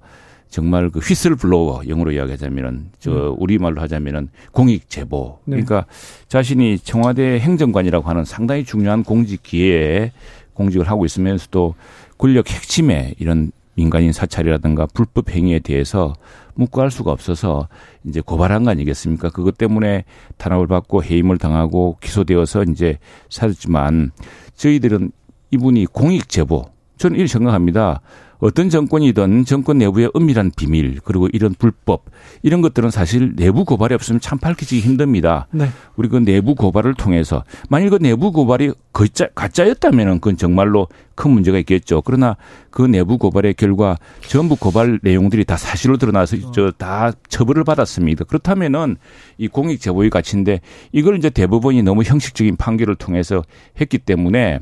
정말 0.51 0.91
그 0.91 0.99
휘슬 0.99 1.37
블로워 1.37 1.83
영어로 1.87 2.11
이야기하자면은 2.11 2.91
저 2.99 3.33
우리 3.39 3.59
말로 3.59 3.81
하자면은 3.81 4.29
공익 4.51 4.91
제보. 4.91 5.39
음. 5.45 5.51
네. 5.53 5.63
그러니까 5.63 5.87
자신이 6.27 6.81
청와대 6.81 7.39
행정관이라고 7.39 8.11
하는 8.11 8.25
상당히 8.25 8.65
중요한 8.65 9.05
공직 9.05 9.45
기회에 9.45 10.11
공직을 10.55 10.91
하고 10.91 11.05
있으면서도 11.05 11.77
권력 12.19 12.51
핵심에 12.51 13.15
이런 13.21 13.53
민간인 13.83 14.13
사찰이라든가 14.13 14.87
불법 14.87 15.31
행위에 15.31 15.59
대해서 15.59 16.15
묵과할 16.55 16.93
수가 16.93 17.11
없어서 17.11 17.69
이제 18.05 18.21
고발한 18.21 18.63
거 18.63 18.71
아니겠습니까? 18.71 19.31
그것 19.31 19.59
때문에 19.59 20.05
탄압을 20.37 20.69
받고 20.69 21.03
해임을 21.03 21.39
당하고 21.39 21.97
기소되어서 22.01 22.63
이제 22.65 22.99
살았지만 23.29 24.13
저희들은 24.55 25.11
이분이 25.51 25.87
공익 25.87 26.29
제보 26.29 26.67
저는 26.97 27.17
이렇게 27.17 27.27
생각합니다. 27.33 28.01
어떤 28.43 28.69
정권이든 28.69 29.45
정권 29.45 29.79
내부의 29.79 30.11
은밀한 30.17 30.51
비밀 30.57 30.99
그리고 31.05 31.29
이런 31.33 31.55
불법 31.57 32.07
이런 32.43 32.61
것들은 32.61 32.91
사실 32.91 33.35
내부 33.37 33.65
고발이 33.65 33.95
없으면 33.95 34.21
참 34.21 34.39
밝히기 34.39 34.81
힘듭니다. 34.81 35.47
네. 35.53 35.69
우리 35.95 36.09
그 36.09 36.17
내부 36.17 36.57
고발을 36.57 36.95
통해서 36.95 37.45
만일 37.71 37.91
그 37.91 37.97
내부 37.97 38.33
고발이 38.33 38.73
거짜, 38.93 39.29
가짜였다면은 39.35 40.15
그건 40.15 40.37
정말로 40.37 40.89
큰 41.15 41.31
문제가 41.31 41.57
있겠죠. 41.59 42.03
그러나 42.03 42.37
그 42.71 42.83
내부 42.83 43.17
고발의 43.17 43.55
결과 43.55 43.97
전부 44.27 44.57
고발 44.57 44.99
내용들이 45.03 45.45
다 45.45 45.57
사실로 45.57 45.97
드러나서 45.97 46.51
저 46.53 46.73
다 46.83 47.13
처벌을 47.29 47.63
받았습니다. 47.63 48.25
그렇다면은 48.25 48.97
이 49.39 49.47
공익 49.47 49.81
제보의 49.81 50.11
가치인데 50.11 50.61
이걸 50.91 51.17
이제 51.17 51.31
대법원이 51.31 51.83
너무 51.85 52.03
형식적인 52.03 52.57
판결을 52.57 52.97
통해서 52.97 53.45
했기 53.81 53.99
때문에 53.99 54.59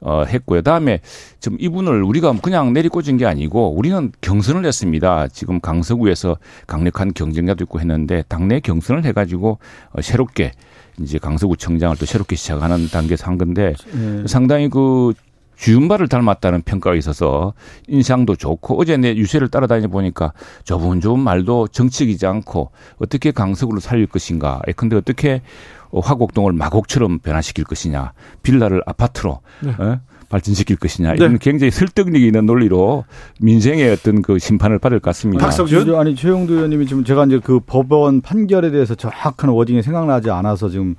어, 0.00 0.24
했고요. 0.24 0.62
다음에 0.62 1.00
좀 1.40 1.56
이분을 1.58 2.02
우리가 2.02 2.34
그냥 2.42 2.72
내리꽂은 2.72 3.16
게 3.16 3.26
아니고 3.26 3.74
우리는 3.76 4.12
경선을 4.20 4.64
했습니다. 4.64 5.28
지금 5.28 5.60
강서구에서 5.60 6.36
강력한 6.66 7.14
경쟁자도 7.14 7.64
있고 7.64 7.80
했는데 7.80 8.22
당내 8.28 8.60
경선을 8.60 9.04
해가지고 9.04 9.58
어, 9.92 10.02
새롭게 10.02 10.52
이제 11.00 11.18
강서구청장을 11.18 11.96
또 11.96 12.06
새롭게 12.06 12.36
시작하는 12.36 12.88
단계에서 12.88 13.26
한 13.26 13.36
건데 13.36 13.74
예. 13.94 14.26
상당히 14.26 14.68
그 14.68 15.12
주윤발을 15.56 16.08
닮았다는 16.08 16.62
평가가 16.62 16.96
있어서 16.96 17.54
인상도 17.88 18.36
좋고 18.36 18.78
어제 18.80 18.96
내 18.96 19.14
유세를 19.14 19.48
따라다니 19.48 19.88
보니까 19.88 20.32
저분 20.64 21.00
좋은 21.00 21.18
말도 21.18 21.68
정치이지 21.68 22.26
않고 22.26 22.70
어떻게 22.98 23.30
강서구를 23.30 23.80
살릴 23.80 24.06
것인가. 24.06 24.60
예, 24.68 24.72
근데 24.72 24.96
어떻게 24.96 25.42
어, 25.85 25.85
화곡동을 25.92 26.52
마곡처럼 26.52 27.20
변화시킬 27.20 27.64
것이냐. 27.64 28.12
빌라를 28.42 28.82
아파트로 28.86 29.40
어? 29.78 30.00
발전시킬 30.28 30.76
것이냐. 30.76 31.14
이런 31.14 31.32
네. 31.32 31.38
굉장히 31.40 31.70
설득력 31.70 32.20
있는 32.20 32.46
논리로 32.46 33.04
민생의 33.40 33.90
어떤 33.92 34.22
그 34.22 34.38
심판을 34.38 34.78
받을 34.78 34.98
것 34.98 35.10
같습니다. 35.10 35.44
박성준? 35.44 35.94
아니 35.94 36.14
최영도 36.14 36.54
의원님이 36.54 36.86
지금 36.86 37.04
제가 37.04 37.26
이제 37.26 37.40
그 37.42 37.60
법원 37.60 38.20
판결에 38.20 38.70
대해서 38.70 38.94
정확한 38.94 39.50
워딩이 39.50 39.82
생각나지 39.82 40.30
않아서 40.30 40.68
지금 40.68 40.96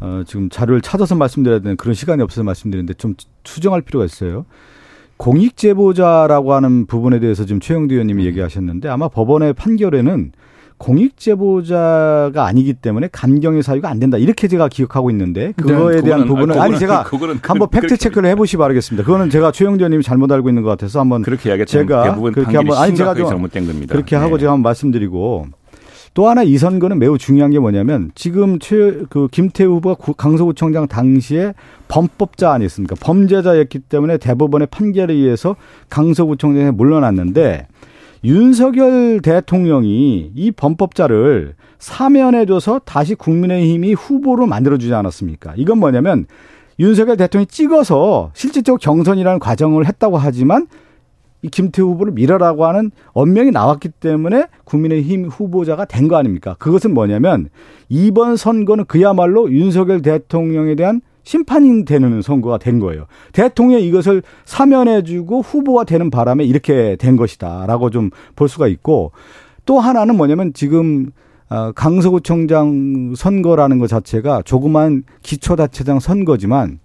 어 0.00 0.22
지금 0.26 0.48
자료를 0.48 0.80
찾아서 0.80 1.16
말씀드려야 1.16 1.58
되는 1.58 1.76
그런 1.76 1.94
시간이 1.94 2.22
없어서 2.22 2.44
말씀드리는데 2.44 2.94
좀 2.94 3.14
추정할 3.42 3.82
필요가 3.82 4.04
있어요. 4.04 4.46
공익 5.16 5.56
제보자라고 5.56 6.54
하는 6.54 6.86
부분에 6.86 7.18
대해서 7.18 7.44
지금 7.44 7.58
최영도 7.58 7.94
의원님이 7.94 8.24
얘기하셨는데 8.26 8.88
아마 8.88 9.08
법원의 9.08 9.54
판결에는 9.54 10.32
공익 10.78 11.16
제보자가 11.18 12.46
아니기 12.46 12.72
때문에 12.74 13.08
감경의 13.12 13.62
사유가 13.62 13.90
안 13.90 13.98
된다 13.98 14.16
이렇게 14.16 14.48
제가 14.48 14.68
기억하고 14.68 15.10
있는데 15.10 15.52
그거에 15.56 16.00
대한 16.02 16.20
네, 16.20 16.26
그거는- 16.26 16.28
부분은 16.28 16.54
그거는- 16.54 16.60
아니 16.60 16.78
제가 16.78 17.02
그거는 17.10 17.40
한번 17.42 17.68
그- 17.70 17.80
팩트 17.80 17.96
체크를 17.96 18.28
해 18.30 18.34
보시 18.34 18.52
기 18.52 18.56
바라겠습니다. 18.58 19.04
그거는 19.04 19.28
제가 19.30 19.50
최영도 19.52 19.82
의원님이 19.82 20.02
잘못 20.02 20.30
알고 20.32 20.48
있는 20.48 20.62
것 20.62 20.70
같아서 20.70 21.00
한번 21.00 21.22
그렇게 21.22 21.48
이야기했 21.50 21.66
제가 21.68 22.04
대부분 22.04 22.32
그렇게 22.32 22.56
한번- 22.56 22.78
아니, 22.78 22.94
제가 22.94 23.14
좀 23.14 23.26
잘못된 23.28 23.66
겁니다. 23.66 23.92
그렇게 23.92 24.16
하고 24.16 24.36
네. 24.36 24.40
제가 24.40 24.52
한번 24.52 24.62
말씀드리고 24.62 25.46
또 26.14 26.28
하나 26.28 26.42
이 26.42 26.56
선거는 26.58 26.98
매우 26.98 27.18
중요한 27.18 27.50
게 27.52 27.58
뭐냐면 27.58 28.10
지금 28.14 28.58
최, 28.58 29.02
그 29.10 29.28
김태우 29.30 29.74
후보가 29.74 29.94
구- 29.96 30.14
강서구청장 30.14 30.88
당시에 30.88 31.52
범법자 31.88 32.50
아니었습니까? 32.52 32.96
범죄자였기 33.00 33.80
때문에 33.80 34.16
대법원의 34.18 34.68
판결에 34.70 35.12
의해서 35.14 35.54
강서구청장에 35.90 36.70
물러났는데 36.72 37.66
윤석열 38.24 39.20
대통령이 39.20 40.32
이 40.34 40.50
범법자를 40.52 41.54
사면해줘서 41.78 42.80
다시 42.84 43.14
국민의힘이 43.14 43.94
후보로 43.94 44.46
만들어주지 44.46 44.92
않았습니까? 44.92 45.54
이건 45.56 45.78
뭐냐면 45.78 46.26
윤석열 46.80 47.16
대통령이 47.16 47.46
찍어서 47.46 48.30
실질적으로 48.34 48.78
경선이라는 48.78 49.38
과정을 49.38 49.86
했다고 49.86 50.16
하지만 50.18 50.66
이 51.42 51.48
김태우 51.48 51.90
후보를 51.90 52.12
밀어라고 52.14 52.66
하는 52.66 52.90
언명이 53.12 53.52
나왔기 53.52 53.90
때문에 53.90 54.46
국민의힘 54.64 55.26
후보자가 55.26 55.84
된 55.84 56.08
거 56.08 56.16
아닙니까? 56.16 56.56
그것은 56.58 56.92
뭐냐면 56.94 57.48
이번 57.88 58.36
선거는 58.36 58.86
그야말로 58.86 59.50
윤석열 59.52 60.02
대통령에 60.02 60.74
대한 60.74 61.00
심판이 61.28 61.84
되는 61.84 62.22
선거가 62.22 62.56
된 62.56 62.78
거예요. 62.78 63.04
대통령이 63.32 63.86
이것을 63.86 64.22
사면해주고 64.46 65.42
후보가 65.42 65.84
되는 65.84 66.08
바람에 66.08 66.42
이렇게 66.42 66.96
된 66.96 67.16
것이다라고 67.16 67.90
좀 67.90 68.08
볼 68.34 68.48
수가 68.48 68.66
있고 68.68 69.12
또 69.66 69.78
하나는 69.78 70.16
뭐냐면 70.16 70.54
지금 70.54 71.10
어, 71.50 71.72
강서구청장 71.72 73.12
선거라는 73.14 73.78
것 73.78 73.88
자체가 73.88 74.40
조그만 74.46 75.02
기초자치장 75.22 76.00
선거지만 76.00 76.78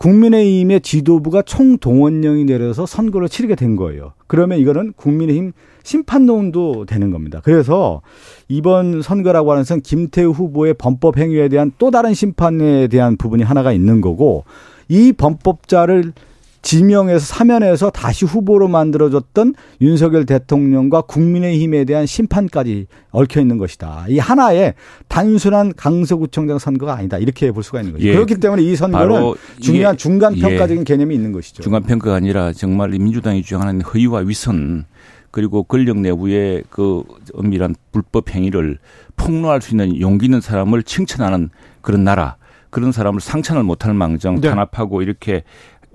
국민의힘의 0.00 0.80
지도부가 0.80 1.42
총동원령이 1.42 2.46
내려서 2.46 2.86
선거를 2.86 3.28
치르게 3.28 3.54
된 3.54 3.76
거예요. 3.76 4.14
그러면 4.26 4.58
이거는 4.58 4.94
국민의힘 4.96 5.52
심판론도 5.82 6.86
되는 6.86 7.10
겁니다. 7.10 7.40
그래서 7.44 8.00
이번 8.48 9.02
선거라고 9.02 9.50
하는 9.50 9.60
것은 9.60 9.82
김태우 9.82 10.30
후보의 10.30 10.74
범법 10.74 11.18
행위에 11.18 11.48
대한 11.48 11.70
또 11.76 11.90
다른 11.90 12.14
심판에 12.14 12.88
대한 12.88 13.18
부분이 13.18 13.42
하나가 13.42 13.72
있는 13.72 14.00
거고 14.00 14.44
이 14.88 15.12
범법자를 15.12 16.14
지명해서 16.62 17.24
사면해서 17.24 17.90
다시 17.90 18.24
후보로 18.24 18.68
만들어졌던 18.68 19.54
윤석열 19.80 20.26
대통령과 20.26 21.02
국민의힘에 21.02 21.84
대한 21.84 22.06
심판까지 22.06 22.86
얽혀 23.10 23.40
있는 23.40 23.58
것이다. 23.58 24.04
이 24.08 24.18
하나의 24.18 24.74
단순한 25.08 25.72
강서구청장 25.76 26.58
선거가 26.58 26.94
아니다. 26.96 27.18
이렇게 27.18 27.50
볼 27.50 27.62
수가 27.62 27.80
있는 27.80 27.94
거죠. 27.94 28.06
예. 28.06 28.12
그렇기 28.12 28.36
때문에 28.36 28.62
이 28.62 28.76
선거는 28.76 29.34
중요한 29.60 29.96
중간 29.96 30.36
예. 30.36 30.40
평가적인 30.40 30.84
개념이 30.84 31.14
있는 31.14 31.32
것이죠. 31.32 31.62
중간 31.62 31.82
평가가 31.82 32.16
아니라 32.16 32.52
정말 32.52 32.90
민주당이 32.90 33.42
주장하는 33.42 33.80
허위와 33.80 34.20
위선 34.20 34.84
그리고 35.30 35.62
권력 35.62 35.98
내부의 35.98 36.64
그 36.70 37.04
엄밀한 37.34 37.74
불법 37.92 38.30
행위를 38.30 38.78
폭로할 39.16 39.62
수 39.62 39.72
있는 39.72 40.00
용기 40.00 40.26
있는 40.26 40.40
사람을 40.40 40.82
칭찬하는 40.82 41.50
그런 41.82 42.04
나라, 42.04 42.36
그런 42.70 42.92
사람을 42.92 43.20
상찬을 43.20 43.62
못할 43.62 43.94
망정 43.94 44.40
네. 44.40 44.48
탄압하고 44.48 45.02
이렇게 45.02 45.44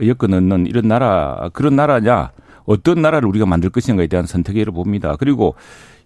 엮어 0.02 0.28
넣는 0.28 0.68
이런 0.68 0.88
나라, 0.88 1.50
그런 1.54 1.76
나라냐, 1.76 2.32
어떤 2.66 3.02
나라를 3.02 3.28
우리가 3.30 3.46
만들 3.46 3.70
것인가에 3.70 4.08
대한 4.08 4.26
선택을 4.26 4.66
봅니다. 4.66 5.16
그리고 5.20 5.56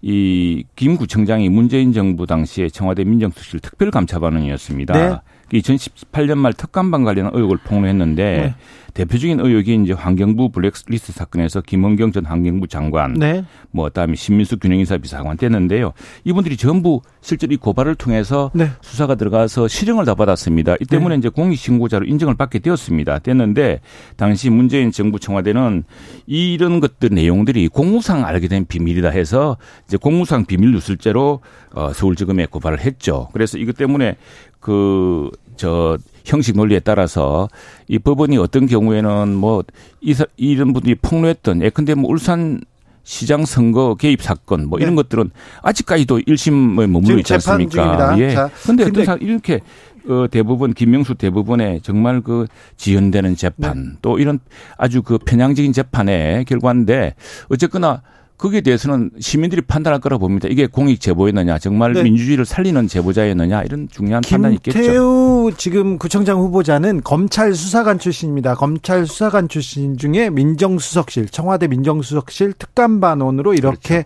이 0.02 0.64
김 0.76 0.96
구청장이 0.96 1.50
문재인 1.50 1.92
정부 1.92 2.26
당시에 2.26 2.70
청와대 2.70 3.04
민정수실 3.04 3.60
특별감찰반원이었습니다. 3.60 4.94
네. 4.94 5.20
2018년 5.54 6.38
말 6.38 6.54
특감반 6.54 7.04
관련 7.04 7.32
의혹을 7.34 7.58
폭로했는데 7.58 8.24
네. 8.24 8.56
대표적인 8.94 9.40
의혹이 9.40 9.80
이제 9.84 9.94
환경부 9.94 10.50
블랙리스트 10.50 11.12
사건에서 11.12 11.62
김원경 11.62 12.12
전 12.12 12.26
환경부 12.26 12.68
장관, 12.68 13.14
네. 13.14 13.44
뭐 13.72 13.86
그다음에 13.86 14.16
신민수 14.16 14.58
균형인사 14.58 14.98
비서관 14.98 15.38
때는데요. 15.38 15.94
이분들이 16.24 16.58
전부 16.58 17.02
실제로 17.22 17.54
이 17.54 17.58
고발을 17.58 17.96
통해서 17.96 18.52
네. 18.54 18.70
수사가 18.82 19.16
들어가서 19.16 19.68
실형을 19.68 20.06
다 20.06 20.16
받았습니다. 20.16 20.76
이 20.82 20.86
때문에 20.86 21.16
이제 21.16 21.30
공익신고자로 21.30 22.06
인정을 22.06 22.36
받게 22.36 22.60
되었습니다. 22.60 23.20
됐는데 23.20 23.82
당시 24.18 24.50
문재인 24.50 24.92
정부 24.92 25.20
청와대는 25.20 25.84
이런 26.26 26.80
것들 26.80 27.10
내용들이 27.12 27.68
공무상 27.70 28.26
알게 28.26 28.48
된 28.48 28.66
비밀이다 28.66 29.10
해서 29.10 29.58
이제 29.88 29.98
공무상 29.98 30.46
비밀 30.46 30.72
누설죄로 30.72 31.42
어, 31.74 31.94
서울지검에 31.94 32.48
고발을 32.48 32.80
했죠. 32.82 33.30
그래서 33.34 33.58
이것 33.58 33.78
때문에 33.78 34.16
그 34.60 35.30
저 35.60 35.98
형식 36.24 36.56
논리에 36.56 36.80
따라서 36.80 37.50
이 37.90 38.00
법원이 38.00 38.38
어떤 38.38 38.66
경우에는 38.66 39.36
뭐 39.36 39.62
이, 40.00 40.14
사- 40.14 40.26
이런 40.38 40.72
분들이 40.72 40.96
폭로했던 40.96 41.62
예컨대 41.62 41.96
뭐 41.96 42.10
울산 42.10 42.62
시장 43.04 43.44
선거 43.44 43.96
개입 43.96 44.22
사건 44.22 44.70
뭐 44.70 44.80
이런 44.80 44.92
네. 44.92 45.02
것들은 45.02 45.32
아직까지도 45.64 46.20
1심에 46.20 46.88
머물러 46.88 47.02
지금 47.08 47.20
있지 47.20 47.34
않습니까? 47.34 48.18
예. 48.20 48.30
자, 48.30 48.50
근데 48.64 48.86
근데- 48.86 49.02
어떤 49.02 49.06
사 49.06 49.18
이렇게 49.20 49.60
어 50.08 50.28
대부분 50.32 50.74
김명수 50.74 51.16
대부분의 51.16 51.82
정말 51.82 52.22
그 52.22 52.48
지연되는 52.78 53.36
재판 53.36 53.84
네. 53.84 53.90
또 54.02 54.18
이런 54.18 54.40
아주 54.78 55.02
그 55.02 55.18
편향적인 55.18 55.74
재판의 55.74 56.46
결과인데 56.46 57.16
어쨌거나 57.50 58.02
거기에 58.40 58.62
대해서는 58.62 59.12
시민들이 59.20 59.62
판단할 59.62 60.00
거라 60.00 60.18
봅니다. 60.18 60.48
이게 60.50 60.66
공익 60.66 61.02
제보였느냐, 61.02 61.60
정말 61.60 61.92
네. 61.92 62.04
민주주의를 62.04 62.46
살리는 62.46 62.88
제보자였느냐 62.88 63.64
이런 63.64 63.90
중요한 63.92 64.22
판단이 64.28 64.56
있겠죠. 64.56 64.80
김태우 64.80 65.52
지금 65.58 65.98
구청장 65.98 66.40
후보자는 66.40 67.02
검찰 67.04 67.54
수사관 67.54 68.00
출신입니다. 68.00 68.56
검찰 68.56 69.06
수사관 69.06 69.50
출신 69.50 69.98
중에 69.98 70.30
민정수석실, 70.30 71.28
청와대 71.28 71.68
민정수석실 71.68 72.54
특감반원으로 72.54 73.54
이렇게 73.56 74.06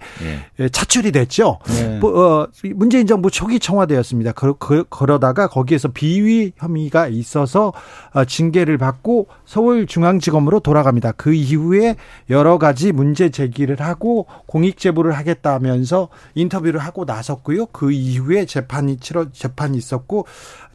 예. 0.60 0.68
차출이 0.68 1.12
됐죠. 1.12 1.60
네. 1.68 2.00
뭐, 2.00 2.42
어, 2.42 2.48
문재인 2.74 3.06
정부 3.06 3.30
초기 3.30 3.60
청와대였습니다. 3.60 4.32
그, 4.32 4.56
그, 4.58 4.84
그러다가 4.90 5.48
거기에서 5.48 5.90
비위 5.90 6.54
혐의가 6.58 7.08
있어서 7.08 7.72
어, 8.14 8.26
징계를 8.26 8.80
받고 8.80 9.28
서울중앙지검으로 9.54 10.62
돌아갑니다. 10.62 11.12
그 11.12 11.32
이후에 11.34 11.96
여러 12.32 12.58
가지 12.58 12.92
문제 12.92 13.30
제기를 13.30 13.80
하고 13.82 14.26
공익 14.48 14.78
제보를 14.78 15.12
하겠다면서 15.14 16.10
인터뷰를 16.34 16.80
하고 16.80 17.06
나섰고요. 17.06 17.68
그 17.68 17.92
이후에 17.92 18.46
재판이 18.46 18.98
치러 18.98 19.32
재판이 19.32 19.78
있었고 19.78 20.26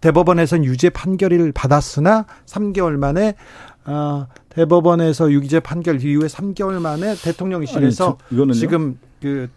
대법원에서는 0.00 0.64
유죄 0.64 0.90
판결을 0.90 1.50
받았으나 1.52 2.26
3개월 2.46 2.92
만에 2.92 3.34
어, 3.84 4.28
대법원에서 4.50 5.32
유죄 5.32 5.58
판결 5.58 6.00
이후에 6.00 6.28
3개월 6.28 6.80
만에 6.80 7.16
대통령실에서 7.16 8.18
아니, 8.30 8.52
저-? 8.52 8.52
지금 8.52 8.98
그 9.20 9.48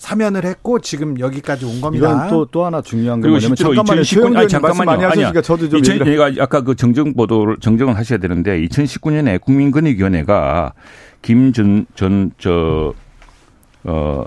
사면을 0.00 0.46
했고 0.46 0.78
지금 0.78 1.20
여기까지 1.20 1.66
온 1.66 1.78
겁니다. 1.82 2.08
이건 2.08 2.30
또, 2.30 2.46
또 2.46 2.64
하나 2.64 2.80
중요한 2.80 3.20
건 3.20 3.30
그리고 3.30 3.34
뭐냐면 3.34 3.54
잠깐만요. 3.54 4.00
2019년 4.00 4.04
최영도 4.06 4.38
아니 4.38 4.62
말씀 4.62 4.84
많이 4.86 5.02
잠깐만요. 5.02 5.06
하셨으니까 5.06 5.42
저도 5.42 5.68
좀 5.68 5.78
2000, 5.78 5.94
얘기를 5.94 6.12
제가 6.12 6.42
아까 6.42 6.62
그 6.62 6.74
정정 6.74 7.12
보도를 7.12 7.58
정정을 7.60 7.98
하셔야 7.98 8.18
되는데 8.18 8.62
2019년에 8.62 9.38
국민권익위원회가 9.42 10.72
김전 11.20 11.84
전저 11.94 12.94
어. 13.84 14.24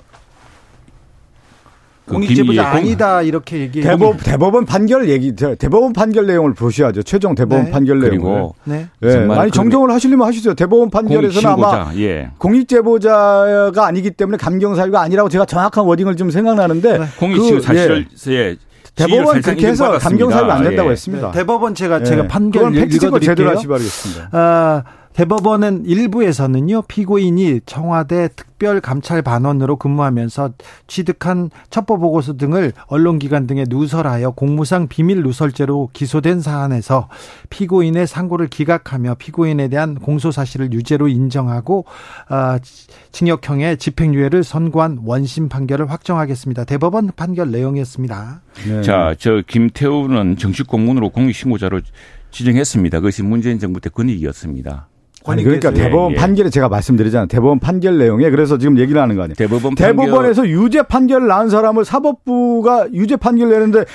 그 2.06 2.14
공익제보자 2.16 2.52
김- 2.52 2.58
예, 2.58 2.64
공- 2.64 2.78
아니다 2.80 3.22
이렇게 3.22 3.60
얘기해. 3.60 3.88
대법, 3.88 4.18
대법원 4.24 4.66
판결 4.66 5.08
얘기, 5.10 5.34
대법원 5.36 5.94
판결 5.94 6.26
내용을 6.28 6.54
보셔야죠. 6.54 7.04
최종 7.04 7.34
대법원 7.34 7.66
네. 7.66 7.72
판결 7.72 8.00
내용을. 8.00 8.10
그리고 8.10 8.56
네. 8.66 8.88
예, 9.04 9.12
정말 9.12 9.40
아니 9.40 9.52
그- 9.52 9.56
정정을 9.56 9.90
하시려면 9.92 10.28
하시죠. 10.28 10.54
대법원 10.54 10.90
판결에서는 10.90 11.50
아마 11.50 11.92
예. 11.96 12.30
공익제보자가 12.40 13.86
아니기 13.88 14.12
때문에 14.12 14.38
감경사유가 14.38 15.02
아니라고 15.02 15.30
제가 15.30 15.46
정확한 15.46 15.86
워딩을 15.86 16.16
좀 16.18 16.30
생각나는데 16.30 16.98
네. 17.00 17.06
공익신고 17.20 17.56
그, 17.58 17.62
사실을 17.62 18.06
예. 18.28 18.56
대법원 18.96 19.42
그렇게 19.42 19.68
해서. 19.68 19.98
감경사유가 19.98 20.54
안 20.56 20.64
된다고 20.64 20.90
예. 20.90 20.92
했습니다. 20.92 21.32
네, 21.32 21.40
대법원 21.40 21.74
제가 21.74 22.02
예. 22.02 22.04
제가 22.04 22.28
판결 22.28 22.64
그건 22.64 22.74
팩트 22.74 23.00
체크 23.00 23.20
제대로 23.22 23.50
읽어드릴게요. 23.52 23.58
하시 23.58 23.68
바라겠습니다. 23.68 24.30
아, 24.34 24.84
대법원은 25.14 25.86
일부에서는요 25.86 26.84
피고인이 26.84 27.62
청와대 27.66 28.30
특별감찰반원으로 28.36 29.76
근무하면서 29.76 30.54
취득한 30.88 31.50
첩보 31.70 32.00
보고서 32.00 32.36
등을 32.36 32.74
언론기관 32.88 33.46
등에 33.46 33.66
누설하여 33.70 34.32
공무상 34.32 34.88
비밀 34.88 35.22
누설죄로 35.22 35.90
기소된 35.94 36.42
사안에서 36.42 37.10
피고인의 37.50 38.08
상고를 38.08 38.48
기각하며 38.48 39.16
피고인에 39.16 39.68
대한 39.68 39.96
공소 39.96 40.32
사실을 40.32 40.74
유죄로 40.74 41.08
인정하고 41.08 41.86
아, 42.28 42.60
징역형의 43.12 43.78
집행유예를 43.78 44.44
선고한 44.44 45.02
원심 45.06 45.50
판결을 45.50 45.92
확정하였습니다. 45.92 46.66
대법원 46.66 47.12
판결 47.16 47.52
내용이었습니다. 47.52 48.42
네. 48.68 48.82
자, 48.82 49.14
저 49.20 49.42
김태우는 49.46 50.38
정식 50.38 50.68
공무원으로 50.68 51.10
공익신고자로 51.10 51.82
지정했습니다. 52.32 53.00
그것이 53.00 53.22
문재인 53.22 53.60
정부 53.60 53.80
때 53.80 53.90
권익이었습니다. 53.90 54.88
아니 55.26 55.44
그러니까? 55.44 55.72
대법원 55.72 56.12
예, 56.12 56.16
예. 56.16 56.20
판결에 56.20 56.50
제가 56.50 56.70
말씀드리잖아요. 56.70 57.28
대법원 57.28 57.60
판결 57.60 57.98
내용에 57.98 58.30
그래서 58.30 58.58
지금 58.58 58.78
얘기를 58.78 59.02
하는 59.02 59.16
거 59.16 59.24
아니에요. 59.24 59.36
대법원 59.36 59.76
판결 59.76 59.96
대법원에서 59.96 60.48
유죄 60.48 60.82
판결을 60.84 61.28
낳은 61.28 61.50
사람을 61.50 61.86
사법부가 61.86 62.88
유죄 62.94 63.16
판결 63.16 63.50
내는데 63.50 63.86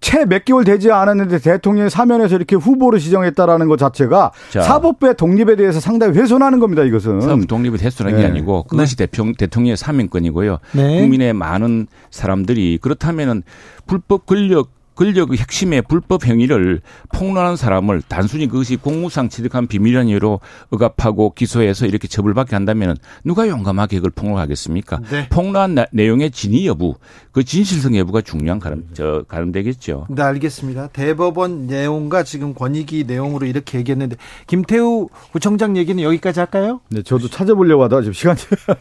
채 0.00 0.24
몇 0.26 0.44
개월 0.44 0.64
되지 0.64 0.90
않았는데 0.90 1.38
대통령이 1.38 1.90
사면에서 1.90 2.36
이렇게 2.36 2.56
후보로 2.56 2.98
지정했다라는 2.98 3.68
것 3.68 3.78
자체가 3.78 4.32
자. 4.50 4.62
사법부의 4.62 5.14
독립에 5.16 5.56
대해서 5.56 5.80
상당히 5.80 6.18
훼손하는 6.18 6.58
겁니다. 6.58 6.82
이것은. 6.82 7.20
사법 7.20 7.46
독립을 7.46 7.78
대수라는 7.78 8.18
게 8.18 8.24
네. 8.24 8.30
아니고 8.30 8.64
그것이 8.64 8.96
대통령, 8.96 9.34
대통령의 9.34 9.76
사명권이고요. 9.76 10.58
네. 10.72 11.00
국민의 11.00 11.32
많은 11.32 11.86
사람들이 12.10 12.78
그렇다면은 12.80 13.42
불법 13.86 14.26
권력 14.26 14.75
권력의 14.96 15.38
핵심의 15.38 15.82
불법 15.82 16.26
행위를 16.26 16.80
폭로하는 17.14 17.56
사람을 17.56 18.02
단순히 18.08 18.48
그것이 18.48 18.76
공무상 18.76 19.28
취득한 19.28 19.66
비밀한 19.66 20.08
이유로 20.08 20.40
억압하고 20.70 21.34
기소해서 21.34 21.86
이렇게 21.86 22.08
처벌받게 22.08 22.56
한다면 22.56 22.96
누가 23.22 23.46
용감하게 23.48 23.96
그걸 23.96 24.10
폭로하겠습니까? 24.10 25.00
네. 25.10 25.28
폭로한 25.28 25.74
나- 25.74 25.86
내용의 25.92 26.30
진위 26.32 26.66
여부, 26.66 26.94
그 27.36 27.44
진실성 27.44 27.94
여부가 27.98 28.22
중요한 28.22 28.58
가름, 28.58 28.84
저, 28.94 29.22
가름되겠죠. 29.28 30.06
네, 30.08 30.22
알겠습니다. 30.22 30.86
대법원 30.86 31.66
내용과 31.66 32.22
지금 32.22 32.54
권익위 32.54 33.04
내용으로 33.06 33.44
이렇게 33.44 33.76
얘기했는데 33.76 34.16
김태우 34.46 35.08
구청장 35.32 35.76
얘기는 35.76 36.02
여기까지 36.02 36.40
할까요? 36.40 36.80
네, 36.88 37.02
저도 37.02 37.28
찾아보려고 37.28 37.84
하다가 37.84 38.00
지금 38.00 38.14
시간이 38.14 38.38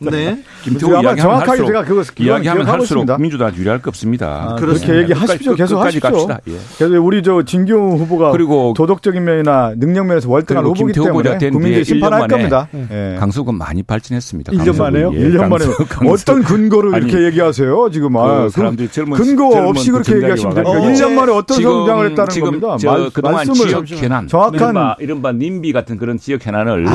네. 0.10 0.42
김태우 0.64 0.92
아마 0.92 1.02
이야기하면 1.10 1.18
정확하게 1.18 1.50
할수록, 1.50 1.68
제가 1.68 1.84
그거 1.84 2.24
이야기하면 2.24 2.66
할수록 2.66 3.02
있습니다. 3.02 3.18
민주당 3.18 3.56
유리할 3.58 3.82
거 3.82 3.90
없습니다. 3.90 4.52
아. 4.52 4.56
그렇게 4.56 5.00
얘기하십시오. 5.00 5.52
끝까지, 5.52 5.56
계속 5.58 5.76
끝까지 5.76 6.00
하십시오. 6.00 6.28
갑시다. 6.28 6.40
예. 6.48 6.58
그래서 6.78 7.04
우리 7.04 7.24
저 7.24 7.44
진규 7.44 7.74
후보가 7.74 8.32
그리고 8.32 8.74
도덕적인 8.78 9.22
면이나 9.22 9.74
능력 9.76 10.06
면에서 10.06 10.30
월등한 10.30 10.64
후보기 10.64 10.94
때문에 10.94 11.40
된 11.40 11.52
국민들이 11.52 11.84
심판할 11.84 12.22
1년 12.22 12.22
만에 12.22 12.34
겁니다. 12.50 12.70
예. 12.90 13.18
강서구는 13.20 13.58
많이 13.58 13.84
발전했습니다. 13.84 14.54
1년 14.54 14.58
강서구. 14.60 14.78
만에요? 14.78 15.12
예, 15.14 15.30
1년 15.30 15.50
만에 15.50 15.66
어떤 16.10 16.42
근거로 16.42 16.96
아니, 16.96 17.06
이렇게 17.06 17.26
얘기하세요? 17.26 17.90
지금 17.92 18.16
아, 18.16 18.44
그 18.44 18.45
사람들이 18.50 18.90
젊은 18.90 19.18
근거 19.18 19.52
젊은 19.52 19.70
없이 19.70 19.88
그 19.88 19.92
그렇게 19.94 20.12
전략이 20.12 20.24
얘기하시면 20.32 20.56
됩니까? 20.56 20.70
와가지고. 20.80 21.08
1년 21.08 21.14
만에 21.16 21.32
어떤 21.32 21.58
지금- 21.58 21.72
성장을 21.72 22.10
했다는 22.10 22.30
지금 22.30 22.46
겁니다. 22.46 22.78
저 22.80 22.92
말, 22.92 23.10
그동안 23.12 23.36
말씀을 23.48 23.68
지역 23.68 23.88
현안, 24.04 24.28
정확한- 24.28 24.54
이른바, 24.56 24.96
이른바 25.00 25.32
님비 25.32 25.74
같은 25.74 25.98
그런 25.98 26.18
지역 26.18 26.46
현안을 26.46 26.86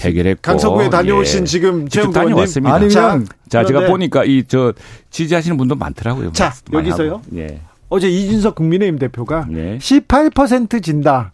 해결했고 0.00 0.40
강서구에 0.42 0.90
다녀오신 0.90 1.40
예. 1.42 1.44
지금 1.44 1.86
의원님. 1.92 2.12
다녀왔습니다. 2.12 2.74
아니 2.74 2.88
그냥 2.88 3.24
자, 3.48 3.64
제가 3.64 3.80
그런데- 3.80 3.88
보니까 3.90 4.24
이 4.24 4.44
저 4.48 4.72
지지하시는 5.10 5.56
분도 5.56 5.74
많더라고요. 5.74 6.32
자, 6.32 6.52
여기서요? 6.72 7.22
예. 7.36 7.60
어제 7.88 8.08
이준석 8.08 8.54
국민의힘 8.56 8.98
대표가 8.98 9.46
네. 9.48 9.78
18% 9.78 10.82
진다. 10.82 11.32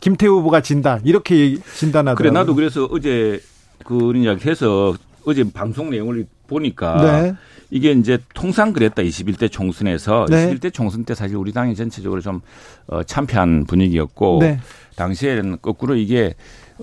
김태우 0.00 0.38
후보가 0.38 0.60
진다 0.60 0.98
이렇게 1.04 1.36
얘기- 1.38 1.60
진단하더라고요. 1.76 2.16
그래 2.16 2.30
나도 2.30 2.54
그래서 2.56 2.88
어제 2.90 3.40
그런 3.84 4.16
이야기 4.16 4.48
해서 4.48 4.94
어제 5.24 5.44
방송 5.52 5.90
내용을 5.90 6.26
보니까 6.48 6.96
네. 7.22 7.34
이게 7.72 7.92
이제 7.92 8.18
통상 8.34 8.74
그랬다 8.74 9.02
21대 9.02 9.50
총선에서 9.50 10.26
네. 10.28 10.54
21대 10.54 10.72
총선 10.72 11.04
때 11.04 11.14
사실 11.14 11.36
우리 11.36 11.52
당이 11.52 11.74
전체적으로 11.74 12.20
좀 12.20 12.42
어, 12.86 13.02
참패한 13.02 13.64
분위기였고 13.64 14.38
네. 14.42 14.60
당시에는 14.96 15.56
거꾸로 15.62 15.96
이게 15.96 16.34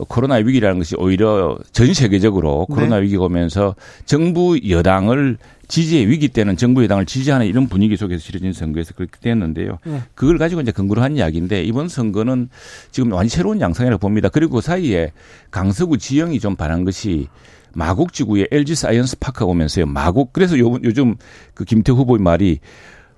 코로나 0.08 0.36
위기라는 0.36 0.80
것이 0.80 0.96
오히려 0.98 1.60
전 1.74 1.94
세계적으로 1.94 2.66
네. 2.68 2.76
코로나 2.76 2.96
위기가 2.96 3.26
오면서 3.26 3.76
정부 4.06 4.60
여당을 4.68 5.38
지지의 5.68 6.10
위기 6.10 6.28
때는 6.28 6.58
정부 6.58 6.84
여당을 6.84 7.06
지지하는 7.06 7.46
이런 7.46 7.68
분위기 7.68 7.96
속에서 7.96 8.24
치러진 8.24 8.52
선거에서 8.52 8.96
그렇게 8.96 9.20
됐는데요. 9.22 9.78
네. 9.86 10.02
그걸 10.16 10.40
가지고 10.40 10.62
이제 10.62 10.72
근거로 10.72 11.04
한 11.04 11.16
이야기인데 11.18 11.62
이번 11.66 11.88
선거는 11.88 12.50
지금 12.90 13.12
완전 13.12 13.30
새로운 13.30 13.62
양상이라고 13.62 14.00
봅니다. 14.00 14.30
그리고 14.30 14.56
그 14.56 14.62
사이에 14.62 15.12
강서구 15.52 16.00
지형이 16.00 16.40
좀 16.40 16.56
변한 16.56 16.84
것이 16.84 17.28
마곡 17.74 18.14
지구에 18.14 18.48
LG 18.52 18.76
사이언스 18.76 19.20
파크가 19.20 19.46
오면서요. 19.46 19.86
마곡 19.86 20.34
그래서 20.34 20.58
요, 20.60 20.78
요즘 20.84 21.16
그 21.54 21.66
김태우 21.66 21.92
후보의 21.92 22.22
말이 22.22 22.60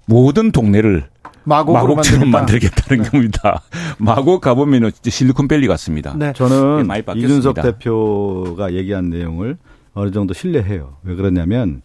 모든 0.06 0.52
동네를 0.52 1.08
마곡으로 1.44 1.96
마곡처럼 1.96 2.30
만들겠다. 2.30 2.76
만들겠다는 2.76 3.12
겁니다. 3.12 3.62
마곡 3.98 4.42
가보면은 4.42 4.92
진짜 4.92 5.10
실리콘밸리 5.10 5.68
같습니다. 5.68 6.16
네. 6.16 6.34
저는 6.34 6.88
바뀌었습니다. 6.88 7.28
이준석 7.28 7.56
대표가 7.62 8.74
얘기한 8.74 9.10
내용을 9.10 9.58
어느 9.94 10.12
정도 10.12 10.34
신뢰해요. 10.34 10.98
왜 11.04 11.16
그러냐면 11.16 11.82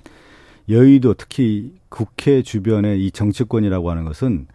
여의도 0.69 1.15
특히 1.15 1.73
국회 1.89 2.43
주변의 2.43 3.05
이 3.05 3.11
정치권이라고 3.11 3.91
하는 3.91 4.05
것은 4.05 4.47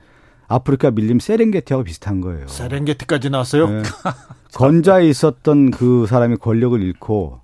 아프리카 0.47 0.91
밀림 0.91 1.19
세렝게티하고 1.19 1.83
비슷한 1.83 2.21
거예요. 2.21 2.47
세렝게티까지 2.47 3.29
나왔어요. 3.29 3.69
네. 3.69 3.83
건자에 4.53 5.07
있었던 5.07 5.71
그 5.71 6.05
사람이 6.07 6.35
권력을 6.37 6.79
잃고 6.81 7.40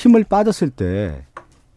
힘을 0.00 0.24
빠졌을 0.24 0.70
때 0.70 1.24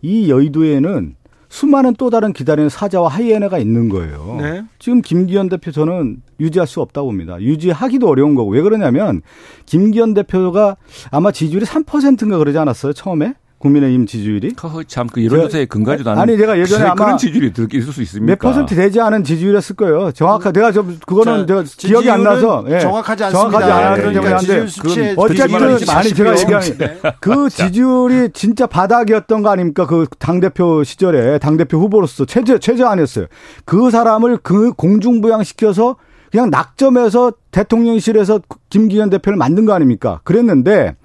이 0.04 0.30
여의도에는 0.30 1.16
수많은 1.50 1.96
또 1.98 2.10
다른 2.10 2.34
기다리는 2.34 2.68
사자와 2.68 3.08
하이에나가 3.10 3.58
있는 3.58 3.88
거예요. 3.90 4.38
네. 4.42 4.64
지금 4.80 5.02
김기현 5.02 5.50
대표 5.50 5.72
저는 5.72 6.18
유지할 6.40 6.68
수 6.68 6.82
없다고 6.82 7.08
봅니다. 7.08 7.40
유지하기도 7.40 8.08
어려운 8.08 8.36
거고 8.36 8.52
왜 8.52 8.62
그러냐면 8.62 9.22
김기현 9.66 10.14
대표가 10.14 10.76
아마 11.10 11.32
지지율이 11.32 11.66
3%인가 11.66 12.38
그러지 12.38 12.58
않았어요 12.58 12.94
처음에 12.94 13.36
국민의힘 13.64 14.06
지지율이 14.06 14.52
참그 14.88 15.24
여론조사에 15.24 15.66
근거하지도 15.68 16.12
않은 16.12 16.22
아니, 16.22 16.38
제가 16.38 16.60
예전에 16.60 16.84
아마 16.84 16.96
그런 17.06 17.18
지지율이 17.18 17.54
들- 17.54 17.74
있을 17.74 17.94
수 17.94 18.02
있습니까? 18.02 18.32
몇 18.34 18.40
퍼센트 18.40 18.76
되지 18.76 19.00
않은 19.00 19.24
지지율이었을 19.24 19.78
거예요. 19.78 20.12
정확하 20.12 20.52
내가 20.52 20.74
좀 20.74 21.00
그거는 21.08 21.48
자, 21.48 21.64
제가 21.64 21.88
기억이 21.88 22.10
안 22.12 22.24
나서 22.24 22.66
예. 22.68 22.80
정확하지 22.82 23.24
않습니다. 23.26 23.60
정확하지 23.60 24.02
그러니까 24.02 24.12
기억이 24.12 24.28
안 24.34 24.40
지지율 24.40 24.58
돼요. 24.60 24.68
수치에 24.68 25.14
어쨌든 25.16 25.90
아니 25.96 26.10
제가. 26.14 26.38
얘기하는 26.40 27.00
그 27.22 27.48
지지율이 27.50 28.30
진짜 28.34 28.68
바닥이었던 28.68 29.42
거 29.42 29.50
아닙니까? 29.50 29.88
그 29.88 30.06
당 30.20 30.40
대표 30.42 30.84
시절에 30.84 31.38
당 31.40 31.56
대표 31.58 31.78
후보로서 31.80 32.26
최저 32.26 32.58
최저 32.58 32.88
아니었어요. 32.88 33.28
그 33.66 33.90
사람을 33.92 34.38
그 34.44 34.74
공중부양 34.74 35.44
시켜서 35.44 35.96
그냥 36.32 36.50
낙점해서 36.50 37.32
대통령실에서 37.52 38.42
김기현 38.70 39.10
대표를 39.10 39.38
만든 39.38 39.66
거 39.66 39.74
아닙니까? 39.74 40.20
그랬는데 40.24 40.96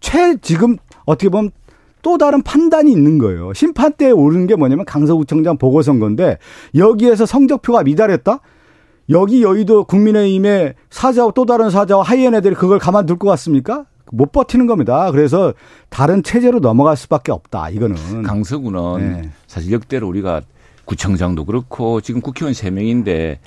최 0.00 0.36
지금 0.42 0.76
어떻게 1.06 1.28
보면 1.28 1.50
또 2.02 2.18
다른 2.18 2.42
판단이 2.42 2.90
있는 2.92 3.18
거예요. 3.18 3.52
심판대에 3.52 4.10
오르는 4.10 4.46
게 4.46 4.56
뭐냐면 4.56 4.84
강서구청장 4.84 5.58
보궐선거인데 5.58 6.38
여기에서 6.76 7.26
성적표가 7.26 7.82
미달했다? 7.82 8.40
여기 9.10 9.42
여의도 9.42 9.84
국민의힘의 9.84 10.74
사자와 10.90 11.32
또 11.34 11.46
다른 11.46 11.70
사자와 11.70 12.02
하이에나들이 12.02 12.54
그걸 12.54 12.78
가만둘 12.78 13.18
것 13.18 13.28
같습니까? 13.30 13.86
못 14.12 14.32
버티는 14.32 14.66
겁니다. 14.66 15.10
그래서 15.10 15.52
다른 15.90 16.22
체제로 16.22 16.60
넘어갈 16.60 16.96
수밖에 16.96 17.32
없다. 17.32 17.70
이거는 17.70 18.22
강서구는 18.22 19.12
네. 19.22 19.30
사실 19.46 19.72
역대로 19.72 20.08
우리가 20.08 20.42
구청장도 20.84 21.44
그렇고 21.44 22.00
지금 22.00 22.20
국회의원 22.22 22.54
세명인데 22.54 23.40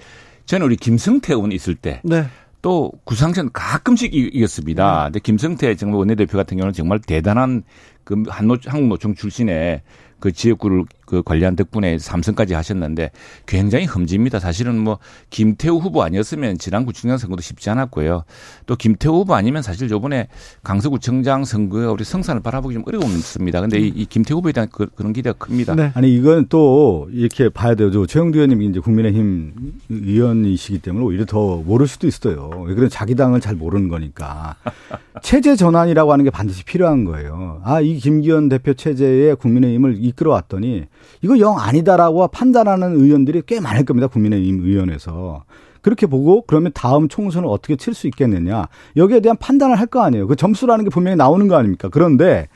저는 0.45 0.65
우리 0.65 0.75
김성태 0.75 1.33
의원 1.33 1.51
있을 1.51 1.73
때 1.75 2.01
네. 2.03 2.25
또 2.61 2.91
구상천 3.05 3.49
가끔씩 3.53 4.13
이- 4.13 4.29
이겼습니다. 4.33 5.05
근데 5.05 5.19
김성태 5.19 5.75
정부 5.75 5.97
원내대표 5.97 6.37
같은 6.37 6.57
경우는 6.57 6.73
정말 6.73 6.99
대단한 6.99 7.63
그 8.03 8.23
한노, 8.27 8.57
한국 8.65 8.87
노총 8.87 9.15
출신의 9.15 9.81
그 10.19 10.31
지역구를 10.31 10.85
그 11.12 11.22
관리한 11.24 11.57
덕분에 11.57 11.97
삼선까지 11.97 12.53
하셨는데 12.53 13.12
굉장히 13.45 13.84
흠집니다. 13.84 14.39
사실은 14.39 14.80
뭐 14.80 14.97
김태우 15.30 15.78
후보 15.78 16.03
아니었으면 16.03 16.57
지난 16.57 16.86
구청장 16.86 17.18
선거도 17.18 17.41
쉽지 17.41 17.70
않았고요. 17.70 18.24
또 18.66 18.76
김태우 18.78 19.16
후보 19.16 19.36
아니면 19.36 19.62
사실 19.62 19.89
요번에 19.89 20.30
강서구청장 20.64 21.43
선거가 21.43 21.91
우리 21.91 22.05
성산을 22.05 22.41
바라보기 22.41 22.76
좀 22.76 22.84
어려웠습니다. 22.88 23.59
근데 23.59 23.80
이, 23.80 23.88
이 23.88 24.05
김태우 24.05 24.38
후보에 24.38 24.53
대한 24.53 24.70
그, 24.72 24.88
런 24.97 25.12
기대가 25.12 25.38
큽니다. 25.38 25.76
네. 25.76 25.91
아니 25.95 26.16
이건 26.16 26.45
또 26.47 27.09
이렇게 27.12 27.49
봐야 27.49 27.76
돼요. 27.76 27.91
저 27.91 28.05
최영두 28.05 28.38
의원님이 28.38 28.68
이제 28.68 28.80
국민의힘 28.80 29.74
의원이시기 29.89 30.80
때문에 30.80 31.05
오히려 31.05 31.26
더 31.26 31.57
모를 31.57 31.88
수도 31.88 32.07
있어요. 32.07 32.49
왜 32.66 32.74
그런 32.74 32.89
자기 32.89 33.16
당을 33.16 33.41
잘 33.41 33.55
모르는 33.55 33.89
거니까 33.89 34.55
체제 35.22 35.57
전환이라고 35.57 36.14
하는 36.14 36.24
게 36.24 36.32
반드시 36.32 36.64
필요한 36.64 37.03
거예요. 37.03 37.62
아 37.66 37.82
이 37.82 37.97
김기현 37.97 38.47
대표 38.47 38.74
체제에 38.74 39.34
국민의힘을 39.34 39.97
이끌어왔더니 39.99 40.86
이거 41.21 41.39
영 41.39 41.59
아니다라고 41.59 42.27
판단하는 42.29 42.95
의원들이 42.99 43.43
꽤 43.45 43.59
많을 43.59 43.85
겁니다. 43.85 44.07
국민의힘 44.07 44.61
의원에서. 44.65 45.43
그렇게 45.81 46.05
보고 46.05 46.43
그러면 46.45 46.71
다음 46.75 47.07
총선을 47.07 47.47
어떻게 47.49 47.75
칠 47.75 47.93
수 47.93 48.07
있겠느냐. 48.07 48.67
여기에 48.97 49.21
대한 49.21 49.35
판단을 49.37 49.79
할 49.79 49.87
거 49.87 50.01
아니에요. 50.01 50.27
그 50.27 50.35
점수라는 50.35 50.85
게 50.85 50.89
분명히 50.89 51.17
나오는 51.17 51.47
거 51.47 51.55
아닙니까? 51.55 51.89
그런데 51.91 52.47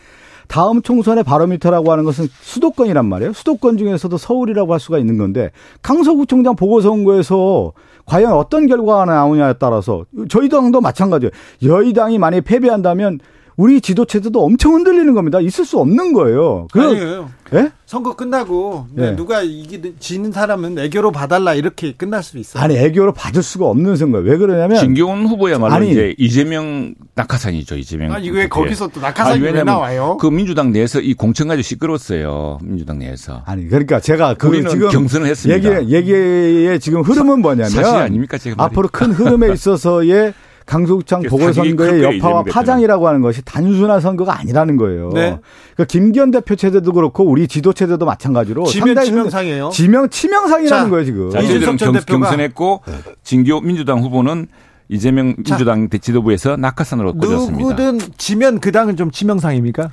다음 0.47 0.83
총선의 0.83 1.23
바로미터라고 1.23 1.91
하는 1.91 2.03
것은 2.03 2.27
수도권이란 2.41 3.05
말이에요. 3.07 3.33
수도권 3.33 3.77
중에서도 3.77 4.15
서울이라고 4.15 4.71
할 4.73 4.79
수가 4.79 4.99
있는 4.99 5.17
건데 5.17 5.49
강서구청장 5.81 6.55
보궐선거에서 6.55 7.73
과연 8.05 8.31
어떤 8.33 8.67
결과가 8.67 9.05
나오냐에 9.05 9.53
따라서 9.59 10.05
저희 10.29 10.47
당도 10.47 10.81
마찬가지예요. 10.81 11.31
여의 11.63 11.93
당이 11.93 12.19
만약에 12.19 12.41
패배한다면 12.41 13.19
우리 13.58 13.80
지도체제도 13.80 14.43
엄청 14.43 14.74
흔들리는 14.74 15.14
겁니다. 15.14 15.39
있을 15.39 15.64
수 15.64 15.80
없는 15.80 16.12
거예요. 16.14 16.68
그 16.74 16.82
아니에요. 16.82 17.30
예? 17.53 17.72
선거 17.86 18.16
끝나고 18.16 18.88
네, 18.91 19.12
네. 19.12 19.16
누가 19.16 19.43
이기든 19.43 19.95
지는 19.99 20.32
사람은 20.32 20.78
애교로 20.80 21.12
봐달라 21.12 21.53
이렇게 21.53 21.93
끝날 21.93 22.22
수 22.24 22.38
있어요. 22.38 22.62
아니 22.62 22.76
애교로 22.76 23.14
받을 23.14 23.43
수가 23.43 23.68
없는 23.68 23.95
선거예요. 23.95 24.28
왜 24.28 24.38
그러냐면 24.38 24.80
진경훈 24.80 25.28
후보야말로 25.28 25.74
아니. 25.74 25.91
이제 25.91 26.14
이재명 26.18 26.95
낙하산이죠. 27.14 27.78
이재명. 27.78 28.12
아니 28.12 28.30
왜. 28.30 28.49
거기서 28.49 28.88
또 28.89 28.99
낙하산이 28.99 29.39
왜 29.39 29.47
왜냐면 29.51 29.66
나와요? 29.68 30.18
그 30.20 30.28
민주당 30.28 30.72
내에서 30.72 30.99
이 30.99 31.14
공천 31.14 31.47
가지고 31.47 31.62
시끄러웠어요. 31.64 32.60
민주당 32.64 32.99
내에서. 32.99 33.41
아니 33.45 33.68
그러니까 33.70 33.99
제가 34.01 34.34
그 34.34 34.47
우리는 34.47 34.70
지금 34.70 34.89
경선을 34.89 35.28
했습니다. 35.28 35.56
얘기 35.82 35.93
얘기의 35.93 36.80
지금 36.80 37.01
흐름은 37.03 37.41
뭐냐면 37.41 37.70
사실 37.70 37.95
아닙니까 37.95 38.38
제가 38.38 38.56
말이. 38.58 38.66
앞으로 38.66 38.89
큰 38.91 39.12
흐름에 39.12 39.51
있어서의 39.53 40.34
강서구청 40.66 41.24
보궐선거의 41.24 42.01
여파와. 42.18 42.43
파장이라고 42.43 43.07
하는 43.07 43.22
것이 43.22 43.41
단순한 43.45 44.01
선거가 44.01 44.39
아니라는 44.39 44.78
거예요. 44.78 45.09
네. 45.13 45.38
그러니까 45.76 45.86
김기현 45.88 46.32
대표 46.32 46.55
체제도 46.55 46.91
그렇고 46.91 47.24
우리 47.24 47.47
지도 47.47 47.72
체제도 47.74 48.03
마찬가지로 48.05 48.66
지면 48.66 48.88
상당히 48.88 49.07
치명상이에요. 49.09 49.70
지명 49.72 50.09
치명상이라는 50.09 50.84
자, 50.86 50.89
거예요 50.89 51.05
지금. 51.05 51.30
자, 51.30 51.39
이준석 51.39 51.78
전 51.78 51.91
경, 51.93 52.01
대표가- 52.01 52.05
경선했고 52.22 52.82
진교 53.24 53.61
민주당 53.61 53.99
후보는 54.01 54.47
이재명 54.89 55.36
자. 55.45 55.55
민주당 55.55 55.88
지도부에서 55.89 56.57
낙하산으로 56.57 57.13
꽂았습니다. 57.13 57.57
누구든 57.59 57.99
지면 58.18 58.59
그 58.59 58.72
당은 58.72 58.95
좀 58.97 59.11
치명상입니까? 59.11 59.91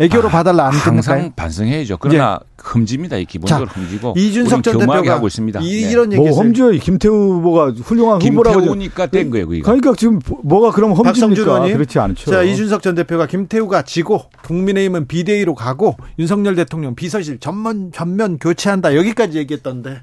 애교로 0.00 0.28
봐달라 0.28 0.66
안 0.66 0.72
항상 0.72 1.16
끝날까요? 1.16 1.32
반성해야죠. 1.36 1.98
그러나 2.00 2.40
흠집니다. 2.58 3.16
이 3.16 3.24
기본적으로 3.26 3.68
자, 3.68 3.80
흠지고 3.80 4.14
이준석 4.16 4.62
전 4.64 4.78
대표가 4.78 5.14
하고 5.14 5.28
있습니다. 5.28 5.60
이, 5.60 5.82
네. 5.82 5.90
이런 5.90 6.08
뭐 6.08 6.18
얘기했어요. 6.18 6.40
험지어 6.40 6.70
김태우 6.72 7.34
후보가 7.34 7.70
훌륭한 7.70 8.20
후보라고 8.20 8.58
김태우니까 8.58 9.06
된 9.06 9.30
거예요, 9.30 9.46
그게. 9.46 9.60
그러니까 9.60 9.94
지금 9.96 10.18
뭐가 10.42 10.72
그럼 10.72 10.92
험지입니까? 10.92 11.68
그렇지 11.68 11.98
않죠. 12.00 12.30
자, 12.30 12.42
이준석 12.42 12.82
전 12.82 12.96
대표가 12.96 13.26
김태우가 13.26 13.82
지고 13.82 14.22
국민의힘은 14.42 15.06
비대위로 15.06 15.54
가고 15.54 15.96
윤석열 16.18 16.56
대통령 16.56 16.96
비서실 16.96 17.38
전면 17.38 17.92
전면 17.92 18.38
교체한다. 18.38 18.96
여기까지 18.96 19.38
얘기했던데. 19.38 20.00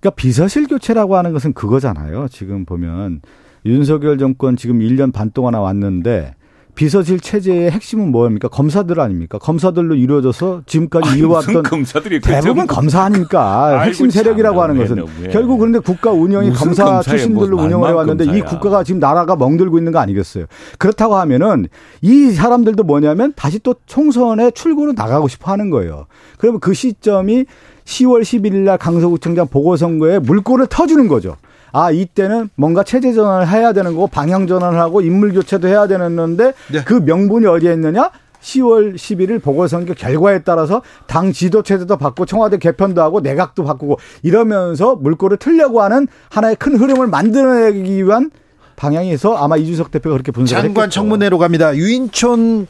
그러니까 0.00 0.16
비서실 0.16 0.66
교체라고 0.66 1.16
하는 1.16 1.32
것은 1.32 1.52
그거잖아요. 1.52 2.26
지금 2.30 2.64
보면 2.64 3.22
윤석열 3.64 4.18
정권 4.18 4.56
지금 4.56 4.80
1년 4.80 5.12
반 5.12 5.30
동안 5.30 5.54
왔는데 5.54 6.34
비서실 6.74 7.20
체제의 7.20 7.70
핵심은 7.70 8.10
뭐입니까? 8.10 8.48
검사들 8.48 9.00
아닙니까? 9.00 9.38
검사들로 9.38 9.94
이루어져서 9.94 10.62
지금까지 10.66 11.10
무슨 11.10 11.20
이어왔던 11.20 11.62
검사들이 11.62 12.20
그 12.20 12.30
대부분 12.30 12.66
검사 12.66 13.02
아닙니까? 13.02 13.80
핵심 13.82 14.10
세력이라고 14.10 14.60
참, 14.60 14.70
하는 14.70 14.82
것은. 14.82 15.30
결국 15.30 15.58
그런데 15.58 15.78
국가 15.78 16.10
운영이 16.10 16.50
검사 16.52 16.84
검사예요? 16.84 17.02
출신들로 17.02 17.56
뭐 17.56 17.64
운영을 17.64 17.88
해왔는데 17.88 18.24
이 18.24 18.26
검사야. 18.26 18.44
국가가 18.44 18.84
지금 18.84 18.98
나라가 18.98 19.36
멍들고 19.36 19.78
있는 19.78 19.92
거 19.92 20.00
아니겠어요? 20.00 20.46
그렇다고 20.78 21.16
하면은 21.16 21.68
이 22.02 22.30
사람들도 22.30 22.82
뭐냐면 22.82 23.32
다시 23.36 23.58
또 23.60 23.74
총선에 23.86 24.50
출구로 24.50 24.92
나가고 24.92 25.28
싶어 25.28 25.52
하는 25.52 25.70
거예요. 25.70 26.06
그러면 26.38 26.60
그 26.60 26.74
시점이 26.74 27.46
10월 27.84 28.22
11일 28.22 28.54
날 28.60 28.78
강서구청장 28.78 29.46
보궐선거에 29.48 30.18
물꼬를 30.18 30.66
터주는 30.66 31.06
거죠. 31.06 31.36
아 31.74 31.90
이때는 31.90 32.50
뭔가 32.54 32.84
체제 32.84 33.12
전환을 33.12 33.48
해야 33.48 33.72
되는 33.72 33.94
거고 33.94 34.06
방향 34.06 34.46
전환을 34.46 34.78
하고 34.78 35.00
인물 35.00 35.32
교체도 35.34 35.66
해야 35.66 35.88
되는데 35.88 36.52
네. 36.72 36.84
그 36.84 36.94
명분이 36.94 37.46
어디에 37.46 37.72
있느냐? 37.72 38.12
10월 38.40 38.94
11일 38.94 39.42
보궐선거 39.42 39.94
결과에 39.94 40.42
따라서 40.42 40.82
당 41.08 41.32
지도 41.32 41.62
체제도 41.62 41.96
바꾸고 41.96 42.26
청와대 42.26 42.58
개편도 42.58 43.02
하고 43.02 43.20
내각도 43.20 43.64
바꾸고 43.64 43.98
이러면서 44.22 44.94
물꼬를 44.94 45.38
틀려고 45.38 45.82
하는 45.82 46.06
하나의 46.30 46.54
큰 46.56 46.76
흐름을 46.76 47.08
만들어내기 47.08 48.04
위한 48.04 48.30
방향에서 48.76 49.34
아마 49.36 49.56
이준석 49.56 49.90
대표가 49.90 50.14
그렇게 50.14 50.30
분석을 50.30 50.62
장관 50.62 50.84
했겠죠. 50.84 51.00
청문회로 51.00 51.38
갑니다. 51.38 51.74
유인촌 51.74 52.68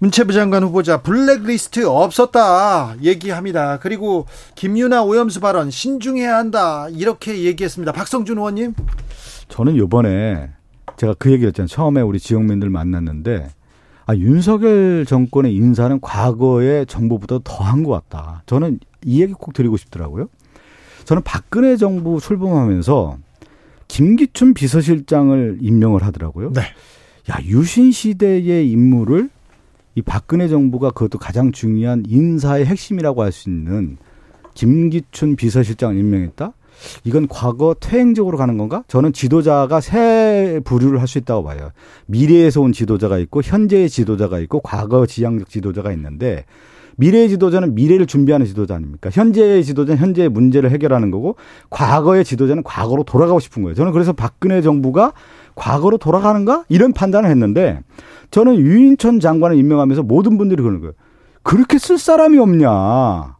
문체부 0.00 0.32
장관 0.32 0.62
후보자 0.62 1.02
블랙리스트 1.02 1.84
없었다 1.86 2.96
얘기합니다. 3.02 3.78
그리고 3.78 4.24
김유나 4.54 5.02
오염수 5.04 5.40
발언 5.40 5.70
신중해야 5.70 6.38
한다 6.38 6.88
이렇게 6.88 7.44
얘기했습니다. 7.44 7.92
박성준 7.92 8.38
의원님. 8.38 8.74
저는 9.48 9.76
요번에 9.76 10.48
제가 10.96 11.14
그 11.18 11.30
얘기했잖아요. 11.32 11.68
처음에 11.68 12.00
우리 12.00 12.18
지역민들 12.18 12.70
만났는데 12.70 13.50
아, 14.06 14.16
윤석열 14.16 15.04
정권의 15.06 15.54
인사는 15.54 16.00
과거의 16.00 16.86
정부보다 16.86 17.40
더한 17.44 17.82
것 17.82 17.90
같다. 17.90 18.42
저는 18.46 18.80
이 19.04 19.20
얘기 19.20 19.34
꼭 19.34 19.52
드리고 19.52 19.76
싶더라고요. 19.76 20.28
저는 21.04 21.22
박근혜 21.24 21.76
정부 21.76 22.20
출범하면서 22.20 23.18
김기춘 23.86 24.54
비서실장을 24.54 25.58
임명을 25.60 26.02
하더라고요. 26.04 26.52
네. 26.54 26.62
야, 27.30 27.38
유신 27.44 27.92
시대의 27.92 28.70
인물을 28.70 29.28
이 30.00 30.02
박근혜 30.02 30.48
정부가 30.48 30.90
그것도 30.90 31.18
가장 31.18 31.52
중요한 31.52 32.04
인사의 32.08 32.64
핵심이라고 32.64 33.22
할 33.22 33.32
수 33.32 33.50
있는 33.50 33.98
김기춘 34.54 35.36
비서실장을 35.36 35.96
임명했다? 35.96 36.52
이건 37.04 37.28
과거 37.28 37.74
퇴행적으로 37.78 38.38
가는 38.38 38.56
건가? 38.56 38.82
저는 38.88 39.12
지도자가 39.12 39.80
세 39.80 40.60
부류를 40.64 41.00
할 41.00 41.06
수 41.06 41.18
있다고 41.18 41.44
봐요. 41.44 41.70
미래에서 42.06 42.62
온 42.62 42.72
지도자가 42.72 43.18
있고 43.18 43.42
현재의 43.42 43.90
지도자가 43.90 44.38
있고 44.40 44.60
과거 44.60 45.04
지향적 45.04 45.50
지도자가 45.50 45.92
있는데 45.92 46.46
미래의 46.96 47.28
지도자는 47.28 47.74
미래를 47.74 48.06
준비하는 48.06 48.46
지도자 48.46 48.74
아닙니까? 48.74 49.10
현재의 49.12 49.64
지도자는 49.64 50.00
현재의 50.00 50.28
문제를 50.30 50.70
해결하는 50.70 51.10
거고 51.10 51.36
과거의 51.68 52.24
지도자는 52.24 52.62
과거로 52.62 53.04
돌아가고 53.04 53.38
싶은 53.38 53.62
거예요. 53.62 53.74
저는 53.74 53.92
그래서 53.92 54.12
박근혜 54.12 54.62
정부가 54.62 55.12
과거로 55.60 55.98
돌아가는가? 55.98 56.64
이런 56.68 56.94
판단을 56.94 57.28
했는데 57.28 57.80
저는 58.30 58.56
유인천 58.56 59.20
장관을 59.20 59.58
임명하면서 59.58 60.02
모든 60.02 60.38
분들이 60.38 60.62
그러는 60.62 60.80
거예요. 60.80 60.94
그렇게 61.42 61.78
쓸 61.78 61.98
사람이 61.98 62.38
없냐. 62.38 63.36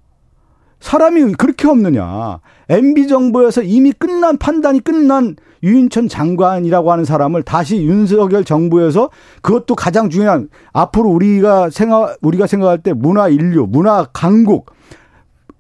사람이 0.81 1.33
그렇게 1.35 1.67
없느냐. 1.67 2.41
MB 2.69 3.09
정부에서 3.09 3.63
이미 3.63 3.93
끝난 3.93 4.37
판단이 4.37 4.81
끝난 4.81 5.37
유인천 5.63 6.09
장관이라고 6.09 6.93
하는 6.93 7.05
사람을 7.05 7.43
다시 7.43 7.83
윤석열 7.85 8.45
정부에서 8.45 9.11
그것도 9.43 9.75
가장 9.75 10.09
중요한 10.09 10.49
앞으로 10.73 11.09
우리가 11.11 11.71
생각 11.71 12.17
우리가 12.23 12.47
생각할 12.47 12.79
때 12.79 12.93
문화 12.93 13.29
인류, 13.29 13.67
문화 13.67 14.07
강국, 14.13 14.73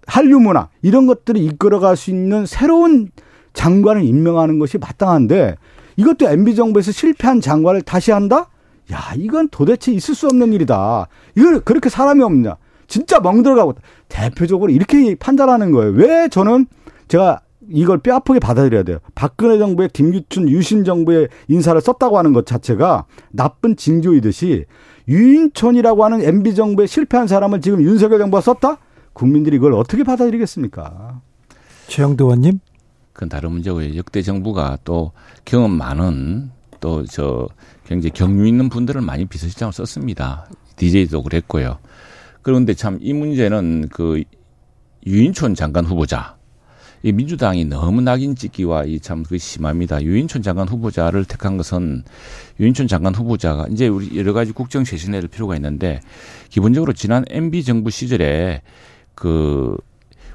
한류 0.06 0.40
문화 0.40 0.68
이런 0.82 1.06
것들을 1.06 1.40
이끌어갈 1.40 1.96
수 1.96 2.10
있는 2.10 2.46
새로운 2.46 3.10
장관을 3.52 4.04
임명하는 4.04 4.58
것이 4.58 4.78
마땅한데 4.78 5.56
이것도 6.00 6.28
MB 6.28 6.54
정부에서 6.54 6.92
실패한 6.92 7.42
장관을 7.42 7.82
다시 7.82 8.10
한다? 8.10 8.48
야, 8.90 9.12
이건 9.16 9.48
도대체 9.50 9.92
있을 9.92 10.14
수 10.14 10.26
없는 10.26 10.54
일이다. 10.54 11.06
이걸 11.36 11.60
그렇게 11.60 11.90
사람이 11.90 12.22
없냐? 12.22 12.56
진짜 12.88 13.20
멍들어가고 13.20 13.74
대표적으로 14.08 14.72
이렇게 14.72 15.14
판단하는 15.14 15.70
거예요. 15.72 15.92
왜 15.92 16.28
저는 16.28 16.66
제가 17.08 17.40
이걸 17.68 17.98
뼈아프게 17.98 18.40
받아들여야 18.40 18.82
돼요. 18.82 18.98
박근혜 19.14 19.58
정부의 19.58 19.90
김규춘 19.92 20.48
유신 20.48 20.84
정부의 20.84 21.28
인사를 21.48 21.78
썼다고 21.80 22.18
하는 22.18 22.32
것 22.32 22.46
자체가 22.46 23.04
나쁜 23.30 23.76
징조이듯이 23.76 24.64
유인촌이라고 25.06 26.04
하는 26.04 26.22
MB 26.22 26.54
정부에 26.54 26.86
실패한 26.86 27.26
사람을 27.26 27.60
지금 27.60 27.82
윤석열 27.82 28.18
정부가 28.18 28.40
썼다? 28.40 28.78
국민들이 29.12 29.56
이걸 29.56 29.74
어떻게 29.74 30.02
받아들이겠습니까? 30.02 31.20
최영도 31.88 32.24
의원님. 32.24 32.60
그건 33.20 33.28
다른 33.28 33.52
문제고요. 33.52 33.96
역대 33.96 34.22
정부가 34.22 34.78
또 34.82 35.12
경험 35.44 35.72
많은 35.72 36.50
또 36.80 37.04
저 37.04 37.46
굉장히 37.86 38.12
경유 38.14 38.46
있는 38.48 38.70
분들을 38.70 38.98
많이 39.02 39.26
비서실장을 39.26 39.70
썼습니다. 39.74 40.48
DJ도 40.76 41.22
그랬고요. 41.24 41.76
그런데 42.40 42.72
참 42.72 42.98
이 43.02 43.12
문제는 43.12 43.88
그 43.92 44.22
유인촌 45.06 45.54
장관 45.54 45.84
후보자 45.84 46.38
이 47.02 47.12
민주당이 47.12 47.66
너무 47.66 48.00
낙인 48.00 48.34
찍기와 48.34 48.84
이 48.84 49.00
참 49.00 49.22
그 49.22 49.36
심합니다. 49.36 50.02
유인촌 50.02 50.40
장관 50.40 50.66
후보자를 50.66 51.26
택한 51.26 51.58
것은 51.58 52.04
유인촌 52.58 52.88
장관 52.88 53.14
후보자가 53.14 53.66
이제 53.70 53.86
우리 53.88 54.16
여러 54.18 54.32
가지 54.32 54.52
국정 54.52 54.86
쇄신해야 54.86 55.20
될 55.20 55.28
필요가 55.28 55.56
있는데 55.56 56.00
기본적으로 56.48 56.94
지난 56.94 57.26
MB 57.28 57.64
정부 57.64 57.90
시절에 57.90 58.62
그 59.14 59.76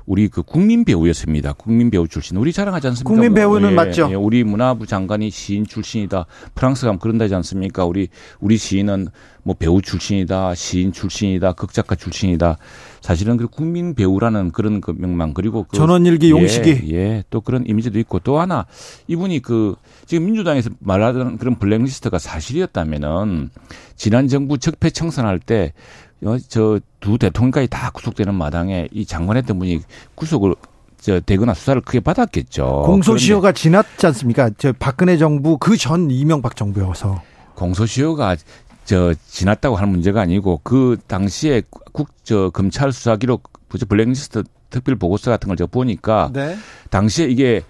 우리 0.05 0.27
그 0.27 0.43
국민 0.43 0.85
배우였습니다. 0.85 1.53
국민 1.53 1.89
배우 1.89 2.07
출신. 2.07 2.37
우리 2.37 2.53
자랑하지 2.53 2.87
않습니까? 2.87 3.09
국민 3.09 3.31
뭐, 3.31 3.35
배우는 3.35 3.71
예, 3.71 3.73
맞죠. 3.73 4.07
예, 4.11 4.15
우리 4.15 4.43
문화부 4.43 4.85
장관이 4.85 5.31
시인 5.31 5.65
출신이다. 5.65 6.25
프랑스 6.53 6.85
가면 6.85 6.99
그런다지 6.99 7.33
않습니까? 7.35 7.85
우리 7.85 8.09
우리 8.39 8.57
시인은 8.57 9.07
뭐 9.43 9.55
배우 9.57 9.81
출신이다, 9.81 10.55
시인 10.55 10.91
출신이다, 10.91 11.53
극작가 11.53 11.95
출신이다. 11.95 12.57
사실은 13.01 13.37
그 13.37 13.47
국민 13.47 13.93
배우라는 13.93 14.51
그런 14.51 14.81
그 14.81 14.93
명망 14.97 15.33
그리고 15.33 15.63
그 15.63 15.77
전원일기 15.77 16.31
용식이. 16.31 16.91
예, 16.91 16.95
예, 16.95 17.23
또 17.29 17.41
그런 17.41 17.65
이미지도 17.67 17.99
있고 17.99 18.19
또 18.19 18.39
하나 18.39 18.65
이분이 19.07 19.41
그 19.41 19.75
지금 20.05 20.25
민주당에서 20.25 20.71
말하던 20.79 21.37
그런 21.37 21.59
블랙리스트가 21.59 22.17
사실이었다면은 22.17 23.49
지난 23.95 24.27
정부 24.27 24.57
적폐 24.57 24.89
청산할 24.89 25.39
때 25.39 25.73
어, 25.73 26.04
저 26.49 26.79
두 26.99 27.17
대통령까지 27.19 27.67
다 27.67 27.91
구속되는 27.91 28.33
마당에 28.33 28.87
이 28.91 29.05
장관했던 29.05 29.59
분이 29.59 29.81
구속을 30.15 30.55
저 30.99 31.19
되거나 31.19 31.53
수사를 31.53 31.79
크게 31.81 31.99
받았겠죠. 31.99 32.81
공소시효가 32.85 33.51
지났지 33.51 34.07
않습니까? 34.07 34.49
저 34.57 34.73
박근혜 34.73 35.17
정부 35.17 35.57
그 35.59 35.77
전 35.77 36.09
이명박 36.09 36.55
정부여서. 36.55 37.21
공소시효가 37.53 38.37
저 38.85 39.13
지났다고 39.27 39.75
하는 39.75 39.89
문제가 39.89 40.21
아니고 40.21 40.61
그 40.63 40.97
당시에 41.07 41.61
국 41.91 42.09
저 42.23 42.49
검찰 42.49 42.91
수사 42.91 43.17
기록 43.17 43.51
저 43.77 43.85
블랙리스트 43.85 44.41
특별 44.71 44.95
보고서 44.95 45.29
같은 45.29 45.47
걸 45.47 45.57
제가 45.57 45.67
보니까 45.67 46.31
네. 46.33 46.57
당시에 46.89 47.27
이게 47.27 47.61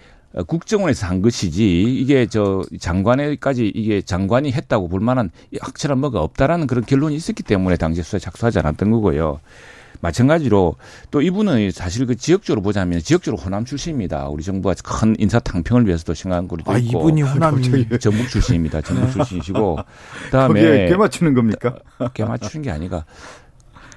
국정원에서 0.44 1.08
한 1.08 1.22
것이지 1.22 1.84
이게 1.84 2.26
저 2.26 2.62
장관에까지 2.80 3.72
이게 3.74 4.02
장관이 4.02 4.52
했다고 4.52 4.90
볼 4.90 5.00
만한 5.00 5.32
확실한 5.62 6.00
뭐가 6.00 6.22
없다라는 6.22 6.68
그런 6.68 6.86
결론이 6.86 7.16
있었기 7.16 7.44
때문에 7.44 7.78
당시에 7.78 8.04
수사에 8.04 8.20
착수하지 8.20 8.60
않았던 8.60 8.92
거고요. 8.92 9.40
마찬가지로 10.02 10.76
또 11.10 11.22
이분은 11.22 11.72
사실 11.72 12.06
그 12.06 12.16
지역적으로 12.16 12.62
보자면 12.62 13.00
지역적으로 13.00 13.42
호남 13.42 13.66
출신입니다. 13.66 14.28
우리 14.28 14.44
정부가 14.44 14.76
큰 14.84 15.16
인사 15.18 15.40
탕평을 15.40 15.88
위해서도 15.88 16.14
생각한 16.14 16.48
거리도 16.48 16.72
아, 16.72 16.78
있고 16.78 17.00
이분이 17.00 17.22
호남이. 17.24 17.88
전북 18.00 18.30
출신입니다. 18.30 18.82
전북 18.82 19.12
출신이시고 19.14 19.80
그다음에 20.26 20.62
거기에 20.62 20.88
꽤 20.90 20.96
맞추는 20.98 21.34
겁니까? 21.34 21.76
꽤 22.14 22.26
맞추는 22.26 22.64
게 22.64 22.72
아니가 22.72 23.06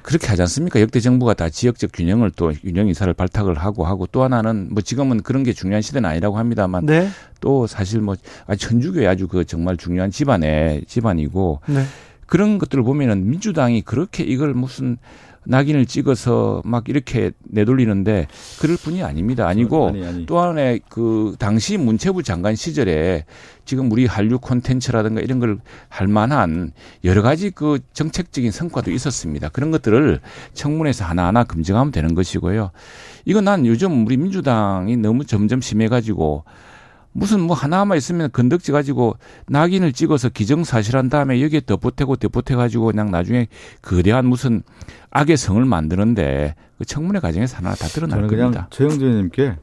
그렇게 0.08 0.28
하지 0.28 0.40
않습니까? 0.40 0.80
역대 0.80 1.00
정부가 1.00 1.34
다 1.34 1.50
지역적 1.50 1.90
균형을 1.92 2.30
또 2.30 2.50
균형 2.62 2.88
인사를 2.88 3.12
발탁을 3.12 3.58
하고 3.58 3.84
하고 3.84 4.06
또 4.06 4.22
하나는 4.22 4.68
뭐 4.70 4.80
지금은 4.80 5.22
그런 5.22 5.42
게 5.42 5.52
중요한 5.52 5.82
시대는 5.82 6.08
아니라고 6.08 6.38
합니다만 6.38 6.86
네. 6.86 7.10
또 7.42 7.66
사실 7.66 8.00
뭐 8.00 8.16
아, 8.46 8.56
천주교의 8.56 9.06
아주 9.06 9.28
그 9.28 9.44
정말 9.44 9.76
중요한 9.76 10.10
집안의 10.10 10.84
집안이고 10.86 11.60
네. 11.66 11.84
그런 12.24 12.56
것들을 12.56 12.84
보면은 12.84 13.28
민주당이 13.28 13.82
그렇게 13.82 14.24
이걸 14.24 14.54
무슨 14.54 14.96
낙인을 15.48 15.86
찍어서 15.86 16.62
막 16.64 16.88
이렇게 16.88 17.32
내돌리는데 17.44 18.28
그럴 18.60 18.76
뿐이 18.76 19.02
아닙니다. 19.02 19.48
아니고 19.48 19.88
아니, 19.88 20.06
아니. 20.06 20.26
또 20.26 20.38
하나의 20.38 20.80
그 20.88 21.34
당시 21.38 21.78
문체부 21.78 22.22
장관 22.22 22.54
시절에 22.54 23.24
지금 23.64 23.90
우리 23.90 24.06
한류 24.06 24.38
콘텐츠라든가 24.38 25.20
이런 25.20 25.40
걸 25.40 25.58
할 25.88 26.06
만한 26.06 26.72
여러 27.04 27.22
가지 27.22 27.50
그 27.50 27.78
정책적인 27.92 28.50
성과도 28.50 28.90
있었습니다. 28.90 29.48
그런 29.48 29.70
것들을 29.70 30.20
청문회에서 30.54 31.04
하나하나 31.04 31.44
검증하면 31.44 31.92
되는 31.92 32.14
것이고요. 32.14 32.70
이건 33.24 33.44
난 33.44 33.66
요즘 33.66 34.06
우리 34.06 34.16
민주당이 34.16 34.96
너무 34.96 35.24
점점 35.24 35.60
심해가지고 35.60 36.44
무슨 37.18 37.40
뭐 37.40 37.56
하나만 37.56 37.98
있으면 37.98 38.30
건덕지 38.32 38.70
가지고 38.72 39.16
낙인을 39.48 39.92
찍어서 39.92 40.28
기정사실한 40.28 41.08
다음에 41.08 41.42
여기에 41.42 41.62
덧보태고 41.66 42.16
덧보태가지고 42.16 42.86
그냥 42.86 43.10
나중에 43.10 43.48
거대한 43.82 44.26
무슨 44.26 44.62
악의 45.10 45.36
성을 45.36 45.62
만드는데 45.64 46.54
그 46.78 46.84
청문회 46.84 47.20
과정에서 47.20 47.56
하나 47.56 47.74
다 47.74 47.86
드러날 47.88 48.18
저는 48.18 48.28
그냥 48.28 48.44
겁니다. 48.44 48.68
최영준 48.70 49.02
의원님께 49.02 49.56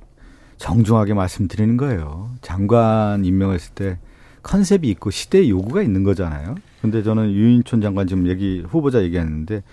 정중하게 0.58 1.14
말씀드리는 1.14 1.78
거예요. 1.78 2.30
장관 2.42 3.24
임명했을 3.24 3.74
때 3.74 4.00
컨셉이 4.44 4.90
있고 4.90 5.10
시대의 5.10 5.50
요구가 5.50 5.82
있는 5.82 6.04
거잖아요. 6.04 6.56
근데 6.82 7.04
저는 7.04 7.32
유인촌 7.32 7.82
장관 7.82 8.08
지금 8.08 8.28
얘기 8.28 8.64
후보자 8.68 9.02
얘기했는데 9.02 9.64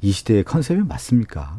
이 0.00 0.12
시대의 0.12 0.44
컨셉이 0.44 0.82
맞습니까? 0.82 1.58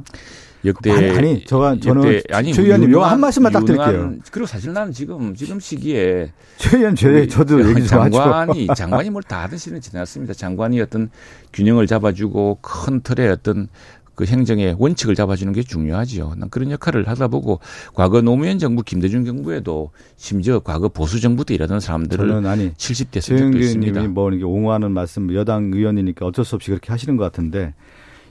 역대 0.65 0.91
아니, 0.91 1.09
아니 1.09 1.45
저가 1.45 1.77
저는 1.79 2.03
역대, 2.03 2.33
아니, 2.33 2.53
최 2.53 2.61
의원님 2.63 2.91
요한 2.93 3.19
말씀만 3.19 3.51
딱 3.51 3.65
드릴게요. 3.65 4.13
그리고 4.31 4.47
사실 4.47 4.71
나는 4.71 4.93
지금 4.93 5.35
지금 5.35 5.59
시기에 5.59 6.31
최 6.57 6.77
의원 6.77 6.95
제 6.95 7.27
저도 7.27 7.59
얘기 7.69 7.81
좀. 7.81 7.87
장관이 7.87 8.67
장관이 8.75 9.09
뭘 9.09 9.23
다 9.23 9.43
하던 9.43 9.57
시는 9.57 9.81
지났습니다. 9.81 10.33
장관이 10.33 10.79
어떤 10.81 11.09
균형을 11.53 11.87
잡아주고 11.87 12.59
큰 12.61 13.01
틀의 13.01 13.29
어떤 13.29 13.67
그 14.15 14.25
행정의 14.25 14.75
원칙을 14.77 15.15
잡아주는 15.15 15.51
게 15.53 15.63
중요하지요. 15.63 16.35
난 16.37 16.47
그런 16.49 16.69
역할을 16.71 17.07
하다 17.07 17.29
보고 17.29 17.59
과거 17.95 18.21
노무현 18.21 18.59
정부 18.59 18.83
김대중 18.83 19.25
정부에도 19.25 19.89
심지어 20.17 20.59
과거 20.59 20.87
보수 20.87 21.19
정부 21.19 21.43
때 21.43 21.55
일하던 21.55 21.79
사람들을 21.79 22.27
저는 22.27 22.45
아니 22.49 22.71
70대 22.73 23.19
쓴 23.21 23.21
적도 23.21 23.37
최영규 23.37 23.57
있습니다. 23.57 24.01
님이 24.01 24.13
뭐 24.13 24.29
이렇게 24.29 24.43
옹호하는 24.45 24.91
말씀 24.91 25.33
여당 25.33 25.71
의원이니까 25.73 26.27
어쩔 26.27 26.45
수 26.45 26.55
없이 26.55 26.69
그렇게 26.69 26.91
하시는 26.91 27.17
것 27.17 27.23
같은데 27.23 27.73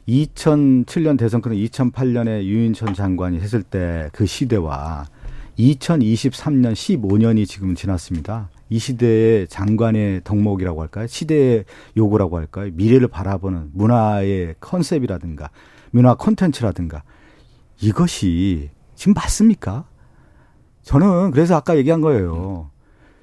2007년 0.09 1.17
대선 1.19 1.41
끝에 1.41 1.57
2008년에 1.57 2.43
유인천 2.45 2.95
장관이 2.95 3.39
했을 3.41 3.63
때 3.63 4.09
그 4.13 4.27
시대와 4.27 5.07
2023년 5.59 6.73
15년이 6.73 7.47
지금 7.47 7.75
지났습니다. 7.75 8.49
이 8.71 8.79
시대의 8.79 9.49
장관의 9.49 10.23
덕목이라고 10.25 10.81
할까요? 10.81 11.07
시대의 11.07 11.65
요구라고 11.97 12.39
할까요? 12.39 12.71
미래를 12.73 13.09
바라보는 13.09 13.71
문화의 13.75 14.55
컨셉이라든가 14.61 15.51
문화 15.91 16.15
콘텐츠라든가 16.15 17.03
이것이 17.81 18.71
지금 18.95 19.13
맞습니까? 19.13 19.85
저는 20.83 21.31
그래서 21.33 21.55
아까 21.55 21.77
얘기한 21.77 22.01
거예요. 22.01 22.72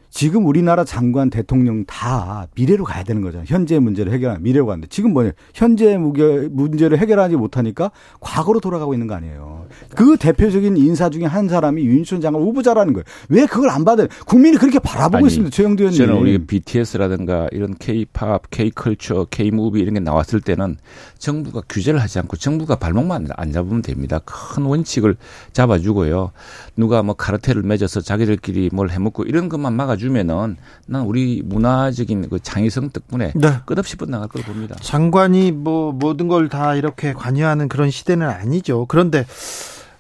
지금 0.10 0.46
우리나라 0.48 0.84
장관, 0.84 1.30
대통령 1.30 1.86
다 1.86 2.48
미래로 2.56 2.84
가야 2.84 3.04
되는 3.04 3.22
거잖아요. 3.22 3.46
현재 3.48 3.78
문제를 3.80 4.12
해결하는 4.12 4.42
미래로 4.44 4.66
가는데 4.66 4.88
지금 4.90 5.14
뭐냐? 5.14 5.32
현재 5.54 5.98
무게 5.98 6.48
문제를 6.50 6.98
해결하지 6.98 7.36
못하니까 7.36 7.92
과거로 8.20 8.60
돌아가고 8.60 8.94
있는 8.94 9.08
거 9.08 9.14
아니에요. 9.16 9.68
그 9.96 10.18
대표적인 10.18 10.78
인사 10.78 11.10
중에 11.10 11.26
한 11.26 11.48
사람이 11.48 11.84
윤희춘 11.86 12.22
장관 12.22 12.42
후보자라는 12.42 12.94
거예요. 12.94 13.04
왜 13.30 13.46
그걸 13.46 13.70
안 13.70 13.86
받아요? 13.86 14.08
국민이 14.26 14.58
그렇게 14.58 14.80
바라보고 14.80 15.18
아니, 15.18 15.28
있습니다. 15.28 15.56
최영두 15.56 15.84
의원님. 15.84 15.98
저는 16.06 16.20
우리 16.20 16.38
BTS라든가 16.40 17.48
이런 17.52 17.76
K-팝, 17.76 18.50
K-컬처, 18.50 19.28
K-무비 19.30 19.80
이런 19.80 19.94
게 19.94 20.00
나왔을 20.00 20.42
때는 20.42 20.78
정부가 21.20 21.62
규제를 21.70 22.02
하지 22.02 22.18
않고 22.20 22.38
정부가 22.38 22.78
발목만 22.78 23.28
안 23.36 23.52
잡으면 23.52 23.84
됩니다. 23.84 24.20
큰 24.26 24.64
원칙을 24.64 25.18
잡아주고요. 25.54 26.32
누가 26.76 27.04
뭐 27.04 27.14
카르텔을 27.16 27.62
맺어서 27.62 28.02
자기들끼리 28.02 28.70
뭘 28.74 28.90
해먹고 28.90 29.24
이런 29.24 29.50
것만 29.50 29.74
막아 29.74 29.99
주면은 30.00 30.58
난 30.88 31.04
우리 31.04 31.44
문화적인 31.46 32.30
그 32.30 32.40
창의성 32.42 32.90
덕분에 32.90 33.34
네. 33.36 33.58
끝없이 33.66 33.96
뻗나갈 33.98 34.28
걸 34.30 34.42
봅니다. 34.44 34.76
장관이 34.82 35.52
뭐 35.52 35.92
모든 35.92 36.28
걸 36.28 36.50
다 36.50 36.74
이렇게 36.74 37.14
관여하는 37.14 37.70
그런 37.70 37.92
시대는 37.92 38.28
아니죠. 38.28 38.88
그런데 38.88 39.28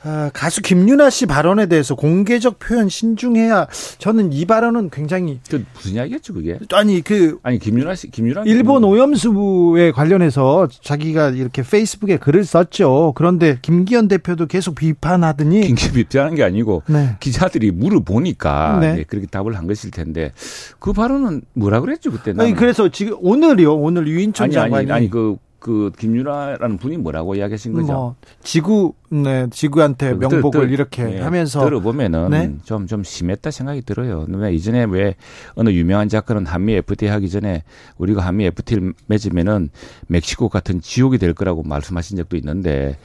아, 0.02 0.30
가수 0.34 0.62
김유나 0.62 1.10
씨 1.10 1.26
발언에 1.26 1.66
대해서 1.66 1.94
공개적 1.94 2.58
표현 2.60 2.88
신중해야 2.88 3.68
저는 3.98 4.32
이 4.32 4.46
발언은 4.46 4.92
굉장히 4.92 5.40
그 5.50 5.66
무슨 5.74 5.92
이야기였죠 5.94 6.34
그게? 6.34 6.58
아니 6.72 7.02
그 7.02 7.38
아니 7.44 7.60
김윤아 7.60 7.96
씨, 7.96 8.10
김윤아 8.10 8.44
일본 8.46 8.84
오염수에 8.86 9.92
관련해서 9.92 10.70
자기가 10.82 11.32
이렇게 11.32 11.64
페이스북에 11.64 12.18
글을 12.18 12.46
썼죠. 12.46 13.14
그런데 13.16 13.58
김기현 13.62 14.08
대표도 14.08 14.46
계속 14.46 14.76
비판하더니 14.76 15.62
긴급 15.62 15.98
입장하는 15.98 16.36
게 16.36 16.44
아니고 16.44 16.84
네. 16.88 17.18
기자들이 17.20 17.72
물어보니까 17.72 18.78
네. 18.80 18.94
네, 18.94 19.04
그렇게 19.04 19.28
답을 19.28 19.58
한 19.58 19.68
것일 19.68 19.92
텐데 19.92 20.32
그 20.80 20.94
발언은 20.94 21.42
뭐라 21.54 21.82
그랬죠 21.82 22.12
그때 22.12 22.34
아니 22.38 22.54
그래서 22.54 22.90
지금 22.90 23.18
오늘이요. 23.20 23.76
오늘 23.76 24.08
유인천 24.08 24.46
아니 24.46 24.54
장관이 24.54 24.86
아니 24.86 24.92
아니 24.92 25.10
그. 25.10 25.36
그 25.60 25.92
김유라라는 25.98 26.78
분이 26.78 26.98
뭐라고 26.98 27.36
이야기하신 27.36 27.74
거죠? 27.74 27.92
뭐 27.94 28.16
지구 28.44 28.94
네 29.10 29.48
지구한테 29.52 30.14
그 30.14 30.20
명복을 30.26 30.62
들- 30.68 30.72
이렇게 30.72 31.16
예, 31.16 31.20
하면서 31.20 31.64
들어보면은 31.64 32.30
네. 32.30 32.56
좀좀 32.64 33.04
심했다 33.04 33.52
생각이 33.52 33.82
들어요. 33.82 34.26
왜 34.30 34.54
이전에 34.54 34.86
왜 34.86 35.16
어느 35.56 35.70
유명한 35.72 36.08
작가는 36.10 36.46
한미 36.46 36.74
FTA 36.76 37.10
하기 37.12 37.30
전에 37.30 37.64
우리가 37.98 38.26
한미 38.26 38.46
FTA를 38.46 38.94
맺으면은 39.08 39.70
멕시코 40.08 40.48
같은 40.50 40.80
지옥이 40.82 41.18
될 41.18 41.34
거라고 41.34 41.64
말씀하신 41.64 42.16
적도 42.18 42.38
있는데 42.38 42.98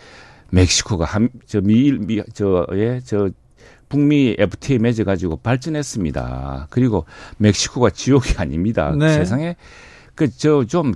멕시코가 0.51 1.05
한 1.07 1.29
저 1.47 1.61
미일 1.61 1.99
미저예저 1.99 3.31
북미 3.89 4.35
FTA 4.39 4.79
맺어가지고 4.79 5.37
발전했습니다. 5.39 6.69
그리고 6.71 7.05
멕시코가 7.39 7.91
지옥이 7.91 8.35
아닙니다. 8.39 8.95
네. 8.97 9.13
세상에 9.15 9.57
그 10.15 10.29
저 10.31 10.65
좀 10.65 10.95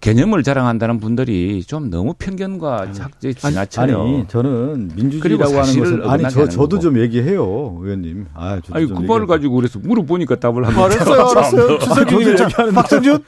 개념을 0.00 0.42
자랑한다는 0.42 0.98
분들이 0.98 1.62
좀 1.62 1.90
너무 1.90 2.14
편견과 2.18 2.92
작제 2.92 3.34
지나쳐요. 3.34 4.00
아니 4.00 4.28
저는 4.28 4.92
민주주의라고 4.96 5.58
하는 5.58 5.78
것은 5.78 6.08
아니 6.08 6.22
저 6.24 6.48
저도 6.48 6.68
거고. 6.76 6.80
좀 6.80 6.98
얘기해요 6.98 7.78
의원님. 7.82 8.26
아 8.32 8.60
저도 8.60 8.74
아니 8.74 8.86
좀그 8.86 9.02
얘기해요. 9.02 9.26
가지고 9.26 9.56
그래서 9.56 9.78
물어보니까 9.78 10.36
답을 10.36 10.66
하는 10.66 10.78
알았어요, 10.78 11.26
알았어요. 11.26 11.78
주석이 11.80 12.14
저도 12.14 12.36
자, 12.36 12.48
박성준 12.72 13.24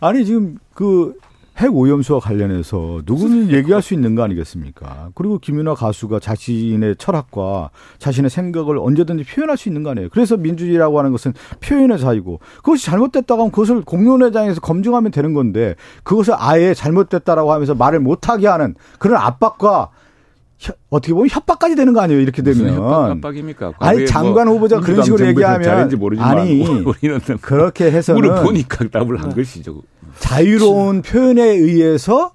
아니 0.00 0.24
지금 0.24 0.56
그 0.72 1.14
핵 1.58 1.72
오염수와 1.74 2.18
관련해서 2.18 3.02
누구는 3.06 3.50
얘기할 3.52 3.80
수 3.80 3.94
있는 3.94 4.16
거 4.16 4.22
아니겠습니까? 4.24 5.10
그리고 5.14 5.38
김윤아 5.38 5.74
가수가 5.74 6.18
자신의 6.18 6.96
철학과 6.98 7.70
자신의 7.98 8.28
생각을 8.30 8.76
언제든지 8.78 9.24
표현할 9.24 9.56
수 9.56 9.68
있는 9.68 9.84
거 9.84 9.90
아니에요. 9.90 10.08
그래서 10.10 10.36
민주주의라고 10.36 10.98
하는 10.98 11.12
것은 11.12 11.32
표현의 11.60 12.00
자유고 12.00 12.40
그것이 12.56 12.84
잘못됐다고 12.86 13.42
하면 13.42 13.52
그것을 13.52 13.82
공론회장에서 13.82 14.60
검증하면 14.60 15.12
되는 15.12 15.32
건데 15.32 15.76
그것을 16.02 16.34
아예 16.36 16.74
잘못됐다라고 16.74 17.52
하면서 17.52 17.74
말을 17.74 18.00
못하게 18.00 18.48
하는 18.48 18.74
그런 18.98 19.18
압박과 19.20 19.90
협- 19.90 20.03
어떻게 20.88 21.12
보면 21.12 21.28
협박까지 21.30 21.74
되는 21.74 21.92
거 21.92 22.00
아니에요. 22.00 22.20
이렇게 22.20 22.42
무슨 22.42 22.66
되면 22.66 22.78
협박 22.78 23.10
압박입니까? 23.10 23.66
아니 23.78 23.98
과거에 24.00 24.06
장관 24.06 24.46
뭐 24.46 24.56
후보자 24.56 24.80
그런 24.80 25.02
식으로 25.02 25.26
얘기하면 25.26 25.90
아니 26.18 26.64
우리는 26.64 27.20
그렇게 27.40 27.90
해서는 27.90 28.20
물어보니까 28.20 28.88
답을 28.88 29.20
한 29.20 29.34
것이죠. 29.34 29.82
자유로운 30.18 31.02
표현에 31.02 31.42
의해서 31.42 32.32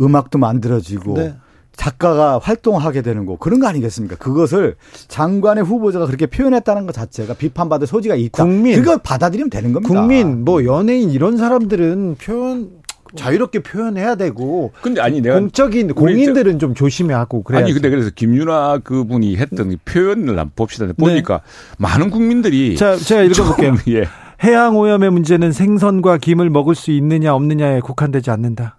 음악도 0.00 0.38
만들어지고 0.38 1.14
네. 1.14 1.36
작가가 1.76 2.38
활동하게 2.38 3.02
되는 3.02 3.26
거 3.26 3.36
그런 3.36 3.60
거 3.60 3.66
아니겠습니까? 3.66 4.16
그것을 4.16 4.76
장관의 5.08 5.64
후보자가 5.64 6.06
그렇게 6.06 6.26
표현했다는 6.26 6.86
것 6.86 6.92
자체가 6.92 7.34
비판받을 7.34 7.86
소지가 7.86 8.14
있다. 8.14 8.44
국민. 8.44 8.76
그걸 8.76 8.98
받아들이면 8.98 9.50
되는 9.50 9.72
겁니다. 9.72 9.92
국민 9.92 10.44
뭐 10.44 10.64
연예인 10.64 11.10
이런 11.10 11.36
사람들은 11.36 12.16
표현 12.20 12.70
자유롭게 13.16 13.60
표현해야 13.60 14.14
되고 14.14 14.72
근데 14.80 15.00
아니 15.00 15.20
내가 15.20 15.38
공적인 15.38 15.94
공인들은 15.94 16.58
좀 16.58 16.74
조심하고 16.74 17.42
그래야 17.42 17.62
아니 17.62 17.72
근데 17.72 17.90
그래서 17.90 18.10
김윤아 18.14 18.78
그분이 18.78 19.36
했던 19.36 19.72
이 19.72 19.76
표현을 19.76 20.30
한번 20.30 20.50
봅시다. 20.56 20.86
보니까 20.96 21.40
많은 21.78 22.10
국민들이 22.10 22.70
네. 22.70 22.76
자 22.76 22.96
제가 22.96 23.22
읽어볼게요. 23.22 23.76
좀, 23.76 23.78
예. 23.94 24.04
해양 24.42 24.76
오염의 24.76 25.10
문제는 25.10 25.52
생선과 25.52 26.18
김을 26.18 26.50
먹을 26.50 26.74
수 26.74 26.90
있느냐 26.90 27.34
없느냐에 27.34 27.80
국한되지 27.80 28.30
않는다. 28.30 28.78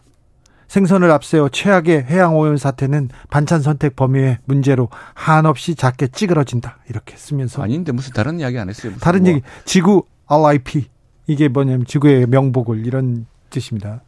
생선을 0.67 1.11
앞세워 1.11 1.49
최악의 1.49 2.05
해양 2.09 2.35
오염 2.35 2.57
사태는 2.57 3.09
반찬 3.29 3.61
선택 3.61 3.95
범위의 3.95 4.39
문제로 4.45 4.89
한없이 5.13 5.75
작게 5.75 6.07
찌그러진다. 6.07 6.79
이렇게 6.89 7.15
쓰면서 7.15 7.61
아닌데 7.61 7.91
무슨 7.91 8.13
다른 8.13 8.39
이야기 8.39 8.57
안 8.57 8.69
했어요. 8.69 8.93
다른 8.99 9.21
뭐 9.21 9.29
얘기 9.29 9.41
지구 9.63 10.03
RIP 10.27 10.85
이게 11.27 11.47
뭐냐면 11.47 11.85
지구의 11.85 12.27
명복을 12.27 12.85
이런 12.85 13.25
뜻입니다. 13.49 14.01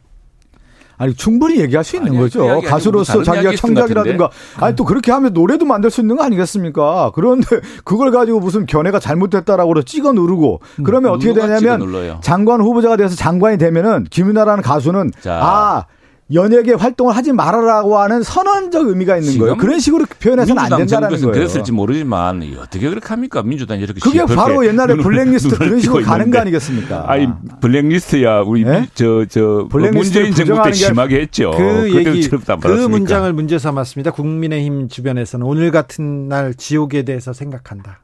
아니 0.98 1.14
충분히 1.14 1.60
얘기할 1.60 1.84
수 1.84 1.96
있는 1.96 2.10
아니요, 2.10 2.22
그 2.22 2.26
거죠. 2.26 2.42
아니고 2.50 2.60
가수로서 2.62 3.22
자기가 3.22 3.50
것 3.50 3.56
청작이라든가 3.56 4.30
아니 4.56 4.76
또 4.76 4.84
그렇게 4.84 5.12
하면 5.12 5.32
노래도 5.32 5.64
만들 5.64 5.90
수 5.90 6.00
있는 6.00 6.16
거 6.16 6.24
아니겠습니까? 6.24 7.12
그런데 7.14 7.46
그걸 7.84 8.10
가지고 8.10 8.40
무슨 8.40 8.66
견해가 8.66 8.98
잘못됐다라고 8.98 9.70
찍어 9.82 10.12
누르고 10.12 10.60
그러면 10.84 11.12
어떻게 11.12 11.32
누가 11.32 11.46
찍어 11.46 11.58
되냐면? 11.60 12.20
장관 12.20 12.60
후보자가 12.60 12.96
돼서 12.96 13.14
장관이 13.14 13.58
되면은 13.58 14.06
김윤아라는 14.10 14.62
가수는 14.62 15.12
자. 15.20 15.38
아 15.40 15.84
연예계 16.32 16.74
활동을 16.74 17.16
하지 17.16 17.32
말아라고 17.32 17.98
하는 17.98 18.22
선언적 18.22 18.86
의미가 18.88 19.16
있는 19.16 19.38
거예요. 19.38 19.56
그런 19.56 19.80
식으로 19.80 20.04
표현해서는 20.20 20.60
안 20.62 20.68
된다는 20.68 20.86
정부에서 20.86 21.26
거예요. 21.26 21.32
그랬을지 21.32 21.72
모르지만 21.72 22.42
어떻게 22.60 22.88
그렇게 22.88 23.06
합니까? 23.06 23.42
민주당이 23.42 23.82
이렇게 23.82 24.00
그게 24.00 24.24
바로 24.26 24.66
옛날에 24.66 24.94
블랙리스트 24.96 25.56
그런 25.56 25.80
식으로 25.80 26.04
가는. 26.04 26.30
거 26.30 26.38
아니겠습니까? 26.38 27.10
아니 27.10 27.28
블랙리스트야 27.60 28.40
우리 28.40 28.64
네? 28.64 28.86
저저 28.94 29.68
블랙리스트를 29.70 30.26
문재인 30.28 30.34
정부 30.34 30.62
때 30.62 30.72
심하게 30.72 31.20
했죠. 31.22 31.52
그 31.56 31.94
얘기 31.94 32.28
그? 32.28 32.68
문장을 32.88 33.32
문제 33.32 33.58
삼았습니다. 33.58 34.10
국민의힘 34.10 34.88
주변에서는 34.88 35.46
오늘 35.46 35.70
같은 35.70 36.28
날 36.28 36.52
지옥에 36.54 37.02
대해서 37.04 37.32
생각한다. 37.32 38.00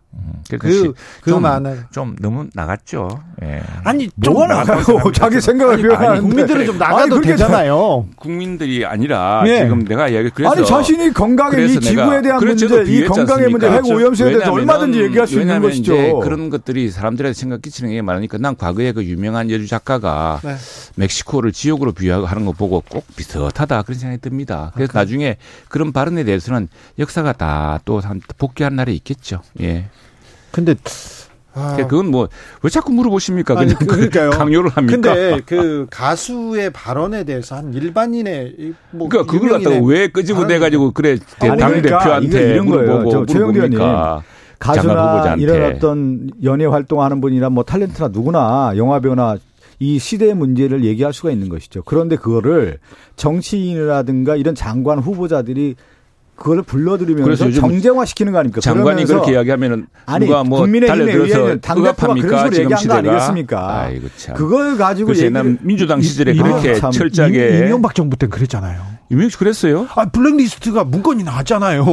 그, 0.51 0.59
그, 0.59 0.93
그 1.23 1.31
좀, 1.31 1.43
많아요. 1.43 1.79
좀 1.93 2.17
너무 2.21 2.47
나갔죠. 2.55 3.09
예. 3.43 3.62
아니, 3.85 4.09
뭐가 4.17 4.47
나가요? 4.47 4.85
자기 5.15 5.41
생각을 5.41 5.79
표현하는데. 5.79 6.21
국민들은 6.21 6.67
좀 6.67 6.83
아니, 6.83 6.93
나가도 6.93 7.11
그렇게 7.11 7.31
되잖아요. 7.31 8.07
국민들이 8.17 8.85
아니라 8.85 9.43
예. 9.47 9.61
지금 9.61 9.85
내가 9.85 10.09
이야기 10.09 10.31
그래서 10.35 10.53
아니 10.53 10.67
자신이 10.67 11.12
건강에 11.12 11.65
이 11.65 11.81
지구에 11.81 12.23
대한 12.23 12.39
문제, 12.45 12.67
이 12.87 13.05
건강의 13.07 13.49
문제, 13.49 13.67
핵 13.67 13.83
비유했지 13.83 13.93
오염수에 13.93 14.33
대해서 14.33 14.53
얼마든지 14.53 15.01
얘기할 15.03 15.27
수 15.27 15.41
있는 15.41 15.62
것이죠. 15.62 15.95
이제 15.95 16.12
그런 16.23 16.51
것들이 16.51 16.91
사람들한테 16.91 17.39
생각 17.39 17.62
끼치는 17.62 17.91
게 17.91 18.03
많으니까 18.03 18.39
난 18.39 18.57
과거에 18.57 18.93
그 18.93 19.05
유명한 19.05 19.51
여주 19.51 19.67
작가가 19.67 20.41
네. 20.43 20.57
멕시코를 20.97 21.53
지옥으로 21.53 21.93
비유하는 21.93 22.45
거 22.45 22.53
보고 22.53 22.83
꼭 22.89 23.05
비슷하다 23.17 23.83
그런 23.83 23.99
생각이 23.99 24.21
듭니다. 24.21 24.73
그래서 24.75 24.93
나중에 24.95 25.37
그런 25.69 25.93
발언에 25.93 26.25
대해서는 26.25 26.69
역사가 26.99 27.33
다 27.33 27.75
또 27.85 28.01
복귀한 28.39 28.77
날이 28.77 28.95
있겠죠. 28.97 29.41
예. 29.61 29.87
근데, 30.55 30.75
아, 31.53 31.77
그건 31.77 32.11
뭐 32.11 32.29
왜 32.63 32.71
자꾸 32.71 32.93
물어보십니까? 32.93 33.59
아니, 33.59 33.75
그냥 33.75 33.87
그러니까요. 33.87 34.31
강요를 34.31 34.71
합니까? 34.71 35.15
근데 35.15 35.41
그 35.47 35.87
가수의 35.91 36.71
발언에 36.71 37.25
대해서 37.25 37.57
한 37.57 37.73
일반인의 37.75 38.55
이뭐 38.93 39.09
그러니까 39.09 39.31
그걸 39.33 39.51
갖다가 39.51 39.77
왜 39.85 40.09
끄집어내 40.09 40.59
가지고 40.59 40.93
그래 40.93 41.19
당 41.39 41.57
그러니까 41.57 41.99
대표한테 41.99 42.27
이게 42.27 42.41
이런 42.55 42.67
거예요. 42.67 43.05
가수나. 44.59 45.35
이런 45.39 45.75
어떤 45.75 46.31
연예 46.43 46.65
활동하는 46.65 47.21
분이나 47.21 47.51
뭐 47.51 47.65
탤런트나 47.65 48.11
누구나 48.13 48.73
영화 48.77 48.99
배우나 49.01 49.37
이 49.79 49.99
시대의 49.99 50.35
문제를 50.35 50.85
얘기할 50.85 51.13
수가 51.13 51.31
있는 51.31 51.49
것이죠. 51.51 51.83
그런데 51.85 52.17
그거를 52.17 52.79
정치인이라든가 53.17 54.37
이런 54.37 54.55
장관 54.55 54.99
후보자들이 55.01 55.75
그거를 56.37 56.62
그래서 56.62 56.70
불러들이면서 56.97 57.47
요즘 57.47 57.61
정쟁화 57.61 58.05
시키는 58.05 58.32
거 58.32 58.39
아닙니까? 58.41 58.61
장관이 58.61 59.05
그렇게 59.05 59.32
이야기하면은 59.32 59.87
아니, 60.07 60.26
누가 60.26 60.43
뭐 60.43 60.61
국민의힘에 60.61 61.61
당대표가 61.61 62.14
그런 62.14 62.55
얘기한 62.55 62.87
거 62.89 62.95
아니겠습니까? 62.95 63.80
아이고 63.80 64.09
참. 64.16 64.35
그걸 64.35 64.76
가지고 64.76 65.14
얘기를 65.14 65.59
민주당 65.61 66.01
시절에 66.01 66.32
이- 66.32 66.39
그렇게 66.39 66.70
아, 66.72 66.74
참. 66.74 66.91
철저하게 66.91 67.59
임- 67.59 67.64
이명박 67.66 67.95
정부 67.95 68.16
때 68.16 68.26
그랬잖아요. 68.26 68.80
이명박 69.11 69.39
그랬어요? 69.39 69.87
아, 69.95 70.07
블랙리스트가 70.07 70.85
문건이 70.85 71.22
나왔잖아요. 71.24 71.85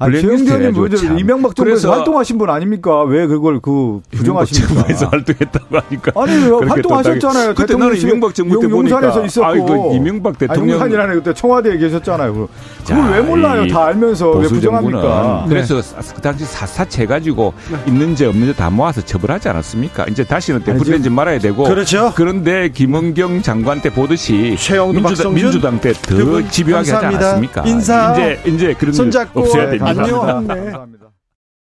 아니, 0.00 0.12
블랙리스트 0.20 0.46
최영대 0.48 0.68
의원님 0.68 0.80
뭐 0.80 0.88
참. 0.96 1.18
이명박 1.18 1.56
정부에서 1.56 1.90
활동하신 1.92 2.38
분 2.38 2.50
아닙니까? 2.50 3.02
왜 3.02 3.26
그걸 3.26 3.58
그 3.60 4.00
부정하십니까? 4.12 4.74
정부에서 4.74 5.06
활동했다고 5.10 5.66
하니까 5.76 6.12
아니 6.14 6.50
활동하셨잖아요. 6.68 7.54
그때 7.54 7.74
나는 7.74 7.96
이명박 7.96 8.32
정부 8.34 8.60
때 8.60 8.64
용- 8.64 8.70
용산에서 8.70 9.12
보니까 9.14 9.26
있었고. 9.26 9.46
아이고 9.46 9.92
이명박 9.96 10.38
대통령 10.38 10.74
용산이라네 10.74 11.14
그때 11.14 11.34
청와대에 11.34 11.78
계셨잖아요. 11.78 12.32
그걸 12.32 12.48
자, 12.84 13.10
왜 13.10 13.20
몰라요? 13.22 13.64
이다 13.64 13.86
알면서 13.86 14.30
왜 14.30 14.46
부정합니까? 14.48 15.00
정부는 15.02 15.48
그래서 15.48 15.82
그 16.14 16.20
당시 16.22 16.44
사사체 16.44 17.04
가지고 17.04 17.52
있는지 17.86 18.24
없는지 18.24 18.54
다 18.56 18.70
모아서 18.70 19.00
처벌하지 19.00 19.48
않았습니까? 19.48 20.06
이제 20.10 20.22
다시는 20.22 20.62
되풀이되지 20.62 21.10
말아야 21.10 21.40
되고 21.40 21.64
그렇죠. 21.64 22.12
그런데 22.14 22.68
김은경 22.68 23.42
장관 23.42 23.80
때 23.80 23.90
보듯이 23.90 24.56
민주당, 24.92 25.34
민주당 25.34 25.80
때두더분 25.80 26.48
집요하게 26.50 26.92
하지. 26.92 27.06
않았습니까? 27.06 27.62
인사. 27.66 28.12
이제 28.12 28.40
이제 28.46 28.74
그런 28.78 28.92
일 28.92 28.94
손잡고 28.94 29.40
없어야 29.40 29.64
됩니다. 29.66 29.87
안녕. 29.88 30.20
감사합니다. 30.26 30.97